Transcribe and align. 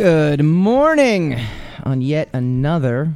Good 0.00 0.44
morning 0.44 1.40
on 1.82 2.02
yet 2.02 2.28
another 2.32 3.14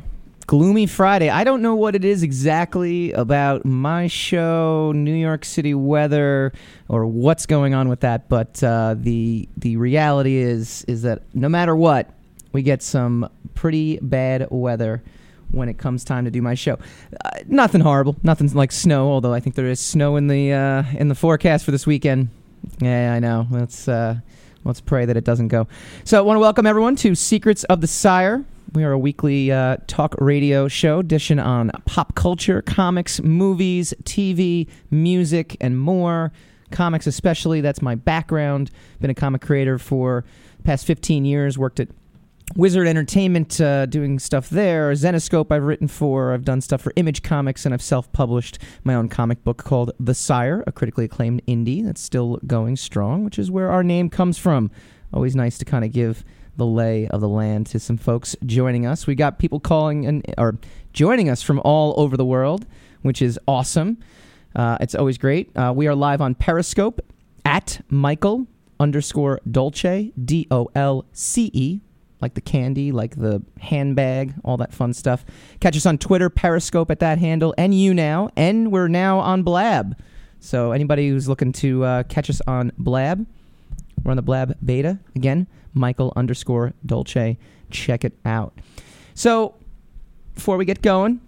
gloomy 0.48 0.86
Friday. 0.86 1.30
I 1.30 1.44
don't 1.44 1.62
know 1.62 1.76
what 1.76 1.94
it 1.94 2.04
is 2.04 2.24
exactly 2.24 3.12
about 3.12 3.64
my 3.64 4.08
show, 4.08 4.90
New 4.92 5.14
York 5.14 5.44
City 5.44 5.74
weather, 5.74 6.52
or 6.88 7.06
what's 7.06 7.46
going 7.46 7.72
on 7.72 7.88
with 7.88 8.00
that, 8.00 8.28
but 8.28 8.60
uh, 8.64 8.96
the 8.98 9.48
the 9.56 9.76
reality 9.76 10.38
is 10.38 10.82
is 10.88 11.02
that 11.02 11.22
no 11.34 11.48
matter 11.48 11.76
what, 11.76 12.10
we 12.50 12.64
get 12.64 12.82
some 12.82 13.30
pretty 13.54 14.00
bad 14.02 14.48
weather 14.50 15.04
when 15.52 15.68
it 15.68 15.78
comes 15.78 16.02
time 16.02 16.24
to 16.24 16.32
do 16.32 16.42
my 16.42 16.54
show. 16.54 16.80
Uh, 17.24 17.30
nothing 17.46 17.80
horrible, 17.80 18.16
nothing 18.24 18.52
like 18.54 18.72
snow. 18.72 19.08
Although 19.08 19.32
I 19.32 19.38
think 19.38 19.54
there 19.54 19.68
is 19.68 19.78
snow 19.78 20.16
in 20.16 20.26
the 20.26 20.52
uh, 20.52 20.82
in 20.94 21.06
the 21.06 21.14
forecast 21.14 21.64
for 21.64 21.70
this 21.70 21.86
weekend. 21.86 22.30
Yeah, 22.80 23.14
I 23.14 23.20
know. 23.20 23.46
Let's 23.52 23.86
uh, 23.86 24.16
let's 24.64 24.80
pray 24.80 25.04
that 25.04 25.16
it 25.16 25.24
doesn't 25.24 25.48
go. 25.48 25.66
So 26.04 26.18
I 26.18 26.20
want 26.20 26.36
to 26.36 26.40
welcome 26.40 26.66
everyone 26.66 26.96
to 26.96 27.14
Secrets 27.14 27.64
of 27.64 27.80
the 27.80 27.86
Sire. 27.86 28.44
We 28.72 28.84
are 28.84 28.92
a 28.92 28.98
weekly 28.98 29.52
uh, 29.52 29.76
talk 29.86 30.14
radio 30.18 30.66
show 30.66 31.02
dishing 31.02 31.38
on 31.38 31.70
pop 31.84 32.14
culture, 32.14 32.62
comics, 32.62 33.20
movies, 33.20 33.92
TV, 34.04 34.68
music, 34.90 35.56
and 35.60 35.78
more. 35.78 36.32
Comics, 36.70 37.06
especially. 37.06 37.60
That's 37.60 37.82
my 37.82 37.94
background. 37.94 38.70
Been 39.00 39.10
a 39.10 39.14
comic 39.14 39.42
creator 39.42 39.78
for 39.78 40.24
past 40.64 40.86
15 40.86 41.26
years. 41.26 41.58
Worked 41.58 41.80
at 41.80 41.88
Wizard 42.56 42.86
Entertainment, 42.86 43.60
uh, 43.60 43.86
doing 43.86 44.18
stuff 44.18 44.50
there. 44.50 44.92
Zenescope, 44.92 45.50
I've 45.50 45.62
written 45.62 45.88
for. 45.88 46.34
I've 46.34 46.44
done 46.44 46.60
stuff 46.60 46.82
for 46.82 46.92
Image 46.96 47.22
Comics, 47.22 47.64
and 47.64 47.72
I've 47.72 47.82
self 47.82 48.12
published 48.12 48.58
my 48.84 48.94
own 48.94 49.08
comic 49.08 49.42
book 49.42 49.58
called 49.58 49.92
The 49.98 50.14
Sire, 50.14 50.62
a 50.66 50.72
critically 50.72 51.06
acclaimed 51.06 51.42
indie 51.46 51.84
that's 51.84 52.00
still 52.00 52.38
going 52.46 52.76
strong, 52.76 53.24
which 53.24 53.38
is 53.38 53.50
where 53.50 53.70
our 53.70 53.82
name 53.82 54.10
comes 54.10 54.36
from. 54.36 54.70
Always 55.14 55.34
nice 55.34 55.56
to 55.58 55.64
kind 55.64 55.84
of 55.84 55.92
give 55.92 56.24
the 56.56 56.66
lay 56.66 57.08
of 57.08 57.20
the 57.20 57.28
land 57.28 57.66
to 57.68 57.80
some 57.80 57.96
folks 57.96 58.36
joining 58.44 58.86
us. 58.86 59.06
We 59.06 59.14
got 59.14 59.38
people 59.38 59.58
calling 59.58 60.06
and 60.06 60.24
or 60.36 60.58
joining 60.92 61.30
us 61.30 61.42
from 61.42 61.60
all 61.60 61.94
over 61.96 62.16
the 62.16 62.24
world, 62.24 62.66
which 63.00 63.22
is 63.22 63.38
awesome. 63.48 63.98
Uh, 64.54 64.76
it's 64.80 64.94
always 64.94 65.16
great. 65.16 65.56
Uh, 65.56 65.72
we 65.74 65.86
are 65.86 65.94
live 65.94 66.20
on 66.20 66.34
Periscope 66.34 67.00
at 67.44 67.80
Michael 67.88 68.46
underscore 68.78 69.40
Dolce, 69.50 70.12
D 70.22 70.46
O 70.50 70.70
L 70.74 71.06
C 71.12 71.50
E, 71.54 71.80
like 72.22 72.34
the 72.34 72.40
candy, 72.40 72.92
like 72.92 73.16
the 73.16 73.42
handbag, 73.60 74.32
all 74.44 74.56
that 74.58 74.72
fun 74.72 74.94
stuff. 74.94 75.24
Catch 75.60 75.76
us 75.76 75.84
on 75.84 75.98
Twitter, 75.98 76.30
Periscope 76.30 76.90
at 76.90 77.00
that 77.00 77.18
handle, 77.18 77.52
and 77.58 77.74
you 77.74 77.92
now, 77.92 78.30
and 78.36 78.70
we're 78.70 78.88
now 78.88 79.18
on 79.18 79.42
Blab. 79.42 80.00
So 80.38 80.72
anybody 80.72 81.08
who's 81.08 81.28
looking 81.28 81.52
to 81.54 81.84
uh, 81.84 82.02
catch 82.04 82.30
us 82.30 82.40
on 82.46 82.72
Blab, 82.78 83.26
we're 84.02 84.12
on 84.12 84.16
the 84.16 84.22
Blab 84.22 84.56
beta 84.64 84.98
again. 85.14 85.48
Michael 85.74 86.12
underscore 86.16 86.72
Dolce, 86.86 87.38
check 87.70 88.04
it 88.04 88.14
out. 88.24 88.56
So 89.14 89.54
before 90.34 90.56
we 90.56 90.64
get 90.64 90.80
going, 90.80 91.20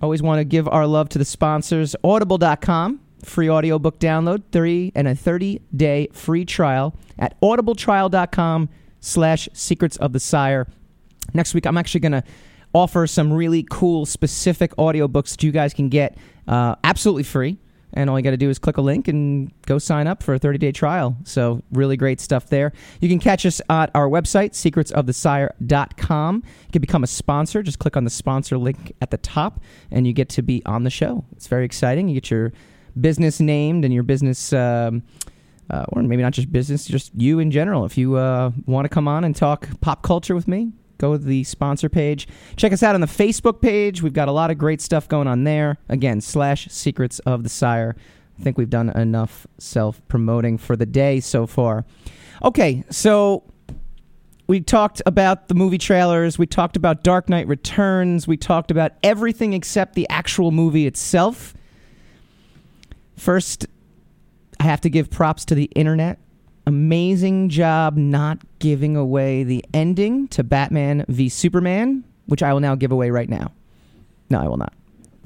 always 0.00 0.22
want 0.22 0.38
to 0.38 0.44
give 0.44 0.68
our 0.68 0.86
love 0.86 1.08
to 1.10 1.18
the 1.18 1.24
sponsors. 1.24 1.96
Audible.com, 2.04 3.00
free 3.24 3.50
audiobook 3.50 3.98
download, 3.98 4.42
three 4.52 4.92
and 4.94 5.08
a 5.08 5.14
30 5.14 5.60
day 5.74 6.08
free 6.12 6.44
trial 6.44 6.94
at 7.18 7.40
audibletrial.com 7.40 8.68
slash 9.02 9.50
secrets 9.52 9.98
of 9.98 10.14
the 10.14 10.20
sire. 10.20 10.66
Next 11.34 11.52
week, 11.52 11.66
I'm 11.66 11.76
actually 11.76 12.00
going 12.00 12.12
to 12.12 12.24
offer 12.72 13.06
some 13.06 13.30
really 13.30 13.66
cool, 13.68 14.06
specific 14.06 14.74
audiobooks 14.76 15.32
that 15.32 15.42
you 15.42 15.52
guys 15.52 15.74
can 15.74 15.90
get 15.90 16.16
uh, 16.48 16.76
absolutely 16.82 17.24
free. 17.24 17.58
And 17.94 18.08
all 18.08 18.18
you 18.18 18.22
got 18.22 18.30
to 18.30 18.38
do 18.38 18.48
is 18.48 18.58
click 18.58 18.78
a 18.78 18.80
link 18.80 19.06
and 19.06 19.52
go 19.66 19.78
sign 19.78 20.06
up 20.06 20.22
for 20.22 20.32
a 20.32 20.38
30 20.38 20.56
day 20.56 20.72
trial. 20.72 21.14
So, 21.24 21.62
really 21.72 21.98
great 21.98 22.20
stuff 22.20 22.46
there. 22.46 22.72
You 23.02 23.08
can 23.10 23.18
catch 23.18 23.44
us 23.44 23.60
at 23.68 23.90
our 23.94 24.08
website, 24.08 24.52
secretsofthesire.com. 24.52 26.36
You 26.36 26.72
can 26.72 26.80
become 26.80 27.04
a 27.04 27.06
sponsor. 27.06 27.62
Just 27.62 27.80
click 27.80 27.94
on 27.98 28.04
the 28.04 28.10
sponsor 28.10 28.56
link 28.56 28.94
at 29.02 29.10
the 29.10 29.18
top, 29.18 29.60
and 29.90 30.06
you 30.06 30.14
get 30.14 30.30
to 30.30 30.42
be 30.42 30.62
on 30.64 30.84
the 30.84 30.90
show. 30.90 31.26
It's 31.32 31.48
very 31.48 31.66
exciting. 31.66 32.08
You 32.08 32.14
get 32.14 32.30
your 32.30 32.54
business 32.98 33.40
named 33.40 33.84
and 33.84 33.92
your 33.92 34.04
business. 34.04 34.54
Um, 34.54 35.02
uh, 35.72 35.86
or 35.88 36.02
maybe 36.02 36.22
not 36.22 36.32
just 36.32 36.52
business, 36.52 36.84
just 36.84 37.10
you 37.16 37.38
in 37.38 37.50
general. 37.50 37.84
If 37.84 37.96
you 37.96 38.16
uh, 38.16 38.52
want 38.66 38.84
to 38.84 38.88
come 38.88 39.08
on 39.08 39.24
and 39.24 39.34
talk 39.34 39.68
pop 39.80 40.02
culture 40.02 40.34
with 40.34 40.46
me, 40.46 40.72
go 40.98 41.16
to 41.16 41.22
the 41.22 41.44
sponsor 41.44 41.88
page. 41.88 42.28
Check 42.56 42.72
us 42.72 42.82
out 42.82 42.94
on 42.94 43.00
the 43.00 43.06
Facebook 43.06 43.60
page. 43.60 44.02
We've 44.02 44.12
got 44.12 44.28
a 44.28 44.32
lot 44.32 44.50
of 44.50 44.58
great 44.58 44.80
stuff 44.80 45.08
going 45.08 45.26
on 45.26 45.44
there. 45.44 45.78
Again, 45.88 46.20
slash 46.20 46.68
Secrets 46.68 47.18
of 47.20 47.42
the 47.42 47.48
Sire. 47.48 47.96
I 48.38 48.42
think 48.42 48.58
we've 48.58 48.70
done 48.70 48.90
enough 48.90 49.46
self 49.58 50.06
promoting 50.08 50.58
for 50.58 50.76
the 50.76 50.86
day 50.86 51.20
so 51.20 51.46
far. 51.46 51.84
Okay, 52.44 52.84
so 52.90 53.44
we 54.46 54.60
talked 54.60 55.00
about 55.06 55.48
the 55.48 55.54
movie 55.54 55.78
trailers. 55.78 56.38
We 56.38 56.46
talked 56.46 56.76
about 56.76 57.02
Dark 57.02 57.28
Knight 57.28 57.46
Returns. 57.46 58.28
We 58.28 58.36
talked 58.36 58.70
about 58.70 58.92
everything 59.02 59.54
except 59.54 59.94
the 59.94 60.06
actual 60.10 60.50
movie 60.50 60.86
itself. 60.86 61.54
First, 63.16 63.66
I 64.62 64.66
have 64.66 64.82
to 64.82 64.90
give 64.90 65.10
props 65.10 65.44
to 65.46 65.56
the 65.56 65.64
internet. 65.74 66.20
Amazing 66.68 67.48
job 67.48 67.96
not 67.96 68.38
giving 68.60 68.96
away 68.96 69.42
the 69.42 69.64
ending 69.74 70.28
to 70.28 70.44
Batman 70.44 71.04
v 71.08 71.28
Superman, 71.28 72.04
which 72.26 72.44
I 72.44 72.52
will 72.52 72.60
now 72.60 72.76
give 72.76 72.92
away 72.92 73.10
right 73.10 73.28
now. 73.28 73.50
No, 74.30 74.40
I 74.40 74.46
will 74.46 74.58
not. 74.58 74.72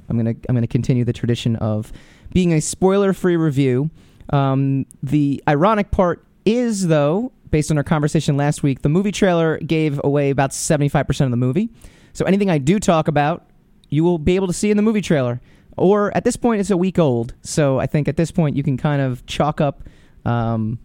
I'm 0.08 0.16
gonna 0.16 0.34
I'm 0.48 0.54
gonna 0.54 0.66
continue 0.66 1.04
the 1.04 1.12
tradition 1.12 1.54
of 1.56 1.92
being 2.32 2.54
a 2.54 2.60
spoiler-free 2.62 3.36
review. 3.36 3.90
Um, 4.30 4.86
the 5.02 5.44
ironic 5.46 5.90
part 5.90 6.24
is, 6.46 6.86
though, 6.88 7.30
based 7.50 7.70
on 7.70 7.76
our 7.76 7.84
conversation 7.84 8.38
last 8.38 8.62
week, 8.62 8.80
the 8.80 8.88
movie 8.88 9.12
trailer 9.12 9.58
gave 9.58 10.00
away 10.02 10.30
about 10.30 10.52
75% 10.52 11.26
of 11.26 11.30
the 11.30 11.36
movie. 11.36 11.68
So 12.14 12.24
anything 12.24 12.48
I 12.48 12.56
do 12.56 12.78
talk 12.78 13.06
about, 13.06 13.50
you 13.90 14.02
will 14.02 14.18
be 14.18 14.34
able 14.36 14.46
to 14.46 14.54
see 14.54 14.70
in 14.70 14.78
the 14.78 14.82
movie 14.82 15.02
trailer 15.02 15.42
or 15.76 16.16
at 16.16 16.24
this 16.24 16.36
point 16.36 16.60
it's 16.60 16.70
a 16.70 16.76
week 16.76 16.98
old. 16.98 17.34
So 17.42 17.78
i 17.78 17.86
think 17.86 18.08
at 18.08 18.16
this 18.16 18.30
point 18.30 18.56
you 18.56 18.62
can 18.62 18.76
kind 18.76 19.02
of 19.02 19.24
chalk 19.26 19.60
up 19.60 19.82
um, 20.24 20.78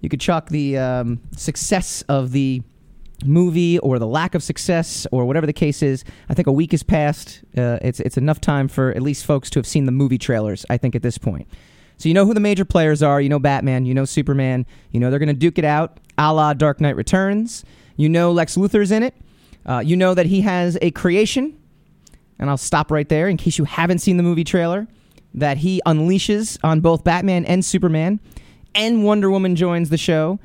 you 0.00 0.08
could 0.08 0.20
chalk 0.20 0.48
the 0.48 0.78
um, 0.78 1.20
success 1.36 2.02
of 2.08 2.32
the 2.32 2.62
movie 3.24 3.78
or 3.78 3.98
the 3.98 4.06
lack 4.06 4.34
of 4.34 4.42
success 4.42 5.06
or 5.10 5.24
whatever 5.24 5.46
the 5.46 5.52
case 5.52 5.82
is. 5.82 6.04
I 6.28 6.34
think 6.34 6.46
a 6.46 6.52
week 6.52 6.72
has 6.72 6.82
passed. 6.82 7.42
Uh, 7.56 7.78
it's, 7.82 8.00
it's 8.00 8.16
enough 8.16 8.40
time 8.40 8.68
for 8.68 8.90
at 8.90 9.02
least 9.02 9.24
folks 9.24 9.48
to 9.50 9.58
have 9.58 9.66
seen 9.66 9.86
the 9.86 9.92
movie 9.92 10.18
trailers 10.18 10.66
i 10.70 10.76
think 10.76 10.94
at 10.94 11.02
this 11.02 11.18
point. 11.18 11.48
So 11.98 12.08
you 12.08 12.14
know 12.14 12.26
who 12.26 12.34
the 12.34 12.40
major 12.40 12.64
players 12.64 13.02
are. 13.02 13.20
You 13.20 13.28
know 13.28 13.38
batman. 13.38 13.86
You 13.86 13.94
know 13.94 14.04
superman. 14.04 14.66
You 14.90 15.00
know 15.00 15.10
they're 15.10 15.18
going 15.18 15.28
to 15.28 15.34
duke 15.34 15.58
it 15.58 15.64
out 15.64 15.98
a 16.18 16.32
la 16.32 16.52
dark 16.54 16.80
knight 16.80 16.96
returns. 16.96 17.64
You 17.96 18.08
know 18.08 18.32
lex 18.32 18.56
luthor's 18.56 18.90
in 18.90 19.02
it. 19.02 19.14
Uh, 19.64 19.82
you 19.84 19.96
know 19.96 20.14
that 20.14 20.26
he 20.26 20.42
has 20.42 20.78
a 20.82 20.90
creation 20.92 21.58
and 22.38 22.50
I'll 22.50 22.56
stop 22.56 22.90
right 22.90 23.08
there 23.08 23.28
in 23.28 23.36
case 23.36 23.58
you 23.58 23.64
haven't 23.64 23.98
seen 23.98 24.16
the 24.16 24.22
movie 24.22 24.44
trailer, 24.44 24.86
that 25.34 25.58
he 25.58 25.82
unleashes 25.86 26.58
on 26.64 26.80
both 26.80 27.04
Batman 27.04 27.44
and 27.44 27.64
Superman, 27.64 28.20
and 28.74 29.04
Wonder 29.04 29.30
Woman 29.30 29.56
joins 29.56 29.90
the 29.90 29.98
show. 29.98 30.38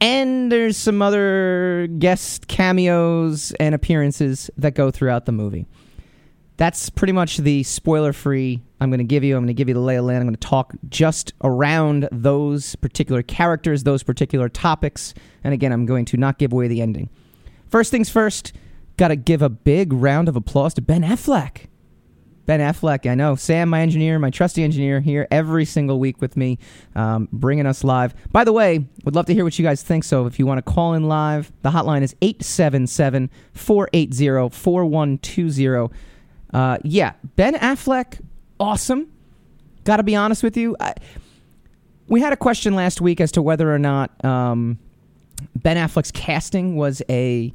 And 0.00 0.50
there's 0.50 0.76
some 0.76 1.00
other 1.00 1.88
guest 1.98 2.48
cameos 2.48 3.52
and 3.60 3.74
appearances 3.74 4.50
that 4.56 4.74
go 4.74 4.90
throughout 4.90 5.24
the 5.24 5.32
movie. 5.32 5.66
That's 6.56 6.90
pretty 6.90 7.12
much 7.12 7.38
the 7.38 7.62
spoiler 7.62 8.12
free 8.12 8.62
I'm 8.80 8.90
going 8.90 8.98
to 8.98 9.04
give 9.04 9.24
you. 9.24 9.36
I'm 9.36 9.42
going 9.42 9.48
to 9.48 9.54
give 9.54 9.68
you 9.68 9.74
the 9.74 9.80
lay 9.80 9.96
of 9.96 10.02
the 10.02 10.08
land. 10.08 10.18
I'm 10.18 10.26
going 10.26 10.36
to 10.36 10.46
talk 10.46 10.74
just 10.88 11.32
around 11.42 12.08
those 12.12 12.76
particular 12.76 13.22
characters, 13.22 13.82
those 13.82 14.02
particular 14.02 14.48
topics. 14.48 15.14
And 15.42 15.54
again, 15.54 15.72
I'm 15.72 15.86
going 15.86 16.04
to 16.06 16.16
not 16.16 16.38
give 16.38 16.52
away 16.52 16.68
the 16.68 16.80
ending. 16.82 17.08
First 17.68 17.90
things 17.90 18.08
first, 18.10 18.52
Got 18.96 19.08
to 19.08 19.16
give 19.16 19.42
a 19.42 19.48
big 19.48 19.92
round 19.92 20.28
of 20.28 20.36
applause 20.36 20.74
to 20.74 20.82
Ben 20.82 21.02
Affleck. 21.02 21.66
Ben 22.46 22.60
Affleck, 22.60 23.10
I 23.10 23.14
know. 23.14 23.36
Sam, 23.36 23.70
my 23.70 23.80
engineer, 23.80 24.18
my 24.18 24.30
trusty 24.30 24.62
engineer, 24.62 25.00
here 25.00 25.26
every 25.30 25.64
single 25.64 25.98
week 25.98 26.20
with 26.20 26.36
me, 26.36 26.58
um, 26.94 27.28
bringing 27.32 27.66
us 27.66 27.82
live. 27.82 28.14
By 28.30 28.44
the 28.44 28.52
way, 28.52 28.86
would 29.04 29.14
love 29.14 29.26
to 29.26 29.34
hear 29.34 29.44
what 29.44 29.58
you 29.58 29.64
guys 29.64 29.82
think. 29.82 30.04
So 30.04 30.26
if 30.26 30.38
you 30.38 30.46
want 30.46 30.58
to 30.58 30.72
call 30.72 30.92
in 30.94 31.08
live, 31.08 31.50
the 31.62 31.70
hotline 31.70 32.02
is 32.02 32.14
877 32.20 33.30
480 33.54 34.50
4120. 34.50 35.94
Uh, 36.52 36.78
yeah, 36.84 37.14
Ben 37.36 37.54
Affleck, 37.54 38.20
awesome. 38.60 39.10
Got 39.84 39.96
to 39.96 40.02
be 40.02 40.14
honest 40.14 40.42
with 40.42 40.56
you. 40.56 40.76
I, 40.78 40.94
we 42.08 42.20
had 42.20 42.32
a 42.32 42.36
question 42.36 42.74
last 42.74 43.00
week 43.00 43.20
as 43.20 43.32
to 43.32 43.42
whether 43.42 43.72
or 43.72 43.78
not 43.78 44.22
um, 44.24 44.78
Ben 45.56 45.76
Affleck's 45.76 46.10
casting 46.10 46.76
was 46.76 47.02
a 47.08 47.52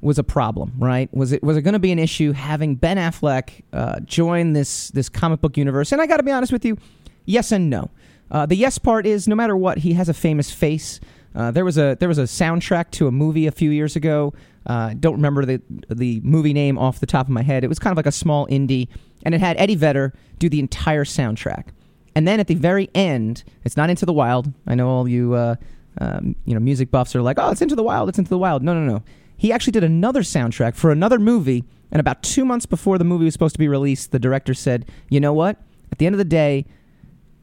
was 0.00 0.18
a 0.18 0.24
problem, 0.24 0.72
right? 0.78 1.12
Was 1.14 1.32
it 1.32 1.42
was 1.42 1.56
it 1.56 1.62
going 1.62 1.72
to 1.72 1.78
be 1.78 1.92
an 1.92 1.98
issue 1.98 2.32
having 2.32 2.74
Ben 2.74 2.96
Affleck 2.96 3.62
uh, 3.72 4.00
join 4.00 4.52
this 4.52 4.88
this 4.90 5.08
comic 5.08 5.40
book 5.40 5.56
universe? 5.56 5.92
And 5.92 6.00
I 6.00 6.06
got 6.06 6.18
to 6.18 6.22
be 6.22 6.32
honest 6.32 6.52
with 6.52 6.64
you, 6.64 6.76
yes 7.24 7.52
and 7.52 7.70
no. 7.70 7.90
Uh, 8.30 8.46
the 8.46 8.56
yes 8.56 8.78
part 8.78 9.06
is 9.06 9.28
no 9.28 9.34
matter 9.34 9.56
what, 9.56 9.78
he 9.78 9.92
has 9.94 10.08
a 10.08 10.14
famous 10.14 10.50
face. 10.50 11.00
Uh, 11.34 11.50
there 11.50 11.64
was 11.64 11.76
a 11.76 11.96
there 12.00 12.08
was 12.08 12.18
a 12.18 12.22
soundtrack 12.22 12.90
to 12.92 13.06
a 13.06 13.12
movie 13.12 13.46
a 13.46 13.52
few 13.52 13.70
years 13.70 13.94
ago. 13.94 14.32
Uh, 14.66 14.94
don't 14.98 15.14
remember 15.14 15.44
the 15.44 15.60
the 15.88 16.20
movie 16.20 16.52
name 16.52 16.78
off 16.78 16.98
the 16.98 17.06
top 17.06 17.26
of 17.26 17.30
my 17.30 17.42
head. 17.42 17.62
It 17.62 17.68
was 17.68 17.78
kind 17.78 17.92
of 17.92 17.96
like 17.96 18.06
a 18.06 18.12
small 18.12 18.46
indie, 18.48 18.88
and 19.22 19.34
it 19.34 19.40
had 19.40 19.56
Eddie 19.58 19.76
Vedder 19.76 20.14
do 20.38 20.48
the 20.48 20.58
entire 20.58 21.04
soundtrack. 21.04 21.68
And 22.14 22.26
then 22.26 22.40
at 22.40 22.46
the 22.46 22.54
very 22.54 22.88
end, 22.94 23.44
it's 23.64 23.76
not 23.76 23.90
Into 23.90 24.06
the 24.06 24.12
Wild. 24.12 24.50
I 24.66 24.74
know 24.74 24.88
all 24.88 25.06
you 25.06 25.34
uh, 25.34 25.56
um, 26.00 26.34
you 26.46 26.54
know 26.54 26.60
music 26.60 26.90
buffs 26.90 27.14
are 27.14 27.22
like, 27.22 27.38
oh, 27.38 27.50
it's 27.50 27.62
Into 27.62 27.76
the 27.76 27.82
Wild, 27.82 28.08
it's 28.08 28.18
Into 28.18 28.30
the 28.30 28.38
Wild. 28.38 28.62
No, 28.62 28.72
no, 28.72 28.80
no. 28.80 29.02
He 29.36 29.52
actually 29.52 29.72
did 29.72 29.84
another 29.84 30.22
soundtrack 30.22 30.74
for 30.74 30.90
another 30.90 31.18
movie, 31.18 31.64
and 31.90 32.00
about 32.00 32.22
two 32.22 32.44
months 32.44 32.66
before 32.66 32.98
the 32.98 33.04
movie 33.04 33.24
was 33.24 33.34
supposed 33.34 33.54
to 33.54 33.58
be 33.58 33.68
released, 33.68 34.12
the 34.12 34.18
director 34.18 34.54
said, 34.54 34.90
you 35.08 35.20
know 35.20 35.32
what? 35.32 35.60
At 35.92 35.98
the 35.98 36.06
end 36.06 36.14
of 36.14 36.18
the 36.18 36.24
day, 36.24 36.66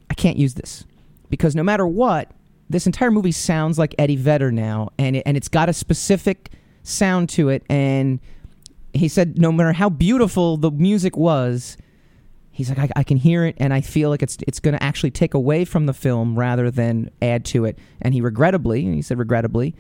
I 0.10 0.14
can't 0.14 0.38
use 0.38 0.56
this 0.56 0.86
because 1.30 1.56
no 1.56 1.64
matter 1.64 1.88
what, 1.88 2.32
this 2.70 2.86
entire 2.86 3.12
movie 3.12 3.32
sounds 3.32 3.78
like 3.78 3.96
Eddie 3.98 4.16
Vedder 4.16 4.52
now, 4.52 4.90
and 4.98 5.16
it, 5.16 5.24
and 5.26 5.38
it's 5.38 5.48
got 5.48 5.70
a 5.70 5.74
specific 5.74 6.52
sound 6.84 7.30
to 7.30 7.50
it. 7.50 7.64
And 7.70 8.20
he 8.94 9.08
said, 9.08 9.38
no 9.40 9.52
matter 9.52 9.74
how 9.74 9.90
beautiful 9.90 10.58
the 10.58 10.72
music 10.72 11.16
was, 11.18 11.78
he's 12.52 12.70
like, 12.70 12.80
I, 12.80 12.90
I 12.98 13.04
can 13.04 13.18
hear 13.18 13.46
it, 13.46 13.56
and 13.58 13.74
I 13.74 13.82
feel 13.82 14.10
like 14.10 14.24
it's 14.24 14.38
it's 14.48 14.60
going 14.60 14.74
to 14.76 14.84
actually 14.84 15.12
take 15.12 15.34
away 15.34 15.66
from 15.66 15.86
the 15.86 15.94
film 15.94 16.38
rather 16.38 16.72
than 16.72 17.10
add 17.22 17.46
to 17.46 17.66
it. 17.66 17.78
And 18.02 18.14
he 18.14 18.22
regrettably, 18.22 18.86
and 18.86 18.96
he 18.96 19.02
said 19.02 19.18
regrettably, 19.20 19.76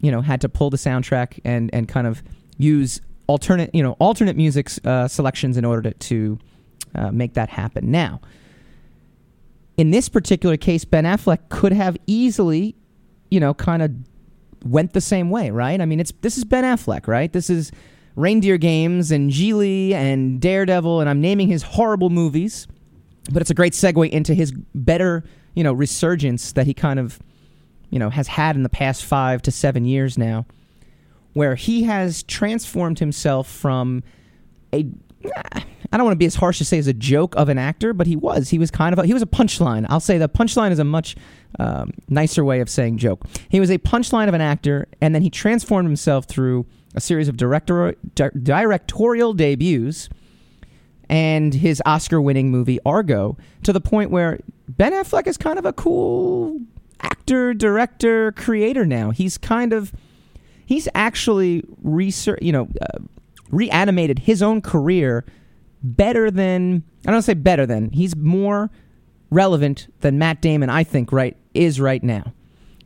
you 0.00 0.10
know, 0.10 0.20
had 0.20 0.40
to 0.42 0.48
pull 0.48 0.70
the 0.70 0.76
soundtrack 0.76 1.40
and 1.44 1.70
and 1.72 1.88
kind 1.88 2.06
of 2.06 2.22
use 2.56 3.00
alternate 3.26 3.74
you 3.74 3.82
know 3.82 3.92
alternate 3.98 4.36
music 4.36 4.70
uh, 4.84 5.06
selections 5.06 5.56
in 5.56 5.64
order 5.64 5.90
to, 5.90 5.98
to 5.98 6.38
uh, 6.94 7.10
make 7.12 7.34
that 7.34 7.48
happen. 7.48 7.90
Now 7.90 8.20
in 9.78 9.92
this 9.92 10.08
particular 10.08 10.56
case, 10.58 10.84
Ben 10.84 11.04
Affleck 11.04 11.48
could 11.48 11.72
have 11.72 11.96
easily, 12.06 12.74
you 13.30 13.38
know, 13.38 13.54
kind 13.54 13.80
of 13.80 13.92
went 14.64 14.92
the 14.92 15.00
same 15.00 15.30
way, 15.30 15.50
right? 15.50 15.80
I 15.80 15.86
mean, 15.86 16.00
it's 16.00 16.12
this 16.20 16.36
is 16.36 16.44
Ben 16.44 16.64
Affleck, 16.64 17.06
right? 17.06 17.32
This 17.32 17.48
is 17.48 17.70
Reindeer 18.16 18.58
Games 18.58 19.12
and 19.12 19.30
Gigli 19.30 19.92
and 19.92 20.40
Daredevil, 20.40 21.00
and 21.00 21.08
I'm 21.08 21.20
naming 21.20 21.46
his 21.46 21.62
horrible 21.62 22.10
movies, 22.10 22.66
but 23.32 23.40
it's 23.40 23.50
a 23.50 23.54
great 23.54 23.72
segue 23.72 24.10
into 24.10 24.34
his 24.34 24.52
better, 24.74 25.22
you 25.54 25.62
know, 25.62 25.72
resurgence 25.72 26.52
that 26.52 26.66
he 26.66 26.74
kind 26.74 26.98
of, 26.98 27.20
you 27.90 27.98
know, 27.98 28.10
has 28.10 28.28
had 28.28 28.56
in 28.56 28.62
the 28.62 28.68
past 28.68 29.04
five 29.04 29.42
to 29.42 29.50
seven 29.50 29.84
years 29.84 30.18
now, 30.18 30.46
where 31.32 31.54
he 31.54 31.84
has 31.84 32.22
transformed 32.22 32.98
himself 32.98 33.48
from 33.48 34.02
a 34.72 34.86
I 35.90 35.96
don't 35.96 36.04
want 36.04 36.14
to 36.14 36.18
be 36.18 36.26
as 36.26 36.34
harsh 36.34 36.58
to 36.58 36.64
say 36.64 36.78
as 36.78 36.86
a 36.86 36.92
joke 36.92 37.34
of 37.36 37.48
an 37.48 37.58
actor, 37.58 37.92
but 37.92 38.06
he 38.06 38.14
was. 38.14 38.50
He 38.50 38.58
was 38.58 38.70
kind 38.70 38.92
of 38.92 38.98
a, 38.98 39.06
he 39.06 39.14
was 39.14 39.22
a 39.22 39.26
punchline. 39.26 39.86
I'll 39.88 40.00
say 40.00 40.18
the 40.18 40.28
punchline 40.28 40.70
is 40.70 40.78
a 40.78 40.84
much 40.84 41.16
um, 41.58 41.92
nicer 42.08 42.44
way 42.44 42.60
of 42.60 42.68
saying 42.68 42.98
joke. 42.98 43.24
He 43.48 43.58
was 43.58 43.70
a 43.70 43.78
punchline 43.78 44.28
of 44.28 44.34
an 44.34 44.40
actor, 44.40 44.86
and 45.00 45.14
then 45.14 45.22
he 45.22 45.30
transformed 45.30 45.88
himself 45.88 46.26
through 46.26 46.66
a 46.94 47.00
series 47.00 47.28
of 47.28 47.36
director, 47.36 47.94
di- 48.14 48.30
directorial 48.42 49.32
debuts 49.32 50.08
and 51.08 51.54
his 51.54 51.82
Oscar-winning 51.86 52.50
movie 52.50 52.78
Argo 52.84 53.38
to 53.62 53.72
the 53.72 53.80
point 53.80 54.10
where 54.10 54.40
Ben 54.68 54.92
Affleck 54.92 55.26
is 55.26 55.38
kind 55.38 55.58
of 55.58 55.64
a 55.64 55.72
cool 55.72 56.60
actor, 57.00 57.54
director, 57.54 58.32
creator 58.32 58.84
now. 58.86 59.10
He's 59.10 59.38
kind 59.38 59.72
of 59.72 59.92
he's 60.66 60.88
actually 60.94 61.64
research, 61.82 62.38
you 62.42 62.52
know, 62.52 62.68
uh, 62.80 62.98
reanimated 63.50 64.20
his 64.20 64.42
own 64.42 64.60
career 64.60 65.24
better 65.82 66.30
than 66.30 66.82
I 67.06 67.10
don't 67.10 67.22
say 67.22 67.34
better 67.34 67.66
than 67.66 67.90
he's 67.90 68.16
more 68.16 68.70
relevant 69.30 69.92
than 70.00 70.18
Matt 70.18 70.40
Damon 70.40 70.70
I 70.70 70.84
think 70.84 71.12
right 71.12 71.36
is 71.54 71.80
right 71.80 72.02
now. 72.02 72.32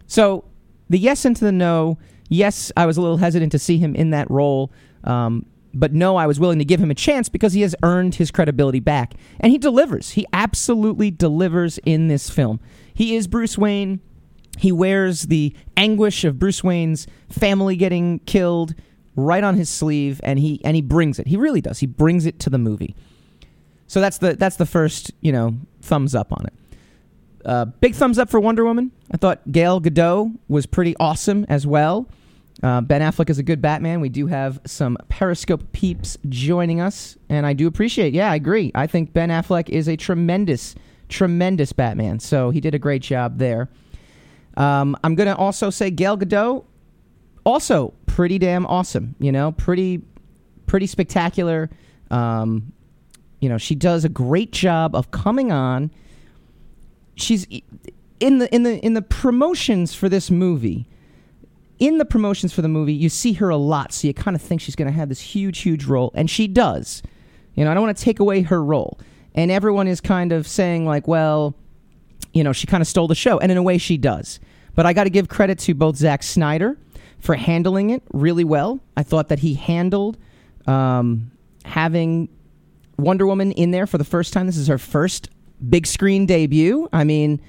So 0.06 0.44
the 0.91 0.99
yes 0.99 1.25
into 1.25 1.44
the 1.44 1.53
no. 1.53 1.99
Yes, 2.29 2.73
I 2.76 2.87
was 2.87 2.97
a 2.97 3.03
little 3.03 3.19
hesitant 3.19 3.53
to 3.53 3.59
see 3.59 3.76
him 3.76 3.94
in 3.94 4.11
that 4.11 4.31
role, 4.31 4.73
um, 5.05 5.44
but 5.75 5.93
no, 5.93 6.17
I 6.17 6.26
was 6.26 6.41
willing 6.41 6.59
to 6.61 6.64
give 6.64 6.81
him 6.81 6.91
a 6.91 6.94
chance 6.94 7.29
because 7.29 7.53
he 7.53 7.61
has 7.61 7.75
earned 7.82 8.14
his 8.14 8.31
credibility 8.31 8.81
back, 8.81 9.14
and 9.41 9.53
he 9.53 9.59
delivers. 9.59 10.12
He 10.12 10.26
absolutely 10.32 11.11
delivers 11.11 11.79
in 11.85 12.09
this 12.09 12.31
film. 12.31 12.59
He 12.94 13.17
is 13.17 13.27
Bruce 13.27 13.56
Wayne. 13.56 14.00
He 14.59 14.73
wears 14.73 15.23
the 15.23 15.55
anguish 15.77 16.25
of 16.25 16.39
Bruce 16.39 16.62
Wayne's 16.62 17.06
family 17.29 17.77
getting 17.77 18.19
killed 18.21 18.75
right 19.17 19.43
on 19.43 19.56
his 19.56 19.69
sleeve, 19.69 20.21
and 20.25 20.39
he 20.39 20.61
and 20.65 20.77
he 20.77 20.83
brings 20.83 21.19
it. 21.19 21.27
He 21.27 21.37
really 21.37 21.61
does. 21.61 21.79
He 21.79 21.87
brings 21.87 22.27
it 22.27 22.39
to 22.41 22.50
the 22.50 22.59
movie. 22.59 22.94
So 23.87 24.00
that's 24.00 24.19
the 24.19 24.35
that's 24.37 24.56
the 24.56 24.67
first 24.67 25.12
you 25.21 25.33
know 25.33 25.56
thumbs 25.81 26.15
up 26.15 26.33
on 26.33 26.47
it. 26.47 26.53
Uh, 27.44 27.65
big 27.65 27.94
thumbs 27.94 28.19
up 28.19 28.31
for 28.31 28.41
Wonder 28.41 28.65
Woman. 28.65 28.93
I 29.11 29.17
thought 29.17 29.50
Gail 29.50 29.81
Gadot 29.81 30.38
was 30.49 30.67
pretty 30.67 30.97
awesome 30.99 31.45
as 31.49 31.67
well. 31.67 32.09
Uh, 32.62 32.81
ben 32.81 33.00
Affleck 33.00 33.29
is 33.29 33.38
a 33.38 33.43
good 33.43 33.61
Batman. 33.61 34.00
We 34.00 34.09
do 34.09 34.29
have 34.29 34.61
some 34.65 34.97
Periscope 35.09 35.73
peeps 35.73 36.17
joining 36.29 36.81
us, 36.81 37.17
and 37.29 37.45
I 37.45 37.55
do 37.55 37.67
appreciate. 37.67 38.15
Yeah, 38.15 38.31
I 38.31 38.37
agree. 38.37 38.71
I 38.75 38.87
think 38.87 39.12
Ben 39.12 39.31
Affleck 39.31 39.69
is 39.69 39.88
a 39.88 39.97
tremendous, 39.97 40.77
tremendous 41.12 41.73
Batman. 41.73 42.19
So 42.19 42.50
he 42.50 42.61
did 42.61 42.75
a 42.75 42.79
great 42.79 43.03
job 43.03 43.38
there. 43.38 43.69
Um, 44.56 44.97
I'm 45.05 45.14
going 45.14 45.29
to 45.29 45.37
also 45.37 45.70
say 45.70 45.91
Gail 45.91 46.19
Gadot 46.19 46.64
also 47.44 47.94
pretty 48.06 48.38
damn 48.38 48.67
awesome. 48.67 49.14
You 49.19 49.32
know, 49.32 49.53
pretty 49.53 50.03
pretty 50.67 50.87
spectacular. 50.87 51.70
Um, 52.11 52.73
you 53.41 53.49
know, 53.49 53.59
she 53.59 53.75
does 53.75 54.05
a 54.05 54.09
great 54.09 54.53
job 54.53 54.94
of 54.94 55.11
coming 55.11 55.50
on. 55.50 55.91
She's 57.17 57.47
in 58.20 58.38
the 58.38 58.55
in 58.55 58.62
the 58.62 58.79
in 58.85 58.94
the 58.94 59.03
promotions 59.03 59.94
for 59.94 60.09
this 60.09 60.31
movie. 60.31 60.87
In 61.79 61.99
the 61.99 62.05
promotions 62.05 62.53
for 62.53 62.62
the 62.62 62.69
movie, 62.69 62.93
you 62.93 63.09
see 63.09 63.32
her 63.35 63.49
a 63.49 63.56
lot, 63.56 63.93
so 63.93 64.06
you 64.06 64.14
kind 64.14 64.37
of 64.37 64.43
think 64.43 64.61
she's 64.61 64.76
going 64.76 64.87
to 64.87 64.97
have 64.97 65.09
this 65.09 65.20
huge, 65.20 65.59
huge 65.59 65.85
role, 65.87 66.12
and 66.14 66.31
she 66.31 66.47
does. 66.47 67.03
You 67.55 67.64
know, 67.64 67.73
I 67.73 67.75
don't 67.75 67.82
want 67.82 67.97
to 67.97 68.05
take 68.05 68.20
away 68.20 68.43
her 68.43 68.62
role, 68.62 69.00
and 69.34 69.50
everyone 69.50 69.88
is 69.88 70.00
kind 70.00 70.32
of 70.32 70.46
saying 70.46 70.87
like, 70.87 71.08
well, 71.08 71.55
you 72.32 72.44
know, 72.44 72.52
she 72.52 72.67
kind 72.67 72.81
of 72.81 72.87
stole 72.87 73.08
the 73.08 73.14
show, 73.14 73.38
and 73.38 73.52
in 73.52 73.58
a 73.58 73.62
way, 73.62 73.79
she 73.79 73.96
does. 73.96 74.40
But 74.75 74.87
I 74.87 74.93
got 74.93 75.05
to 75.05 75.11
give 75.11 75.29
credit 75.29 75.58
to 75.61 75.75
both 75.75 75.96
Zack 75.96 76.23
Snyder 76.23 76.79
for 77.19 77.34
handling 77.34 77.90
it 77.90 78.02
really 78.12 78.44
well. 78.44 78.81
I 78.96 79.02
thought 79.02 79.29
that 79.29 79.40
he 79.40 79.55
handled 79.55 80.17
um, 80.67 81.31
having 81.64 82.29
Wonder 82.99 83.26
Woman 83.26 83.52
in 83.52 83.70
there 83.70 83.87
for 83.87 83.99
the 83.99 84.05
first 84.05 84.32
time. 84.32 84.46
This 84.46 84.56
is 84.56 84.69
her 84.69 84.79
first 84.79 85.29
big 85.69 85.87
screen 85.87 86.26
debut. 86.26 86.88
I 86.93 87.05
mean, 87.05 87.40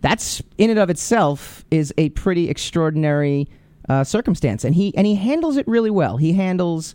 that's 0.00 0.42
in 0.58 0.70
and 0.70 0.78
of 0.78 0.90
itself 0.90 1.64
is 1.70 1.92
a 1.98 2.08
pretty 2.10 2.48
extraordinary 2.48 3.48
uh, 3.88 4.04
circumstance, 4.04 4.64
and 4.64 4.74
he 4.74 4.96
and 4.96 5.06
he 5.06 5.14
handles 5.14 5.56
it 5.56 5.66
really 5.68 5.90
well. 5.90 6.16
He 6.16 6.32
handles 6.32 6.94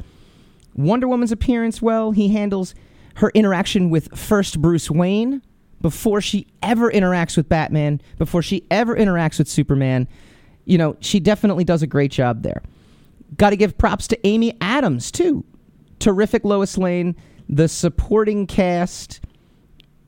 Wonder 0.76 1.08
Woman's 1.08 1.32
appearance 1.32 1.82
well. 1.82 2.12
He 2.12 2.30
handles 2.30 2.76
her 3.18 3.32
interaction 3.36 3.90
with 3.90 4.18
first 4.18 4.62
Bruce 4.62 4.90
Wayne 4.90 5.42
before 5.82 6.22
she 6.22 6.48
ever 6.64 6.92
interacts 6.92 7.38
with 7.38 7.48
Batman, 7.48 8.02
before 8.18 8.42
she 8.42 8.66
ever 8.72 8.96
interacts 8.96 9.38
with 9.38 9.48
Superman 9.48 10.08
you 10.68 10.78
know, 10.78 10.98
she 11.00 11.20
definitely 11.20 11.64
does 11.64 11.82
a 11.82 11.88
great 11.88 12.12
job 12.12 12.44
there. 12.44 12.62
Got 13.38 13.52
to 13.52 13.56
give 13.56 13.78
props 13.78 14.08
to 14.10 14.28
Amy 14.28 14.56
Adams, 14.62 15.12
too. 15.12 15.44
Terrific 16.00 16.44
Lois 16.44 16.78
Lane. 16.78 17.16
The 17.50 17.70
supporting 17.70 18.46
cast, 18.46 19.22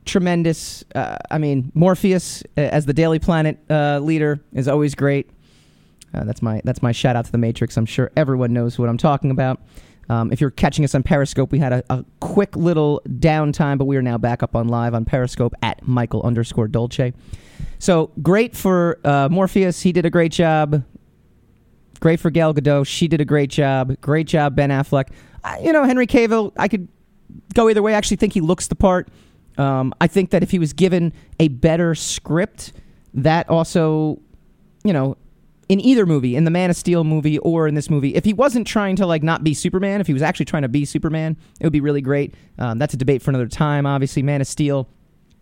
tremendous. 0.06 0.84
Uh, 0.94 1.18
I 1.32 1.38
mean, 1.38 1.72
Morpheus 1.74 2.44
uh, 2.58 2.62
as 2.62 2.86
the 2.86 2.94
Daily 2.94 3.20
Planet 3.20 3.58
uh, 3.70 4.00
leader 4.00 4.42
is 4.54 4.68
always 4.68 4.96
great. 4.96 5.30
Uh, 6.14 6.26
that's 6.26 6.42
my 6.42 6.60
that's 6.66 6.82
my 6.82 6.92
shout 6.92 7.16
out 7.16 7.26
to 7.26 7.32
the 7.32 7.38
Matrix. 7.38 7.78
I'm 7.78 7.86
sure 7.86 8.12
everyone 8.18 8.52
knows 8.52 8.78
what 8.78 8.90
I'm 8.90 8.98
talking 8.98 9.32
about. 9.32 9.62
Um, 10.10 10.32
if 10.32 10.42
you're 10.42 10.50
catching 10.50 10.84
us 10.84 10.96
on 10.96 11.04
Periscope, 11.04 11.52
we 11.52 11.60
had 11.60 11.72
a, 11.72 11.84
a, 11.90 12.04
quick 12.20 12.56
little 12.56 13.00
downtime, 13.08 13.78
but 13.78 13.86
we 13.86 13.96
are 13.96 14.02
now 14.02 14.18
back 14.18 14.42
up 14.42 14.56
on 14.56 14.68
live 14.68 14.96
on 14.96 15.06
Periscope 15.06 15.54
at 15.62 15.88
Michael 15.88 16.24
underscore 16.24 16.68
Dolce. 16.68 17.14
So 17.78 18.12
great 18.22 18.56
for 18.56 19.00
uh, 19.04 19.30
Morpheus. 19.30 19.82
He 19.82 19.92
did 19.92 20.06
a 20.06 20.10
great 20.10 20.32
job. 20.32 20.84
Great 22.00 22.20
for 22.20 22.32
Gal 22.32 22.54
Gadot. 22.54 22.88
She 22.88 23.08
did 23.08 23.22
a 23.22 23.26
great 23.26 23.52
job. 23.52 24.00
Great 24.02 24.26
job, 24.26 24.56
Ben 24.56 24.70
Affleck. 24.70 25.10
you 25.62 25.72
know, 25.72 25.84
Henry 25.84 26.08
Cavill, 26.08 26.54
I 26.58 26.68
could 26.68 26.88
go 27.54 27.70
either 27.70 27.82
way. 27.82 27.94
I 27.94 27.98
actually 27.98 28.18
think 28.18 28.34
he 28.34 28.42
looks 28.42 28.68
the 28.68 28.76
part. 28.76 29.10
Um, 29.58 29.94
I 30.02 30.08
think 30.08 30.32
that 30.32 30.42
if 30.42 30.52
he 30.52 30.60
was 30.60 30.74
given 30.74 31.14
a 31.40 31.50
better 31.50 31.94
script, 31.94 32.74
that 33.14 33.50
also, 33.50 34.20
you 34.84 34.94
know, 34.94 35.18
in 35.70 35.80
either 35.80 36.06
movie, 36.06 36.36
in 36.36 36.44
the 36.44 36.52
Man 36.52 36.72
of 36.72 36.76
Steel 36.76 37.04
movie 37.04 37.38
or 37.40 37.68
in 37.68 37.76
this 37.76 37.90
movie, 37.90 38.16
if 38.16 38.26
he 38.26 38.34
wasn't 38.34 38.66
trying 38.66 38.96
to 38.98 39.06
like 39.06 39.22
not 39.22 39.44
be 39.44 39.54
Superman, 39.54 40.02
if 40.02 40.08
he 40.08 40.14
was 40.14 40.24
actually 40.24 40.46
trying 40.46 40.64
to 40.64 40.70
be 40.70 40.84
Superman, 40.84 41.38
it 41.60 41.66
would 41.66 41.72
be 41.72 41.80
really 41.80 42.02
great. 42.02 42.34
Um, 42.58 42.80
that's 42.80 42.96
a 42.96 42.98
debate 42.98 43.22
for 43.22 43.30
another 43.30 43.48
time. 43.48 43.86
Obviously, 43.86 44.24
Man 44.24 44.42
of 44.42 44.48
Steel 44.48 44.90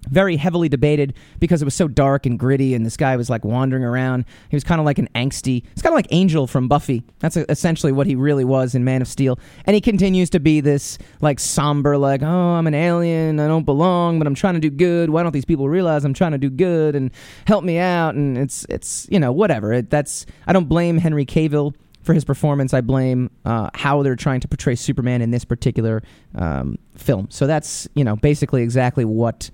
very 0.09 0.35
heavily 0.35 0.69
debated 0.69 1.13
because 1.39 1.61
it 1.61 1.65
was 1.65 1.75
so 1.75 1.87
dark 1.87 2.25
and 2.25 2.39
gritty 2.39 2.73
and 2.73 2.85
this 2.85 2.97
guy 2.97 3.15
was 3.15 3.29
like 3.29 3.43
wandering 3.45 3.83
around. 3.83 4.25
He 4.49 4.55
was 4.55 4.63
kind 4.63 4.79
of 4.79 4.85
like 4.85 4.99
an 4.99 5.09
angsty 5.15 5.63
it's 5.71 5.81
kind 5.81 5.93
of 5.93 5.97
like 5.97 6.07
angel 6.11 6.47
from 6.47 6.67
buffy. 6.67 7.03
That's 7.19 7.37
essentially 7.37 7.91
what 7.91 8.07
he 8.07 8.15
really 8.15 8.45
was 8.45 8.75
in 8.75 8.83
man 8.83 9.01
of 9.01 9.07
steel. 9.07 9.39
And 9.65 9.73
he 9.75 9.81
continues 9.81 10.29
to 10.31 10.39
be 10.39 10.61
this 10.61 10.97
like 11.21 11.39
somber 11.39 11.97
like 11.97 12.21
oh 12.21 12.27
i'm 12.27 12.67
an 12.67 12.73
alien 12.73 13.39
i 13.39 13.47
don't 13.47 13.65
belong 13.65 14.19
but 14.19 14.27
i'm 14.27 14.35
trying 14.35 14.55
to 14.55 14.59
do 14.59 14.69
good. 14.69 15.09
Why 15.09 15.23
don't 15.23 15.33
these 15.33 15.45
people 15.45 15.69
realize 15.69 16.05
i'm 16.05 16.13
trying 16.13 16.31
to 16.31 16.37
do 16.37 16.49
good 16.49 16.95
and 16.95 17.11
help 17.45 17.63
me 17.63 17.77
out? 17.77 18.15
And 18.15 18.37
it's 18.37 18.65
it's 18.69 19.07
you 19.09 19.19
know 19.19 19.31
whatever. 19.31 19.73
It, 19.73 19.89
that's 19.89 20.25
i 20.45 20.53
don't 20.53 20.67
blame 20.67 20.97
henry 20.97 21.25
cavill 21.25 21.73
for 22.07 22.13
his 22.13 22.25
performance. 22.25 22.73
I 22.73 22.81
blame 22.81 23.29
uh, 23.45 23.69
how 23.75 24.01
they're 24.01 24.15
trying 24.15 24.39
to 24.39 24.47
portray 24.47 24.75
Superman 24.75 25.21
in 25.21 25.29
this 25.29 25.45
particular 25.45 26.01
um, 26.33 26.79
film. 26.95 27.27
So 27.29 27.45
that's 27.45 27.87
you 27.93 28.03
know 28.03 28.15
basically 28.15 28.63
exactly 28.63 29.05
what 29.05 29.51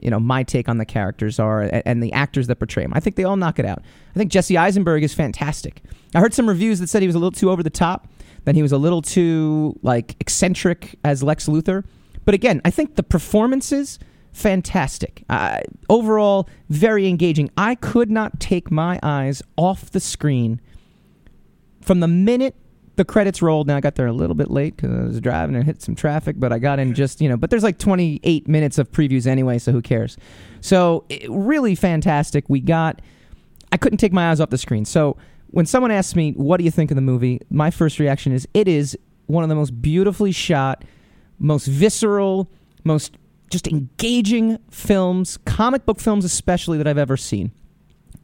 you 0.00 0.10
know 0.10 0.20
my 0.20 0.42
take 0.42 0.68
on 0.68 0.78
the 0.78 0.84
characters 0.84 1.38
are 1.38 1.62
and, 1.84 2.02
the 2.02 2.12
actors 2.12 2.46
that 2.46 2.56
portray 2.56 2.82
them. 2.82 2.92
I 2.94 3.00
think 3.00 3.16
they 3.16 3.24
all 3.24 3.36
knock 3.36 3.58
it 3.58 3.64
out. 3.64 3.82
I 4.14 4.18
think 4.18 4.30
Jesse 4.30 4.56
Eisenberg 4.56 5.02
is 5.02 5.14
fantastic. 5.14 5.82
I 6.14 6.20
heard 6.20 6.34
some 6.34 6.48
reviews 6.48 6.80
that 6.80 6.88
said 6.88 7.02
he 7.02 7.08
was 7.08 7.14
a 7.14 7.18
little 7.18 7.32
too 7.32 7.50
over 7.50 7.62
the 7.62 7.70
top, 7.70 8.08
that 8.44 8.54
he 8.54 8.62
was 8.62 8.72
a 8.72 8.78
little 8.78 9.02
too 9.02 9.78
like 9.82 10.16
eccentric 10.20 10.98
as 11.04 11.22
Lex 11.22 11.46
Luthor. 11.48 11.84
But 12.24 12.34
again, 12.34 12.60
I 12.64 12.70
think 12.70 12.96
the 12.96 13.02
performances 13.02 13.98
fantastic. 14.32 15.24
Uh, 15.28 15.60
overall, 15.88 16.48
very 16.68 17.08
engaging. 17.08 17.50
I 17.56 17.74
could 17.74 18.10
not 18.10 18.38
take 18.40 18.70
my 18.70 18.98
eyes 19.02 19.42
off 19.56 19.90
the 19.90 20.00
screen 20.00 20.60
from 21.80 22.00
the 22.00 22.08
minute 22.08 22.54
the 22.98 23.04
credits 23.04 23.40
rolled. 23.40 23.68
Now 23.68 23.76
I 23.76 23.80
got 23.80 23.94
there 23.94 24.08
a 24.08 24.12
little 24.12 24.34
bit 24.34 24.50
late 24.50 24.76
because 24.76 24.90
I 24.90 25.02
was 25.04 25.20
driving 25.20 25.54
and 25.54 25.64
hit 25.64 25.80
some 25.80 25.94
traffic, 25.94 26.34
but 26.38 26.52
I 26.52 26.58
got 26.58 26.80
in 26.80 26.94
just 26.94 27.20
you 27.20 27.28
know. 27.28 27.36
But 27.36 27.48
there's 27.48 27.62
like 27.62 27.78
28 27.78 28.48
minutes 28.48 28.76
of 28.76 28.90
previews 28.90 29.26
anyway, 29.26 29.58
so 29.58 29.72
who 29.72 29.80
cares? 29.80 30.18
So 30.60 31.04
it, 31.08 31.30
really 31.30 31.74
fantastic. 31.74 32.44
We 32.48 32.60
got. 32.60 33.00
I 33.70 33.76
couldn't 33.76 33.98
take 33.98 34.12
my 34.12 34.30
eyes 34.30 34.40
off 34.40 34.50
the 34.50 34.58
screen. 34.58 34.84
So 34.84 35.16
when 35.50 35.64
someone 35.64 35.92
asks 35.92 36.16
me, 36.16 36.32
"What 36.32 36.58
do 36.58 36.64
you 36.64 36.70
think 36.70 36.90
of 36.90 36.96
the 36.96 37.00
movie?" 37.00 37.40
my 37.50 37.70
first 37.70 38.00
reaction 38.00 38.32
is, 38.32 38.48
"It 38.52 38.66
is 38.66 38.98
one 39.26 39.44
of 39.44 39.48
the 39.48 39.54
most 39.54 39.80
beautifully 39.80 40.32
shot, 40.32 40.84
most 41.38 41.66
visceral, 41.66 42.50
most 42.84 43.16
just 43.48 43.68
engaging 43.68 44.58
films, 44.70 45.38
comic 45.44 45.86
book 45.86 46.00
films 46.00 46.24
especially 46.24 46.78
that 46.78 46.88
I've 46.88 46.98
ever 46.98 47.16
seen." 47.16 47.52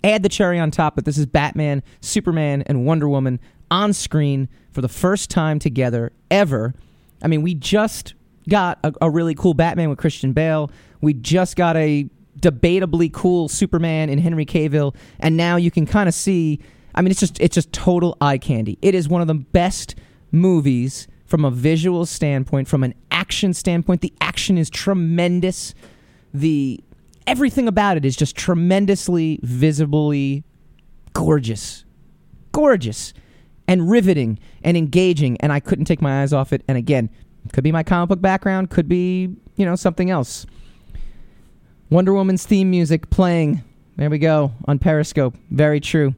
Add 0.05 0.23
the 0.23 0.29
cherry 0.29 0.61
on 0.61 0.71
top, 0.71 0.95
that 0.97 1.05
this 1.07 1.19
is 1.19 1.27
Batman, 1.27 1.83
Superman, 2.01 2.63
and 2.67 2.85
Wonder 2.87 3.09
Woman 3.09 3.41
on 3.71 3.93
screen 3.93 4.49
for 4.71 4.83
the 4.83 4.89
first 4.89 5.31
time 5.31 5.59
together 5.59 6.13
ever. 6.31 6.75
I 7.23 7.27
mean, 7.27 7.43
we 7.43 7.55
just 7.55 8.15
got 8.49 8.79
a, 8.85 8.93
a 9.01 9.11
really 9.11 9.35
cool 9.35 9.55
Batman 9.55 9.89
with 9.89 9.99
Christian 9.99 10.33
Bale. 10.33 10.71
We 11.01 11.15
just 11.15 11.57
got 11.57 11.77
a 11.77 12.09
debatably 12.39 13.13
cool 13.13 13.49
Superman 13.49 14.11
in 14.11 14.19
Henry 14.19 14.45
Cavill, 14.45 14.95
and 15.21 15.37
now 15.37 15.57
you 15.57 15.71
can 15.71 15.87
kind 15.87 16.09
of 16.09 16.15
see. 16.15 16.61
I 16.95 17.03
mean, 17.03 17.11
it's 17.11 17.21
just 17.21 17.41
it's 17.41 17.55
just 17.55 17.73
total 17.73 18.17
eye 18.21 18.39
candy. 18.39 18.79
It 18.83 18.95
is 18.95 19.09
one 19.09 19.23
of 19.23 19.27
the 19.27 19.35
best 19.35 19.95
movies 20.31 21.09
from 21.25 21.45
a 21.45 21.51
visual 21.51 22.05
standpoint, 22.05 22.69
from 22.69 22.85
an 22.85 22.95
action 23.11 23.55
standpoint. 23.55 24.03
The 24.03 24.13
action 24.21 24.59
is 24.59 24.69
tremendous. 24.69 25.75
The 26.35 26.81
everything 27.27 27.69
about 27.69 27.97
it 27.97 28.05
is 28.05 28.17
just 28.17 28.37
tremendously 28.37 29.41
visibly 29.43 30.45
gorgeous. 31.13 31.85
Gorgeous 32.53 33.15
and 33.67 33.91
riveting 33.91 34.39
and 34.63 34.77
engaging 34.77 35.37
and 35.41 35.53
I 35.53 35.61
couldn't 35.61 35.87
take 35.87 36.03
my 36.03 36.23
eyes 36.23 36.33
off 36.33 36.53
it 36.53 36.63
and 36.69 36.77
again, 36.77 37.11
could 37.53 37.65
be 37.65 37.73
my 37.73 37.83
comic 37.83 38.09
book 38.09 38.21
background, 38.21 38.71
could 38.71 38.89
be, 38.89 39.31
you 39.57 39.67
know, 39.67 39.77
something 39.77 40.11
else. 40.11 40.47
Wonder 41.91 42.15
Woman's 42.15 42.47
theme 42.47 42.71
music 42.71 43.11
playing. 43.11 43.63
There 43.97 44.11
we 44.11 44.19
go 44.19 44.53
on 44.67 44.79
Periscope. 44.79 45.37
Very 45.51 45.81
true. 45.81 46.15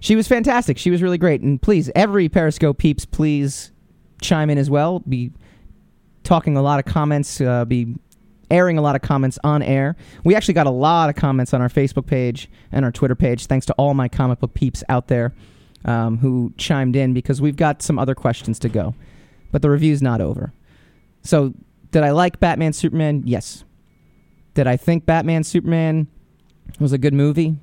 She 0.00 0.16
was 0.16 0.26
fantastic. 0.26 0.78
She 0.78 0.90
was 0.90 1.02
really 1.02 1.18
great. 1.18 1.42
And 1.42 1.60
please, 1.60 1.90
every 1.94 2.28
Periscope 2.28 2.78
peeps, 2.78 3.04
please 3.04 3.70
chime 4.20 4.50
in 4.50 4.58
as 4.58 4.70
well. 4.70 5.00
Be 5.00 5.30
talking 6.24 6.56
a 6.56 6.62
lot 6.62 6.78
of 6.78 6.86
comments, 6.86 7.40
uh, 7.40 7.64
be 7.64 7.94
airing 8.50 8.78
a 8.78 8.82
lot 8.82 8.96
of 8.96 9.02
comments 9.02 9.38
on 9.44 9.62
air. 9.62 9.96
We 10.24 10.34
actually 10.34 10.54
got 10.54 10.66
a 10.66 10.70
lot 10.70 11.08
of 11.08 11.16
comments 11.16 11.54
on 11.54 11.60
our 11.60 11.68
Facebook 11.68 12.06
page 12.06 12.48
and 12.72 12.84
our 12.84 12.92
Twitter 12.92 13.14
page. 13.14 13.46
Thanks 13.46 13.66
to 13.66 13.72
all 13.74 13.94
my 13.94 14.08
comic 14.08 14.40
book 14.40 14.54
peeps 14.54 14.82
out 14.88 15.08
there 15.08 15.32
um, 15.84 16.18
who 16.18 16.52
chimed 16.56 16.96
in 16.96 17.14
because 17.14 17.40
we've 17.40 17.56
got 17.56 17.82
some 17.82 17.98
other 17.98 18.14
questions 18.14 18.58
to 18.60 18.68
go. 18.68 18.94
But 19.52 19.62
the 19.62 19.70
review's 19.70 20.02
not 20.02 20.20
over. 20.20 20.52
So, 21.22 21.54
did 21.90 22.02
I 22.02 22.10
like 22.10 22.40
Batman 22.40 22.72
Superman? 22.72 23.22
Yes. 23.26 23.64
Did 24.54 24.66
I 24.66 24.76
think 24.76 25.06
Batman 25.06 25.44
Superman 25.44 26.06
was 26.78 26.92
a 26.92 26.98
good 26.98 27.14
movie? 27.14 27.56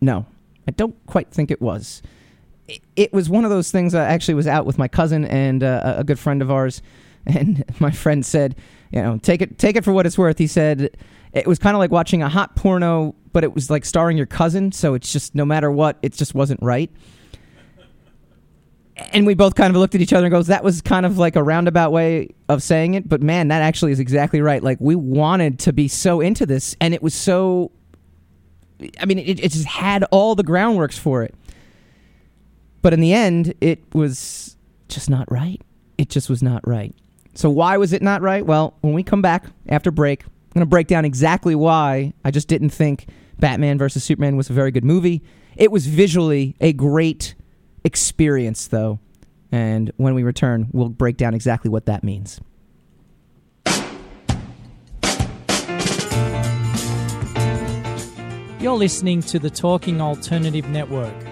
No. 0.00 0.26
I 0.66 0.70
don't 0.70 0.94
quite 1.06 1.30
think 1.30 1.50
it 1.50 1.60
was. 1.60 2.02
It, 2.96 3.12
was 3.12 3.28
one 3.28 3.44
of 3.44 3.50
those 3.50 3.70
things. 3.70 3.94
I 3.94 4.04
actually 4.04 4.34
was 4.34 4.46
out 4.46 4.64
with 4.64 4.78
my 4.78 4.88
cousin 4.88 5.24
and 5.24 5.62
uh, 5.62 5.94
a 5.98 6.04
good 6.04 6.18
friend 6.18 6.40
of 6.40 6.50
ours, 6.50 6.80
and 7.26 7.64
my 7.78 7.90
friend 7.90 8.24
said, 8.24 8.56
"You 8.92 9.02
know, 9.02 9.18
take 9.18 9.42
it, 9.42 9.58
take 9.58 9.76
it 9.76 9.84
for 9.84 9.92
what 9.92 10.06
it's 10.06 10.18
worth." 10.18 10.38
He 10.38 10.46
said 10.46 10.96
it 11.32 11.46
was 11.46 11.58
kind 11.58 11.74
of 11.74 11.78
like 11.78 11.90
watching 11.90 12.22
a 12.22 12.28
hot 12.28 12.56
porno, 12.56 13.14
but 13.32 13.42
it 13.44 13.54
was 13.54 13.70
like 13.70 13.84
starring 13.84 14.16
your 14.16 14.26
cousin. 14.26 14.72
So 14.72 14.94
it's 14.94 15.12
just 15.12 15.34
no 15.34 15.44
matter 15.44 15.70
what, 15.70 15.98
it 16.02 16.12
just 16.12 16.34
wasn't 16.34 16.62
right 16.62 16.90
and 19.12 19.26
we 19.26 19.34
both 19.34 19.54
kind 19.54 19.70
of 19.70 19.76
looked 19.76 19.94
at 19.94 20.00
each 20.00 20.12
other 20.12 20.26
and 20.26 20.32
goes 20.32 20.46
that 20.46 20.62
was 20.62 20.80
kind 20.80 21.06
of 21.06 21.18
like 21.18 21.36
a 21.36 21.42
roundabout 21.42 21.92
way 21.92 22.28
of 22.48 22.62
saying 22.62 22.94
it 22.94 23.08
but 23.08 23.22
man 23.22 23.48
that 23.48 23.62
actually 23.62 23.92
is 23.92 23.98
exactly 24.00 24.40
right 24.40 24.62
like 24.62 24.78
we 24.80 24.94
wanted 24.94 25.58
to 25.58 25.72
be 25.72 25.88
so 25.88 26.20
into 26.20 26.44
this 26.44 26.76
and 26.80 26.92
it 26.94 27.02
was 27.02 27.14
so 27.14 27.70
i 29.00 29.04
mean 29.04 29.18
it, 29.18 29.40
it 29.40 29.50
just 29.50 29.66
had 29.66 30.04
all 30.10 30.34
the 30.34 30.44
groundworks 30.44 30.98
for 30.98 31.22
it 31.22 31.34
but 32.82 32.92
in 32.92 33.00
the 33.00 33.12
end 33.12 33.54
it 33.60 33.82
was 33.94 34.56
just 34.88 35.08
not 35.08 35.30
right 35.30 35.60
it 35.98 36.08
just 36.08 36.28
was 36.28 36.42
not 36.42 36.66
right 36.66 36.94
so 37.34 37.50
why 37.50 37.76
was 37.76 37.92
it 37.92 38.02
not 38.02 38.22
right 38.22 38.46
well 38.46 38.74
when 38.80 38.92
we 38.92 39.02
come 39.02 39.22
back 39.22 39.46
after 39.68 39.90
break 39.90 40.24
i'm 40.24 40.30
going 40.54 40.60
to 40.60 40.66
break 40.66 40.86
down 40.86 41.04
exactly 41.04 41.54
why 41.54 42.12
i 42.24 42.30
just 42.30 42.48
didn't 42.48 42.70
think 42.70 43.06
batman 43.38 43.78
versus 43.78 44.04
superman 44.04 44.36
was 44.36 44.50
a 44.50 44.52
very 44.52 44.70
good 44.70 44.84
movie 44.84 45.22
it 45.56 45.70
was 45.70 45.86
visually 45.86 46.56
a 46.60 46.72
great 46.72 47.34
experience, 47.84 48.68
though. 48.68 48.98
And 49.50 49.92
when 49.96 50.14
we 50.14 50.22
return, 50.22 50.68
we'll 50.72 50.88
break 50.88 51.16
down 51.16 51.34
exactly 51.34 51.70
what 51.70 51.86
that 51.86 52.02
means. 52.02 52.40
You're 58.60 58.76
listening 58.76 59.22
to 59.22 59.38
the 59.38 59.50
Talking 59.50 60.00
Alternative 60.00 60.68
Network. 60.68 61.31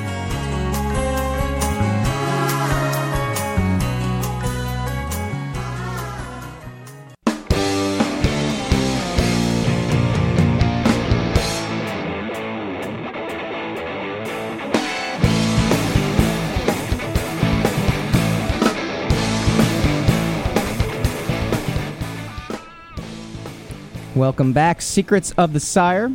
Welcome 24.21 24.53
back, 24.53 24.83
Secrets 24.83 25.31
of 25.31 25.51
the 25.51 25.59
Sire. 25.59 26.11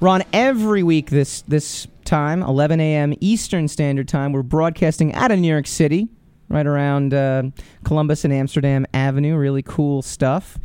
We're 0.00 0.08
on 0.08 0.24
every 0.32 0.82
week 0.82 1.08
this 1.08 1.42
this 1.42 1.86
time, 2.04 2.42
11 2.42 2.80
a.m. 2.80 3.14
Eastern 3.20 3.68
Standard 3.68 4.08
Time. 4.08 4.32
We're 4.32 4.42
broadcasting 4.42 5.14
out 5.14 5.30
of 5.30 5.38
New 5.38 5.46
York 5.46 5.68
City, 5.68 6.08
right 6.48 6.66
around 6.66 7.14
uh, 7.14 7.44
Columbus 7.84 8.24
and 8.24 8.34
Amsterdam 8.34 8.86
Avenue. 8.92 9.36
Really 9.36 9.62
cool 9.62 10.02
stuff. 10.02 10.58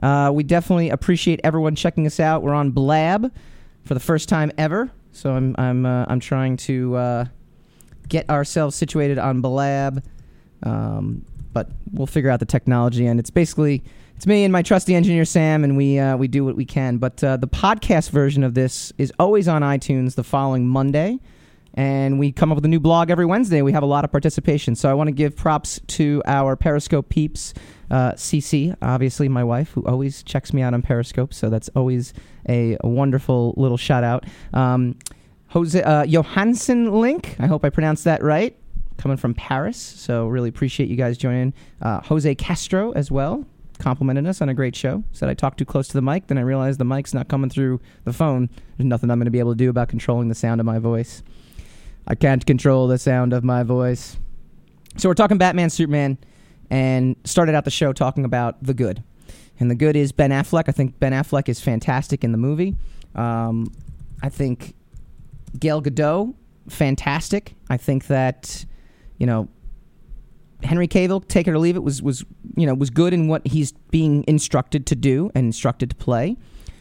Uh, 0.00 0.30
we 0.32 0.44
definitely 0.44 0.90
appreciate 0.90 1.40
everyone 1.42 1.74
checking 1.74 2.06
us 2.06 2.20
out. 2.20 2.44
We're 2.44 2.54
on 2.54 2.70
Blab 2.70 3.34
for 3.84 3.94
the 3.94 4.00
first 4.00 4.28
time 4.28 4.52
ever, 4.56 4.92
so 5.10 5.32
I'm 5.32 5.56
I'm 5.58 5.84
uh, 5.84 6.04
I'm 6.06 6.20
trying 6.20 6.56
to 6.58 6.94
uh, 6.94 7.24
get 8.08 8.30
ourselves 8.30 8.76
situated 8.76 9.18
on 9.18 9.40
Blab, 9.40 10.04
um, 10.62 11.26
but 11.52 11.68
we'll 11.90 12.06
figure 12.06 12.30
out 12.30 12.38
the 12.38 12.46
technology. 12.46 13.06
And 13.06 13.18
it's 13.18 13.30
basically 13.30 13.82
It's 14.22 14.26
me 14.28 14.44
and 14.44 14.52
my 14.52 14.62
trusty 14.62 14.94
engineer 14.94 15.24
Sam, 15.24 15.64
and 15.64 15.76
we 15.76 15.98
uh, 15.98 16.16
we 16.16 16.28
do 16.28 16.44
what 16.44 16.54
we 16.54 16.64
can. 16.64 16.98
But 16.98 17.24
uh, 17.24 17.38
the 17.38 17.48
podcast 17.48 18.10
version 18.10 18.44
of 18.44 18.54
this 18.54 18.92
is 18.96 19.12
always 19.18 19.48
on 19.48 19.62
iTunes 19.62 20.14
the 20.14 20.22
following 20.22 20.64
Monday, 20.64 21.18
and 21.74 22.20
we 22.20 22.30
come 22.30 22.52
up 22.52 22.54
with 22.54 22.64
a 22.64 22.68
new 22.68 22.78
blog 22.78 23.10
every 23.10 23.26
Wednesday. 23.26 23.62
We 23.62 23.72
have 23.72 23.82
a 23.82 23.86
lot 23.86 24.04
of 24.04 24.12
participation, 24.12 24.76
so 24.76 24.88
I 24.88 24.94
want 24.94 25.08
to 25.08 25.12
give 25.12 25.34
props 25.34 25.80
to 25.88 26.22
our 26.24 26.54
Periscope 26.54 27.08
peeps, 27.08 27.52
uh, 27.90 28.12
CC, 28.12 28.76
obviously 28.80 29.28
my 29.28 29.42
wife, 29.42 29.72
who 29.72 29.84
always 29.86 30.22
checks 30.22 30.52
me 30.52 30.62
out 30.62 30.72
on 30.72 30.82
Periscope. 30.82 31.34
So 31.34 31.50
that's 31.50 31.68
always 31.74 32.14
a, 32.48 32.76
wonderful 32.84 33.54
little 33.56 33.76
shout 33.76 34.04
out. 34.04 34.24
Um, 34.54 35.00
Jose 35.48 35.82
uh, 35.82 36.04
Johansson 36.04 36.92
Link, 36.92 37.34
I 37.40 37.48
hope 37.48 37.64
I 37.64 37.70
pronounced 37.70 38.04
that 38.04 38.22
right. 38.22 38.56
Coming 38.98 39.16
from 39.16 39.34
Paris, 39.34 39.78
so 39.78 40.28
really 40.28 40.48
appreciate 40.48 40.88
you 40.88 40.94
guys 40.94 41.18
joining. 41.18 41.54
Uh, 41.80 42.02
Jose 42.02 42.32
Castro 42.36 42.92
as 42.92 43.10
well, 43.10 43.44
complimented 43.82 44.26
us 44.26 44.40
on 44.40 44.48
a 44.48 44.54
great 44.54 44.76
show. 44.76 45.02
Said 45.12 45.28
I 45.28 45.34
talked 45.34 45.58
too 45.58 45.64
close 45.64 45.88
to 45.88 45.94
the 45.94 46.02
mic. 46.02 46.28
Then 46.28 46.38
I 46.38 46.42
realized 46.42 46.78
the 46.78 46.84
mic's 46.84 47.12
not 47.12 47.28
coming 47.28 47.50
through 47.50 47.80
the 48.04 48.12
phone. 48.12 48.48
There's 48.76 48.86
nothing 48.86 49.10
I'm 49.10 49.18
going 49.18 49.26
to 49.26 49.30
be 49.30 49.40
able 49.40 49.52
to 49.52 49.56
do 49.56 49.68
about 49.68 49.88
controlling 49.88 50.28
the 50.28 50.34
sound 50.34 50.60
of 50.60 50.66
my 50.66 50.78
voice. 50.78 51.22
I 52.06 52.14
can't 52.14 52.46
control 52.46 52.86
the 52.86 52.98
sound 52.98 53.32
of 53.32 53.44
my 53.44 53.62
voice. 53.64 54.16
So 54.96 55.08
we're 55.08 55.14
talking 55.14 55.36
Batman, 55.36 55.68
Superman, 55.68 56.16
and 56.70 57.16
started 57.24 57.54
out 57.54 57.64
the 57.64 57.70
show 57.70 57.92
talking 57.92 58.24
about 58.24 58.62
the 58.62 58.74
good. 58.74 59.02
And 59.58 59.70
the 59.70 59.74
good 59.74 59.96
is 59.96 60.12
Ben 60.12 60.30
Affleck. 60.30 60.64
I 60.68 60.72
think 60.72 60.98
Ben 60.98 61.12
Affleck 61.12 61.48
is 61.48 61.60
fantastic 61.60 62.24
in 62.24 62.32
the 62.32 62.38
movie. 62.38 62.76
Um, 63.14 63.72
I 64.22 64.28
think 64.28 64.74
Gail 65.58 65.82
Gadot, 65.82 66.34
fantastic. 66.68 67.54
I 67.68 67.76
think 67.76 68.06
that, 68.06 68.64
you 69.18 69.26
know, 69.26 69.48
Henry 70.64 70.88
Cavill, 70.88 71.26
take 71.26 71.46
it 71.48 71.50
or 71.52 71.58
leave 71.58 71.76
it, 71.76 71.82
was 71.82 72.02
was 72.02 72.24
you 72.56 72.66
know 72.66 72.74
was 72.74 72.90
good 72.90 73.12
in 73.12 73.28
what 73.28 73.46
he's 73.46 73.72
being 73.90 74.24
instructed 74.28 74.86
to 74.86 74.94
do 74.94 75.30
and 75.34 75.46
instructed 75.46 75.90
to 75.90 75.96
play. 75.96 76.36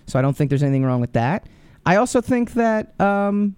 So 0.07 0.19
I 0.19 0.21
don't 0.21 0.35
think 0.35 0.49
there's 0.49 0.63
anything 0.63 0.85
wrong 0.85 1.01
with 1.01 1.13
that. 1.13 1.47
I 1.85 1.95
also 1.95 2.21
think 2.21 2.53
that 2.53 2.99
um, 2.99 3.55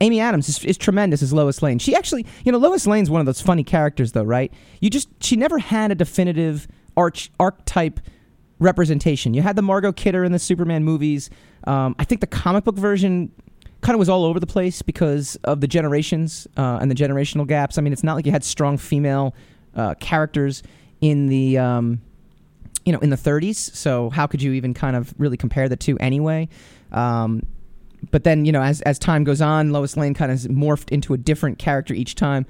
Amy 0.00 0.20
Adams 0.20 0.48
is, 0.48 0.64
is 0.64 0.76
tremendous 0.76 1.22
as 1.22 1.32
Lois 1.32 1.62
Lane. 1.62 1.78
She 1.78 1.94
actually, 1.94 2.26
you 2.44 2.52
know, 2.52 2.58
Lois 2.58 2.86
Lane's 2.86 3.10
one 3.10 3.20
of 3.20 3.26
those 3.26 3.40
funny 3.40 3.64
characters, 3.64 4.12
though, 4.12 4.22
right? 4.22 4.52
You 4.80 4.90
just 4.90 5.08
she 5.22 5.36
never 5.36 5.58
had 5.58 5.90
a 5.90 5.94
definitive 5.94 6.66
arch 6.96 7.30
archetype 7.38 8.00
representation. 8.58 9.34
You 9.34 9.42
had 9.42 9.56
the 9.56 9.62
Margot 9.62 9.92
Kidder 9.92 10.24
in 10.24 10.32
the 10.32 10.38
Superman 10.38 10.84
movies. 10.84 11.30
Um, 11.64 11.94
I 11.98 12.04
think 12.04 12.20
the 12.20 12.26
comic 12.26 12.64
book 12.64 12.76
version 12.76 13.32
kind 13.86 13.94
of 13.94 14.00
was 14.00 14.08
all 14.08 14.24
over 14.24 14.40
the 14.40 14.48
place 14.48 14.82
because 14.82 15.36
of 15.44 15.60
the 15.60 15.68
generations 15.68 16.48
uh, 16.56 16.78
and 16.80 16.90
the 16.90 16.94
generational 16.94 17.46
gaps. 17.46 17.78
I 17.78 17.82
mean, 17.82 17.92
it's 17.92 18.02
not 18.02 18.16
like 18.16 18.26
you 18.26 18.32
had 18.32 18.42
strong 18.42 18.78
female 18.78 19.32
uh, 19.76 19.94
characters 20.00 20.64
in 21.00 21.28
the 21.28 21.56
um, 21.58 22.00
you 22.84 22.92
know 22.92 22.98
in 22.98 23.10
the 23.10 23.16
30s. 23.16 23.54
So 23.54 24.10
how 24.10 24.26
could 24.26 24.42
you 24.42 24.54
even 24.54 24.74
kind 24.74 24.96
of 24.96 25.14
really 25.18 25.36
compare 25.36 25.68
the 25.68 25.76
two 25.76 25.96
anyway? 25.98 26.48
Um, 26.90 27.46
but 28.10 28.24
then 28.24 28.44
you 28.44 28.50
know 28.50 28.60
as 28.60 28.80
as 28.82 28.98
time 28.98 29.22
goes 29.22 29.40
on, 29.40 29.70
Lois 29.70 29.96
Lane 29.96 30.14
kind 30.14 30.32
of 30.32 30.38
morphed 30.40 30.90
into 30.90 31.14
a 31.14 31.16
different 31.16 31.60
character 31.60 31.94
each 31.94 32.16
time. 32.16 32.44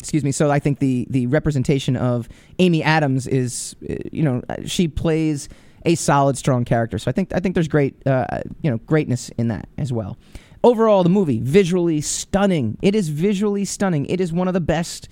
Excuse 0.00 0.24
me. 0.24 0.32
So 0.32 0.50
I 0.50 0.58
think 0.58 0.80
the 0.80 1.06
the 1.08 1.28
representation 1.28 1.96
of 1.96 2.28
Amy 2.58 2.82
Adams 2.82 3.28
is 3.28 3.76
uh, 3.88 3.94
you 4.10 4.24
know 4.24 4.42
she 4.66 4.88
plays 4.88 5.48
a 5.84 5.94
solid, 5.94 6.36
strong 6.36 6.64
character. 6.64 6.98
So 6.98 7.10
I 7.10 7.12
think 7.12 7.32
I 7.32 7.38
think 7.38 7.54
there's 7.54 7.68
great 7.68 7.94
uh, 8.08 8.40
you 8.60 8.72
know 8.72 8.78
greatness 8.78 9.28
in 9.38 9.46
that 9.48 9.68
as 9.78 9.92
well. 9.92 10.16
Overall, 10.64 11.02
the 11.02 11.10
movie 11.10 11.40
visually 11.40 12.00
stunning. 12.00 12.78
It 12.80 12.94
is 12.94 13.10
visually 13.10 13.66
stunning. 13.66 14.06
It 14.06 14.18
is 14.18 14.32
one 14.32 14.48
of 14.48 14.54
the 14.54 14.62
best 14.62 15.10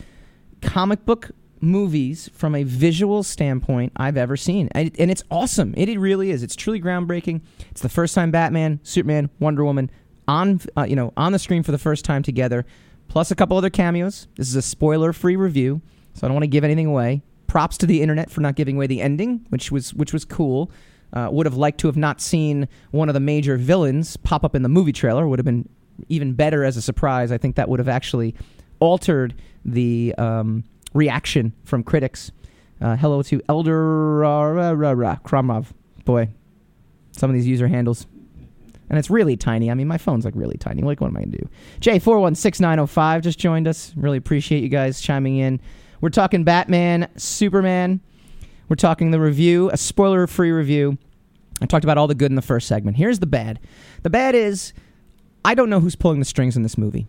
comic 0.62 1.04
book 1.04 1.30
movies 1.60 2.30
from 2.32 2.54
a 2.54 2.62
visual 2.62 3.22
standpoint 3.22 3.92
I've 3.94 4.16
ever 4.16 4.34
seen, 4.34 4.70
and 4.74 4.90
it's 4.96 5.22
awesome. 5.30 5.74
It, 5.76 5.90
it 5.90 5.98
really 5.98 6.30
is. 6.30 6.42
It's 6.42 6.56
truly 6.56 6.80
groundbreaking. 6.80 7.42
It's 7.70 7.82
the 7.82 7.90
first 7.90 8.14
time 8.14 8.30
Batman, 8.30 8.80
Superman, 8.82 9.28
Wonder 9.40 9.62
Woman 9.62 9.90
on 10.26 10.58
uh, 10.74 10.84
you 10.84 10.96
know 10.96 11.12
on 11.18 11.32
the 11.32 11.38
screen 11.38 11.62
for 11.62 11.72
the 11.72 11.76
first 11.76 12.02
time 12.02 12.22
together, 12.22 12.64
plus 13.08 13.30
a 13.30 13.34
couple 13.34 13.58
other 13.58 13.68
cameos. 13.68 14.28
This 14.36 14.48
is 14.48 14.56
a 14.56 14.62
spoiler-free 14.62 15.36
review, 15.36 15.82
so 16.14 16.26
I 16.26 16.28
don't 16.28 16.34
want 16.34 16.44
to 16.44 16.48
give 16.48 16.64
anything 16.64 16.86
away. 16.86 17.20
Props 17.46 17.76
to 17.76 17.86
the 17.86 18.00
internet 18.00 18.30
for 18.30 18.40
not 18.40 18.56
giving 18.56 18.76
away 18.76 18.86
the 18.86 19.02
ending, 19.02 19.44
which 19.50 19.70
was 19.70 19.92
which 19.92 20.14
was 20.14 20.24
cool. 20.24 20.70
Uh, 21.12 21.28
would 21.30 21.44
have 21.44 21.56
liked 21.56 21.78
to 21.80 21.86
have 21.86 21.96
not 21.96 22.20
seen 22.20 22.66
one 22.90 23.08
of 23.08 23.12
the 23.12 23.20
major 23.20 23.56
villains 23.56 24.16
pop 24.16 24.44
up 24.44 24.54
in 24.54 24.62
the 24.62 24.68
movie 24.68 24.92
trailer. 24.92 25.28
Would 25.28 25.38
have 25.38 25.46
been 25.46 25.68
even 26.08 26.32
better 26.32 26.64
as 26.64 26.76
a 26.76 26.82
surprise. 26.82 27.30
I 27.30 27.38
think 27.38 27.56
that 27.56 27.68
would 27.68 27.80
have 27.80 27.88
actually 27.88 28.34
altered 28.80 29.34
the 29.64 30.14
um, 30.18 30.64
reaction 30.94 31.52
from 31.64 31.82
critics. 31.82 32.32
Uh, 32.80 32.96
hello 32.96 33.22
to 33.22 33.40
Elder 33.48 34.22
Kromov. 35.24 35.66
Boy, 36.04 36.28
some 37.12 37.30
of 37.30 37.34
these 37.34 37.46
user 37.46 37.68
handles. 37.68 38.06
And 38.90 38.98
it's 38.98 39.08
really 39.08 39.36
tiny. 39.36 39.70
I 39.70 39.74
mean, 39.74 39.88
my 39.88 39.98
phone's 39.98 40.24
like 40.24 40.34
really 40.36 40.58
tiny. 40.58 40.82
Like, 40.82 41.00
what 41.00 41.06
am 41.08 41.16
I 41.16 41.20
going 41.20 41.32
to 41.32 41.38
do? 41.38 41.48
J416905 41.80 43.22
just 43.22 43.38
joined 43.38 43.66
us. 43.66 43.92
Really 43.96 44.18
appreciate 44.18 44.62
you 44.62 44.68
guys 44.68 45.00
chiming 45.00 45.38
in. 45.38 45.60
We're 46.00 46.10
talking 46.10 46.44
Batman, 46.44 47.08
Superman. 47.16 48.00
We're 48.72 48.76
talking 48.76 49.10
the 49.10 49.20
review, 49.20 49.68
a 49.68 49.76
spoiler 49.76 50.26
free 50.26 50.50
review. 50.50 50.96
I 51.60 51.66
talked 51.66 51.84
about 51.84 51.98
all 51.98 52.06
the 52.06 52.14
good 52.14 52.30
in 52.30 52.36
the 52.36 52.40
first 52.40 52.66
segment. 52.66 52.96
Here's 52.96 53.18
the 53.18 53.26
bad. 53.26 53.60
The 54.02 54.08
bad 54.08 54.34
is 54.34 54.72
I 55.44 55.54
don't 55.54 55.68
know 55.68 55.78
who's 55.78 55.94
pulling 55.94 56.20
the 56.20 56.24
strings 56.24 56.56
in 56.56 56.62
this 56.62 56.78
movie. 56.78 57.06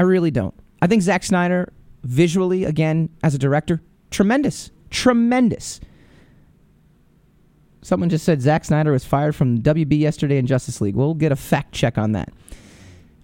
I 0.00 0.02
really 0.02 0.32
don't. 0.32 0.52
I 0.82 0.88
think 0.88 1.02
Zack 1.02 1.22
Snyder, 1.22 1.72
visually, 2.02 2.64
again, 2.64 3.08
as 3.22 3.36
a 3.36 3.38
director, 3.38 3.80
tremendous. 4.10 4.72
Tremendous. 4.90 5.78
Someone 7.82 8.08
just 8.08 8.24
said 8.24 8.42
Zack 8.42 8.64
Snyder 8.64 8.90
was 8.90 9.04
fired 9.04 9.36
from 9.36 9.60
WB 9.62 9.96
yesterday 9.96 10.38
in 10.38 10.46
Justice 10.48 10.80
League. 10.80 10.96
We'll 10.96 11.14
get 11.14 11.30
a 11.30 11.36
fact 11.36 11.72
check 11.72 11.98
on 11.98 12.10
that. 12.12 12.30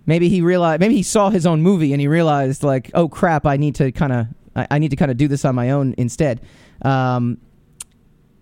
Maybe 0.06 0.28
he 0.28 0.40
realized, 0.40 0.78
maybe 0.78 0.94
he 0.94 1.02
saw 1.02 1.30
his 1.30 1.46
own 1.46 1.62
movie 1.62 1.92
and 1.92 2.00
he 2.00 2.06
realized, 2.06 2.62
like, 2.62 2.92
oh 2.94 3.08
crap, 3.08 3.44
I 3.44 3.56
need 3.56 3.74
to 3.74 3.90
kind 3.90 4.12
of, 4.12 4.26
I, 4.54 4.78
need 4.78 4.90
to 4.90 4.96
kind 4.96 5.10
of 5.10 5.16
do 5.16 5.26
this 5.26 5.44
on 5.44 5.56
my 5.56 5.70
own 5.70 5.96
instead. 5.98 6.42
Um, 6.82 7.38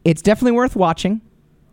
it's 0.04 0.22
definitely 0.22 0.52
worth 0.52 0.76
watching. 0.76 1.20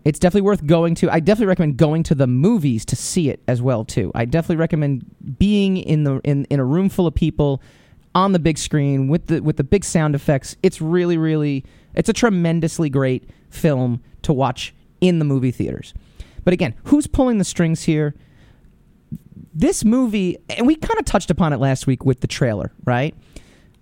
It's 0.05 0.19
definitely 0.19 0.41
worth 0.41 0.65
going 0.65 0.95
to. 0.95 1.11
I 1.11 1.19
definitely 1.19 1.47
recommend 1.47 1.77
going 1.77 2.03
to 2.03 2.15
the 2.15 2.27
movies 2.27 2.85
to 2.85 2.95
see 2.95 3.29
it 3.29 3.41
as 3.47 3.61
well 3.61 3.83
too. 3.83 4.11
I 4.15 4.25
definitely 4.25 4.55
recommend 4.55 5.05
being 5.37 5.77
in 5.77 6.05
the 6.05 6.21
in, 6.23 6.45
in 6.45 6.59
a 6.59 6.65
room 6.65 6.89
full 6.89 7.07
of 7.07 7.13
people 7.13 7.61
on 8.15 8.31
the 8.31 8.39
big 8.39 8.57
screen 8.57 9.09
with 9.09 9.27
the 9.27 9.41
with 9.41 9.57
the 9.57 9.63
big 9.63 9.83
sound 9.83 10.15
effects. 10.15 10.55
It's 10.63 10.79
really 10.79 11.17
really 11.17 11.65
it's 11.93 12.07
a 12.07 12.13
tremendously 12.13 12.89
great 12.89 13.29
film 13.49 14.01
to 14.21 14.31
watch 14.31 14.73
in 15.01 15.19
the 15.19 15.25
movie 15.25 15.51
theaters. 15.51 15.93
But 16.43 16.53
again, 16.53 16.73
who's 16.85 17.07
pulling 17.07 17.39
the 17.39 17.43
strings 17.43 17.83
here? 17.83 18.15
This 19.53 19.83
movie, 19.83 20.37
and 20.49 20.67
we 20.67 20.75
kind 20.75 20.99
of 20.99 21.05
touched 21.05 21.31
upon 21.31 21.51
it 21.51 21.57
last 21.57 21.87
week 21.87 22.05
with 22.05 22.21
the 22.21 22.27
trailer, 22.27 22.71
right? 22.85 23.13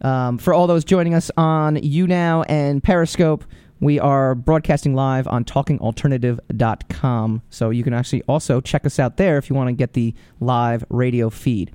Um, 0.02 0.38
for 0.38 0.54
all 0.54 0.66
those 0.66 0.84
joining 0.84 1.14
us 1.14 1.30
on 1.38 1.76
YouNow 1.76 2.46
and 2.48 2.82
Periscope, 2.84 3.44
we 3.86 4.00
are 4.00 4.36
broadcasting 4.36 4.96
live 4.96 5.28
on 5.28 5.46
talkingalternative.com. 5.46 7.42
So 7.50 7.70
you 7.70 7.84
can 7.84 7.94
actually 7.94 8.24
also 8.24 8.60
check 8.60 8.86
us 8.86 9.00
out 9.00 9.18
there 9.18 9.38
if 9.38 9.50
you 9.50 9.56
want 9.56 9.70
to 9.70 9.74
get 9.74 9.94
the 9.94 10.14
live 10.40 10.84
radio 10.90 11.30
feed. 11.30 11.72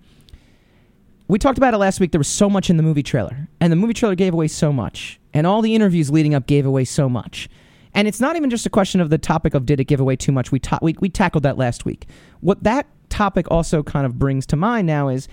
We 1.28 1.38
talked 1.38 1.56
about 1.56 1.72
it 1.72 1.78
last 1.78 2.00
week. 2.00 2.10
There 2.10 2.18
was 2.18 2.28
so 2.28 2.50
much 2.50 2.68
in 2.68 2.76
the 2.76 2.82
movie 2.82 3.04
trailer, 3.04 3.48
and 3.60 3.72
the 3.72 3.76
movie 3.76 3.94
trailer 3.94 4.16
gave 4.16 4.34
away 4.34 4.48
so 4.48 4.72
much, 4.72 5.20
and 5.32 5.46
all 5.46 5.62
the 5.62 5.76
interviews 5.76 6.10
leading 6.10 6.34
up 6.34 6.48
gave 6.48 6.66
away 6.66 6.84
so 6.84 7.08
much. 7.08 7.48
And 7.94 8.08
it's 8.08 8.20
not 8.20 8.34
even 8.34 8.50
just 8.50 8.66
a 8.66 8.70
question 8.70 9.00
of 9.00 9.10
the 9.10 9.18
topic 9.18 9.54
of 9.54 9.64
did 9.64 9.78
it 9.78 9.84
give 9.84 10.00
away 10.00 10.16
too 10.16 10.32
much. 10.32 10.50
We, 10.50 10.58
ta- 10.58 10.80
we, 10.82 10.96
we 10.98 11.08
tackled 11.08 11.44
that 11.44 11.56
last 11.56 11.84
week. 11.84 12.08
What 12.40 12.64
that 12.64 12.86
topic 13.08 13.48
also 13.50 13.84
kind 13.84 14.06
of 14.06 14.18
brings 14.18 14.46
to 14.46 14.56
mind 14.56 14.88
now 14.88 15.08
is 15.08 15.28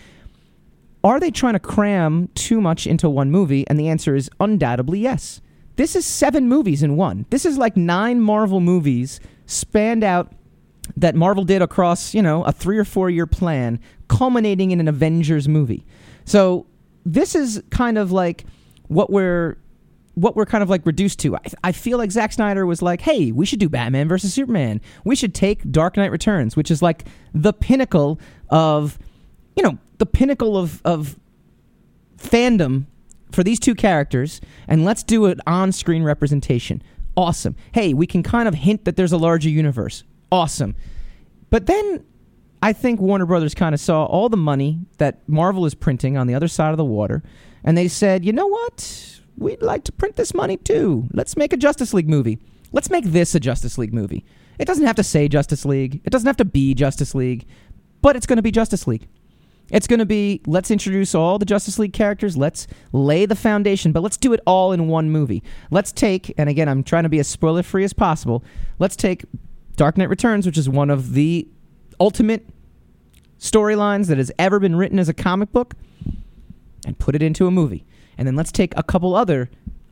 are 1.03 1.19
they 1.19 1.31
trying 1.31 1.53
to 1.53 1.59
cram 1.59 2.29
too 2.35 2.61
much 2.61 2.85
into 2.85 3.09
one 3.09 3.31
movie? 3.31 3.65
And 3.67 3.79
the 3.79 3.87
answer 3.87 4.15
is 4.15 4.29
undoubtedly 4.39 4.99
yes. 4.99 5.41
This 5.77 5.95
is 5.95 6.05
seven 6.05 6.49
movies 6.49 6.83
in 6.83 6.97
one. 6.97 7.25
This 7.29 7.45
is 7.45 7.57
like 7.57 7.77
nine 7.77 8.19
Marvel 8.19 8.59
movies 8.59 9.19
spanned 9.45 10.03
out 10.03 10.33
that 10.95 11.15
Marvel 11.15 11.43
did 11.43 11.61
across, 11.61 12.13
you 12.13 12.21
know, 12.21 12.43
a 12.43 12.51
three 12.51 12.77
or 12.77 12.83
four 12.83 13.09
year 13.09 13.27
plan, 13.27 13.79
culminating 14.07 14.71
in 14.71 14.79
an 14.79 14.87
Avengers 14.87 15.47
movie. 15.47 15.85
So 16.25 16.65
this 17.05 17.35
is 17.35 17.63
kind 17.69 17.97
of 17.97 18.11
like 18.11 18.45
what 18.87 19.11
we're 19.11 19.57
what 20.15 20.35
we're 20.35 20.47
kind 20.47 20.63
of 20.63 20.69
like 20.69 20.83
reduced 20.83 21.19
to. 21.19 21.35
I, 21.35 21.41
I, 21.65 21.71
feel 21.71 21.99
like 21.99 22.09
Zack 22.09 22.33
Snyder 22.33 22.65
was 22.65 22.81
like, 22.81 23.01
hey, 23.01 23.31
we 23.31 23.45
should 23.45 23.59
do 23.59 23.69
Batman 23.69 24.07
versus 24.07 24.33
Superman. 24.33 24.81
We 25.03 25.15
should 25.15 25.35
take 25.35 25.69
Dark 25.71 25.95
Knight 25.95 26.09
Returns, 26.09 26.55
which 26.55 26.71
is 26.71 26.81
like 26.81 27.05
the 27.35 27.53
pinnacle 27.53 28.19
of, 28.49 28.97
you 29.55 29.61
know, 29.61 29.77
the 29.99 30.07
pinnacle 30.07 30.57
of, 30.57 30.81
of 30.83 31.19
fandom 32.17 32.87
for 33.31 33.43
these 33.43 33.59
two 33.59 33.75
characters 33.75 34.41
and 34.67 34.85
let's 34.85 35.03
do 35.03 35.25
an 35.25 35.41
on 35.45 35.71
screen 35.71 36.03
representation. 36.03 36.81
Awesome. 37.15 37.55
Hey, 37.73 37.93
we 37.93 38.07
can 38.07 38.23
kind 38.23 38.47
of 38.47 38.53
hint 38.53 38.85
that 38.85 38.95
there's 38.95 39.11
a 39.11 39.17
larger 39.17 39.49
universe. 39.49 40.03
Awesome. 40.31 40.75
But 41.49 41.65
then 41.65 42.03
I 42.61 42.73
think 42.73 42.99
Warner 42.99 43.25
Brothers 43.25 43.53
kind 43.53 43.73
of 43.73 43.79
saw 43.79 44.05
all 44.05 44.29
the 44.29 44.37
money 44.37 44.79
that 44.97 45.27
Marvel 45.27 45.65
is 45.65 45.75
printing 45.75 46.17
on 46.17 46.27
the 46.27 46.35
other 46.35 46.47
side 46.47 46.71
of 46.71 46.77
the 46.77 46.85
water, 46.85 47.23
and 47.63 47.77
they 47.77 47.87
said, 47.87 48.25
you 48.25 48.33
know 48.33 48.47
what? 48.47 49.21
We'd 49.37 49.61
like 49.61 49.83
to 49.85 49.91
print 49.91 50.15
this 50.15 50.33
money 50.33 50.57
too. 50.57 51.07
Let's 51.13 51.37
make 51.37 51.53
a 51.53 51.57
Justice 51.57 51.93
League 51.93 52.09
movie. 52.09 52.39
let's 52.71 52.89
make 52.89 53.05
this 53.05 53.33
a 53.35 53.39
Justice 53.39 53.77
League 53.77 53.93
movie. 53.93 54.25
It 54.59 54.65
doesn't 54.65 54.85
have 54.85 54.95
to 54.95 55.03
say 55.03 55.27
Justice 55.27 55.65
League. 55.65 56.01
It 56.03 56.09
doesn't 56.09 56.27
have 56.27 56.37
to 56.37 56.45
be 56.45 56.73
Justice 56.73 57.13
League, 57.15 57.45
but 58.01 58.15
it's 58.15 58.25
going 58.25 58.37
to 58.37 58.43
be 58.43 58.51
Justice 58.51 58.87
League. 58.87 59.07
It's 59.69 59.87
going 59.87 59.99
to 59.99 60.05
be 60.05 60.41
let's 60.45 60.71
introduce 60.71 61.13
all 61.13 61.37
the 61.37 61.45
Justice 61.45 61.77
League 61.77 61.93
characters, 61.93 62.37
let's 62.37 62.67
lay 62.93 63.25
the 63.25 63.35
foundation, 63.35 63.91
but 63.91 64.01
let's 64.01 64.17
do 64.17 64.33
it 64.33 64.39
all 64.45 64.71
in 64.71 64.87
one 64.87 65.09
movie. 65.09 65.43
Let's 65.71 65.91
take, 65.91 66.33
and 66.37 66.49
again, 66.49 66.69
I'm 66.69 66.83
trying 66.83 67.03
to 67.03 67.09
be 67.09 67.19
as 67.19 67.27
spoiler 67.27 67.63
free 67.63 67.83
as 67.83 67.93
possible, 67.93 68.43
let's 68.79 68.95
take 68.95 69.25
Dark 69.75 69.97
Knight 69.97 70.09
Returns, 70.09 70.45
which 70.45 70.57
is 70.57 70.69
one 70.69 70.89
of 70.89 71.13
the 71.13 71.47
ultimate 71.99 72.47
storylines 73.39 74.07
that 74.07 74.17
has 74.17 74.31
ever 74.39 74.59
been 74.59 74.75
written 74.75 74.99
as 74.99 75.09
a 75.09 75.13
comic 75.13 75.51
book, 75.51 75.75
and 76.85 76.97
put 76.97 77.15
it 77.15 77.21
into 77.21 77.47
a 77.47 77.51
movie. 77.51 77.85
And 78.17 78.27
then 78.27 78.35
let's 78.35 78.51
take 78.51 78.73
a 78.75 78.83
couple 78.83 79.15
other 79.15 79.49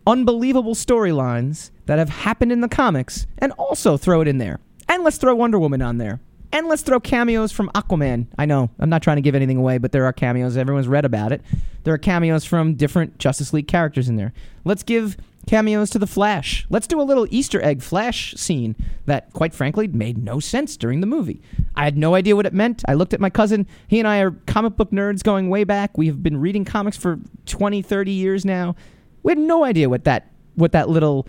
unbelievable 0.07 0.75
storylines 0.75 1.71
that 1.85 1.99
have 1.99 2.09
happened 2.09 2.51
in 2.51 2.61
the 2.61 2.67
comics 2.67 3.27
and 3.37 3.51
also 3.53 3.97
throw 3.97 4.21
it 4.21 4.27
in 4.27 4.37
there. 4.37 4.59
And 4.87 5.03
let's 5.03 5.17
throw 5.17 5.35
Wonder 5.35 5.59
Woman 5.59 5.81
on 5.81 5.97
there. 5.97 6.19
And 6.55 6.69
let's 6.69 6.83
throw 6.83 7.01
cameos 7.01 7.51
from 7.51 7.67
Aquaman. 7.75 8.27
I 8.37 8.45
know, 8.45 8.69
I'm 8.79 8.89
not 8.89 9.03
trying 9.03 9.17
to 9.17 9.21
give 9.21 9.35
anything 9.35 9.57
away, 9.57 9.77
but 9.77 9.91
there 9.91 10.05
are 10.05 10.13
cameos. 10.13 10.55
Everyone's 10.55 10.87
read 10.87 11.03
about 11.03 11.33
it. 11.33 11.41
There 11.83 11.93
are 11.93 11.97
cameos 11.97 12.45
from 12.45 12.75
different 12.75 13.17
Justice 13.17 13.51
League 13.51 13.67
characters 13.67 14.07
in 14.07 14.15
there. 14.15 14.31
Let's 14.63 14.81
give 14.81 15.17
cameos 15.47 15.89
to 15.89 15.99
the 15.99 16.07
Flash. 16.07 16.65
Let's 16.69 16.87
do 16.87 17.01
a 17.01 17.03
little 17.03 17.27
Easter 17.29 17.61
egg 17.61 17.81
Flash 17.81 18.35
scene 18.35 18.77
that, 19.05 19.33
quite 19.33 19.53
frankly, 19.53 19.89
made 19.89 20.17
no 20.17 20.39
sense 20.39 20.77
during 20.77 21.01
the 21.01 21.07
movie. 21.07 21.41
I 21.75 21.83
had 21.83 21.97
no 21.97 22.15
idea 22.15 22.37
what 22.37 22.45
it 22.45 22.53
meant. 22.53 22.85
I 22.87 22.93
looked 22.93 23.13
at 23.13 23.19
my 23.19 23.29
cousin. 23.29 23.67
He 23.89 23.99
and 23.99 24.07
I 24.07 24.19
are 24.19 24.31
comic 24.47 24.77
book 24.77 24.91
nerds 24.91 25.23
going 25.23 25.49
way 25.49 25.65
back. 25.65 25.97
We 25.97 26.07
have 26.07 26.23
been 26.23 26.37
reading 26.37 26.63
comics 26.63 26.95
for 26.95 27.19
20, 27.47 27.81
30 27.81 28.11
years 28.13 28.45
now. 28.45 28.77
We 29.23 29.31
had 29.31 29.39
no 29.39 29.65
idea 29.65 29.89
what 29.89 30.05
that 30.05 30.31
what 30.55 30.71
that 30.71 30.87
little 30.87 31.27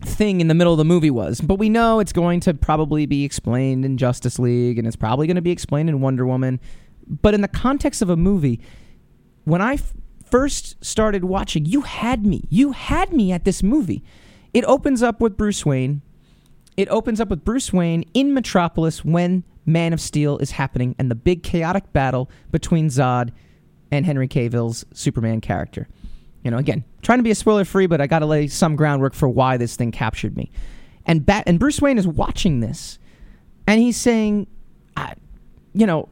thing 0.00 0.40
in 0.40 0.48
the 0.48 0.54
middle 0.54 0.72
of 0.72 0.78
the 0.78 0.84
movie 0.84 1.10
was. 1.10 1.40
But 1.40 1.58
we 1.58 1.68
know 1.68 2.00
it's 2.00 2.12
going 2.12 2.40
to 2.40 2.54
probably 2.54 3.06
be 3.06 3.24
explained 3.24 3.84
in 3.84 3.96
Justice 3.96 4.38
League 4.38 4.78
and 4.78 4.86
it's 4.86 4.96
probably 4.96 5.26
going 5.26 5.36
to 5.36 5.42
be 5.42 5.50
explained 5.50 5.88
in 5.88 6.00
Wonder 6.00 6.26
Woman. 6.26 6.60
But 7.06 7.34
in 7.34 7.40
the 7.40 7.48
context 7.48 8.02
of 8.02 8.10
a 8.10 8.16
movie, 8.16 8.60
when 9.44 9.60
I 9.60 9.74
f- 9.74 9.92
first 10.30 10.82
started 10.84 11.24
watching, 11.24 11.66
you 11.66 11.82
had 11.82 12.24
me. 12.24 12.44
You 12.48 12.72
had 12.72 13.12
me 13.12 13.32
at 13.32 13.44
this 13.44 13.62
movie. 13.62 14.02
It 14.52 14.64
opens 14.64 15.02
up 15.02 15.20
with 15.20 15.36
Bruce 15.36 15.66
Wayne. 15.66 16.02
It 16.76 16.88
opens 16.88 17.20
up 17.20 17.28
with 17.28 17.44
Bruce 17.44 17.72
Wayne 17.72 18.04
in 18.14 18.34
Metropolis 18.34 19.04
when 19.04 19.44
Man 19.66 19.92
of 19.92 20.00
Steel 20.00 20.38
is 20.38 20.52
happening 20.52 20.94
and 20.98 21.10
the 21.10 21.14
big 21.14 21.42
chaotic 21.42 21.92
battle 21.92 22.30
between 22.50 22.88
Zod 22.88 23.30
and 23.90 24.04
Henry 24.04 24.28
Cavill's 24.28 24.84
Superman 24.92 25.40
character. 25.40 25.88
You 26.44 26.50
know, 26.50 26.58
again, 26.58 26.84
trying 27.02 27.18
to 27.18 27.22
be 27.22 27.30
a 27.30 27.34
spoiler 27.34 27.64
free, 27.64 27.86
but 27.86 28.00
I 28.00 28.06
got 28.06 28.18
to 28.20 28.26
lay 28.26 28.46
some 28.46 28.76
groundwork 28.76 29.14
for 29.14 29.28
why 29.28 29.56
this 29.56 29.76
thing 29.76 29.90
captured 29.90 30.36
me. 30.36 30.50
And 31.06 31.24
Bat 31.24 31.44
and 31.46 31.58
Bruce 31.58 31.80
Wayne 31.80 31.98
is 31.98 32.06
watching 32.06 32.60
this, 32.60 32.98
and 33.66 33.80
he's 33.80 33.96
saying, 33.96 34.46
I, 34.96 35.14
you 35.72 35.86
know, 35.86 36.10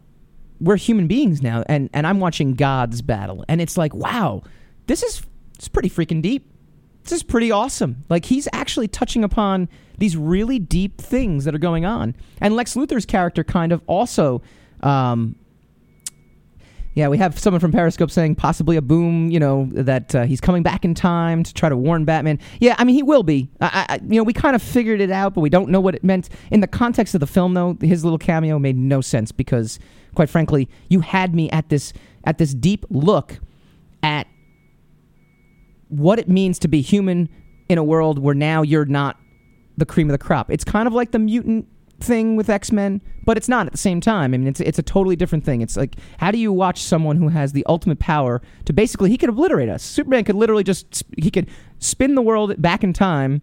we're 0.61 0.77
human 0.77 1.07
beings 1.07 1.42
now, 1.42 1.64
and 1.66 1.90
and 1.92 2.07
I'm 2.07 2.18
watching 2.18 2.55
God's 2.55 3.03
battle, 3.03 3.45
and 3.49 3.61
it's 3.61 3.77
like, 3.77 3.95
wow, 3.95 4.42
this 4.87 5.03
is 5.03 5.23
it's 5.55 5.68
pretty 5.68 5.90
freaking 5.90 6.23
deep. 6.23 6.51
This 7.05 7.12
is 7.12 7.23
pretty 7.23 7.51
awesome. 7.51 8.05
Like 8.09 8.25
he's 8.25 8.49
actually 8.53 8.88
touching 8.88 9.25
upon 9.25 9.68
these 9.99 10.16
really 10.16 10.59
deep 10.59 11.01
things 11.01 11.45
that 11.45 11.55
are 11.55 11.59
going 11.59 11.85
on, 11.85 12.14
and 12.40 12.57
Lex 12.57 12.75
Luthor's 12.75 13.07
character 13.07 13.45
kind 13.45 13.71
of 13.71 13.83
also. 13.87 14.42
Um, 14.83 15.37
yeah, 16.94 17.09
we 17.09 17.16
have 17.18 17.38
someone 17.38 17.61
from 17.61 17.72
Periscope 17.72 18.11
saying 18.11 18.35
possibly 18.35 18.76
a 18.76 18.83
boom, 18.83 19.31
you 19.31 19.40
know, 19.40 19.68
that 19.72 20.14
uh, 20.14 20.24
he's 20.24 20.40
coming 20.40 20.62
back 20.62 20.85
in 20.85 20.94
time 20.94 21.42
to 21.42 21.55
try 21.55 21.68
to 21.68 21.76
warn 21.76 22.05
Batman. 22.05 22.38
Yeah, 22.61 22.74
I 22.78 22.85
mean, 22.85 22.94
he 22.94 23.02
will 23.02 23.22
be. 23.22 23.50
I, 23.61 23.87
I, 23.88 23.94
you 24.02 24.16
know, 24.16 24.22
we 24.22 24.35
kind 24.35 24.55
of 24.55 24.62
figured 24.62 25.00
it 25.00 25.11
out, 25.11 25.33
but 25.35 25.40
we 25.40 25.48
don't 25.48 25.70
know 25.70 25.81
what 25.81 25.94
it 25.94 26.05
meant. 26.05 26.28
In 26.50 26.61
the 26.61 26.66
context 26.66 27.14
of 27.14 27.20
the 27.20 27.26
film, 27.26 27.55
though, 27.55 27.78
his 27.81 28.05
little 28.05 28.18
cameo 28.18 28.59
made 28.59 28.76
no 28.76 29.00
sense 29.00 29.33
because, 29.33 29.78
quite 30.14 30.28
frankly, 30.28 30.68
you 30.88 31.00
had 31.00 31.35
me 31.35 31.48
at 31.50 31.70
this 31.70 31.94
at 32.24 32.38
this 32.38 32.52
deep 32.52 32.85
look 32.90 33.40
at 34.02 34.26
what 35.88 36.18
it 36.18 36.28
means 36.28 36.59
to 36.61 36.68
be 36.68 36.83
human 36.83 37.28
in 37.68 37.78
a 37.78 37.85
world 37.85 38.18
where 38.18 38.35
now 38.35 38.62
you're 38.62 38.85
not 38.85 39.18
the 39.78 39.87
cream 39.87 40.09
of 40.09 40.12
the 40.12 40.18
crop. 40.18 40.50
It's 40.50 40.64
kind 40.64 40.87
of 40.87 40.92
like 40.92 41.12
the 41.12 41.18
mutant 41.18 41.66
thing 42.03 42.37
with 42.37 42.51
X 42.51 42.73
Men, 42.73 43.01
but 43.25 43.37
it's 43.37 43.49
not 43.49 43.67
at 43.67 43.73
the 43.73 43.79
same 43.79 44.01
time. 44.01 44.35
I 44.35 44.38
mean, 44.38 44.47
it's 44.47 44.61
it's 44.61 44.79
a 44.79 44.83
totally 44.83 45.17
different 45.17 45.45
thing. 45.45 45.61
It's 45.61 45.77
like 45.77 45.97
how 46.19 46.31
do 46.31 46.38
you 46.38 46.53
watch 46.53 46.83
someone 46.83 47.17
who 47.17 47.29
has 47.29 47.53
the 47.53 47.65
ultimate 47.67 47.99
power 47.99 48.43
to 48.65 48.73
basically 48.73 49.11
he 49.11 49.19
could 49.19 49.29
obliterate 49.29 49.69
us. 49.69 49.83
Superman 49.83 50.25
could 50.25 50.37
literally 50.37 50.65
just 50.65 51.05
he 51.17 51.31
could 51.31 51.49
spin 51.79 52.15
the 52.15 52.23
world 52.23 52.61
back 52.61 52.85
in 52.85 52.93
time, 52.93 53.43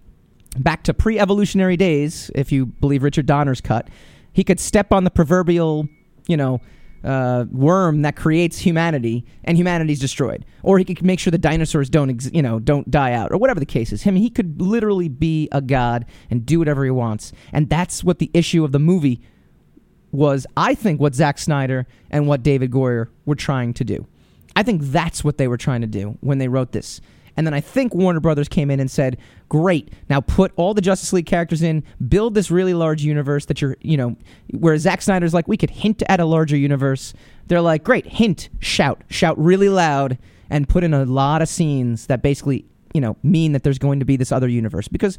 back 0.57 0.83
to 0.83 0.93
pre-evolutionary 0.93 1.77
days, 1.77 2.31
if 2.35 2.51
you 2.51 2.65
believe 2.65 3.03
Richard 3.03 3.25
Donner's 3.25 3.61
cut. 3.61 3.87
He 4.33 4.43
could 4.43 4.59
step 4.59 4.93
on 4.93 5.03
the 5.03 5.11
proverbial, 5.11 5.87
you 6.27 6.37
know. 6.37 6.61
Uh, 7.01 7.45
worm 7.51 8.01
that 8.01 8.17
creates 8.17 8.59
humanity 8.59 9.25
and 9.45 9.57
humanity's 9.57 9.99
destroyed, 9.99 10.43
or 10.63 10.77
he 10.77 10.83
could 10.83 11.01
make 11.01 11.17
sure 11.17 11.31
the 11.31 11.37
dinosaurs 11.37 11.89
don't, 11.89 12.09
ex- 12.09 12.29
you 12.33 12.41
know, 12.41 12.59
don't 12.59 12.91
die 12.91 13.13
out, 13.13 13.31
or 13.31 13.37
whatever 13.37 13.59
the 13.59 13.65
case 13.65 13.93
is. 13.93 14.03
Him, 14.03 14.17
he 14.17 14.29
could 14.29 14.61
literally 14.61 15.07
be 15.07 15.47
a 15.53 15.61
god 15.61 16.05
and 16.29 16.45
do 16.45 16.59
whatever 16.59 16.83
he 16.83 16.91
wants, 16.91 17.31
and 17.53 17.69
that's 17.69 18.03
what 18.03 18.19
the 18.19 18.29
issue 18.33 18.65
of 18.65 18.73
the 18.73 18.79
movie 18.79 19.21
was. 20.11 20.45
I 20.57 20.75
think 20.75 20.99
what 20.99 21.15
Zack 21.15 21.37
Snyder 21.37 21.87
and 22.11 22.27
what 22.27 22.43
David 22.43 22.69
Goyer 22.69 23.07
were 23.25 23.35
trying 23.35 23.73
to 23.75 23.85
do. 23.85 24.05
I 24.55 24.63
think 24.63 24.81
that's 24.83 25.23
what 25.23 25.37
they 25.37 25.47
were 25.47 25.57
trying 25.57 25.81
to 25.81 25.87
do 25.87 26.17
when 26.19 26.37
they 26.37 26.49
wrote 26.49 26.73
this. 26.73 26.99
And 27.37 27.45
then 27.45 27.53
I 27.53 27.61
think 27.61 27.93
Warner 27.93 28.19
Brothers 28.19 28.47
came 28.47 28.71
in 28.71 28.79
and 28.79 28.89
said, 28.89 29.17
"Great, 29.47 29.91
now 30.09 30.21
put 30.21 30.51
all 30.55 30.73
the 30.73 30.81
Justice 30.81 31.13
League 31.13 31.25
characters 31.25 31.61
in, 31.61 31.83
build 32.07 32.33
this 32.33 32.51
really 32.51 32.73
large 32.73 33.03
universe 33.03 33.45
that 33.45 33.61
you're, 33.61 33.77
you 33.81 33.97
know." 33.97 34.15
Where 34.51 34.77
Zack 34.77 35.01
Snyder's 35.01 35.33
like, 35.33 35.47
"We 35.47 35.57
could 35.57 35.69
hint 35.69 36.03
at 36.07 36.19
a 36.19 36.25
larger 36.25 36.57
universe." 36.57 37.13
They're 37.47 37.61
like, 37.61 37.83
"Great, 37.83 38.05
hint, 38.05 38.49
shout, 38.59 39.03
shout 39.09 39.37
really 39.39 39.69
loud, 39.69 40.17
and 40.49 40.67
put 40.67 40.83
in 40.83 40.93
a 40.93 41.05
lot 41.05 41.41
of 41.41 41.49
scenes 41.49 42.07
that 42.07 42.21
basically, 42.21 42.65
you 42.93 43.01
know, 43.01 43.15
mean 43.23 43.53
that 43.53 43.63
there's 43.63 43.79
going 43.79 43.99
to 43.99 44.05
be 44.05 44.17
this 44.17 44.31
other 44.31 44.47
universe." 44.47 44.87
Because, 44.87 45.17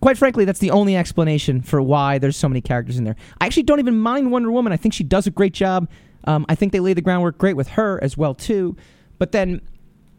quite 0.00 0.18
frankly, 0.18 0.44
that's 0.44 0.60
the 0.60 0.70
only 0.70 0.96
explanation 0.96 1.62
for 1.62 1.80
why 1.80 2.18
there's 2.18 2.36
so 2.36 2.48
many 2.48 2.60
characters 2.60 2.98
in 2.98 3.04
there. 3.04 3.16
I 3.40 3.46
actually 3.46 3.64
don't 3.64 3.78
even 3.78 3.98
mind 3.98 4.30
Wonder 4.30 4.50
Woman. 4.50 4.72
I 4.72 4.76
think 4.76 4.94
she 4.94 5.04
does 5.04 5.26
a 5.26 5.30
great 5.30 5.54
job. 5.54 5.88
Um, 6.24 6.46
I 6.48 6.54
think 6.54 6.72
they 6.72 6.80
lay 6.80 6.94
the 6.94 7.00
groundwork 7.00 7.38
great 7.38 7.56
with 7.56 7.68
her 7.68 7.98
as 8.02 8.16
well 8.16 8.34
too. 8.34 8.76
But 9.18 9.32
then 9.32 9.60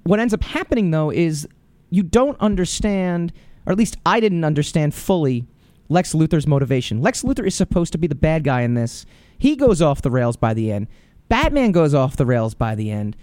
what 0.03 0.19
ends 0.19 0.33
up 0.33 0.43
happening 0.43 0.91
though 0.91 1.11
is 1.11 1.47
you 1.89 2.03
don't 2.03 2.39
understand, 2.39 3.33
or 3.65 3.71
at 3.71 3.77
least 3.77 3.97
I 4.05 4.19
didn't 4.19 4.43
understand 4.43 4.93
fully 4.93 5.45
Lex 5.89 6.13
Luthor's 6.13 6.47
motivation. 6.47 7.01
Lex 7.01 7.23
Luthor 7.23 7.45
is 7.45 7.55
supposed 7.55 7.91
to 7.91 7.97
be 7.97 8.07
the 8.07 8.15
bad 8.15 8.43
guy 8.43 8.61
in 8.61 8.73
this. 8.73 9.05
He 9.37 9.55
goes 9.55 9.81
off 9.81 10.01
the 10.01 10.11
rails 10.11 10.37
by 10.37 10.53
the 10.53 10.71
end. 10.71 10.87
Batman 11.29 11.71
goes 11.71 11.93
off 11.93 12.15
the 12.15 12.25
rails 12.25 12.53
by 12.53 12.75
the 12.75 12.91
end. 12.91 13.15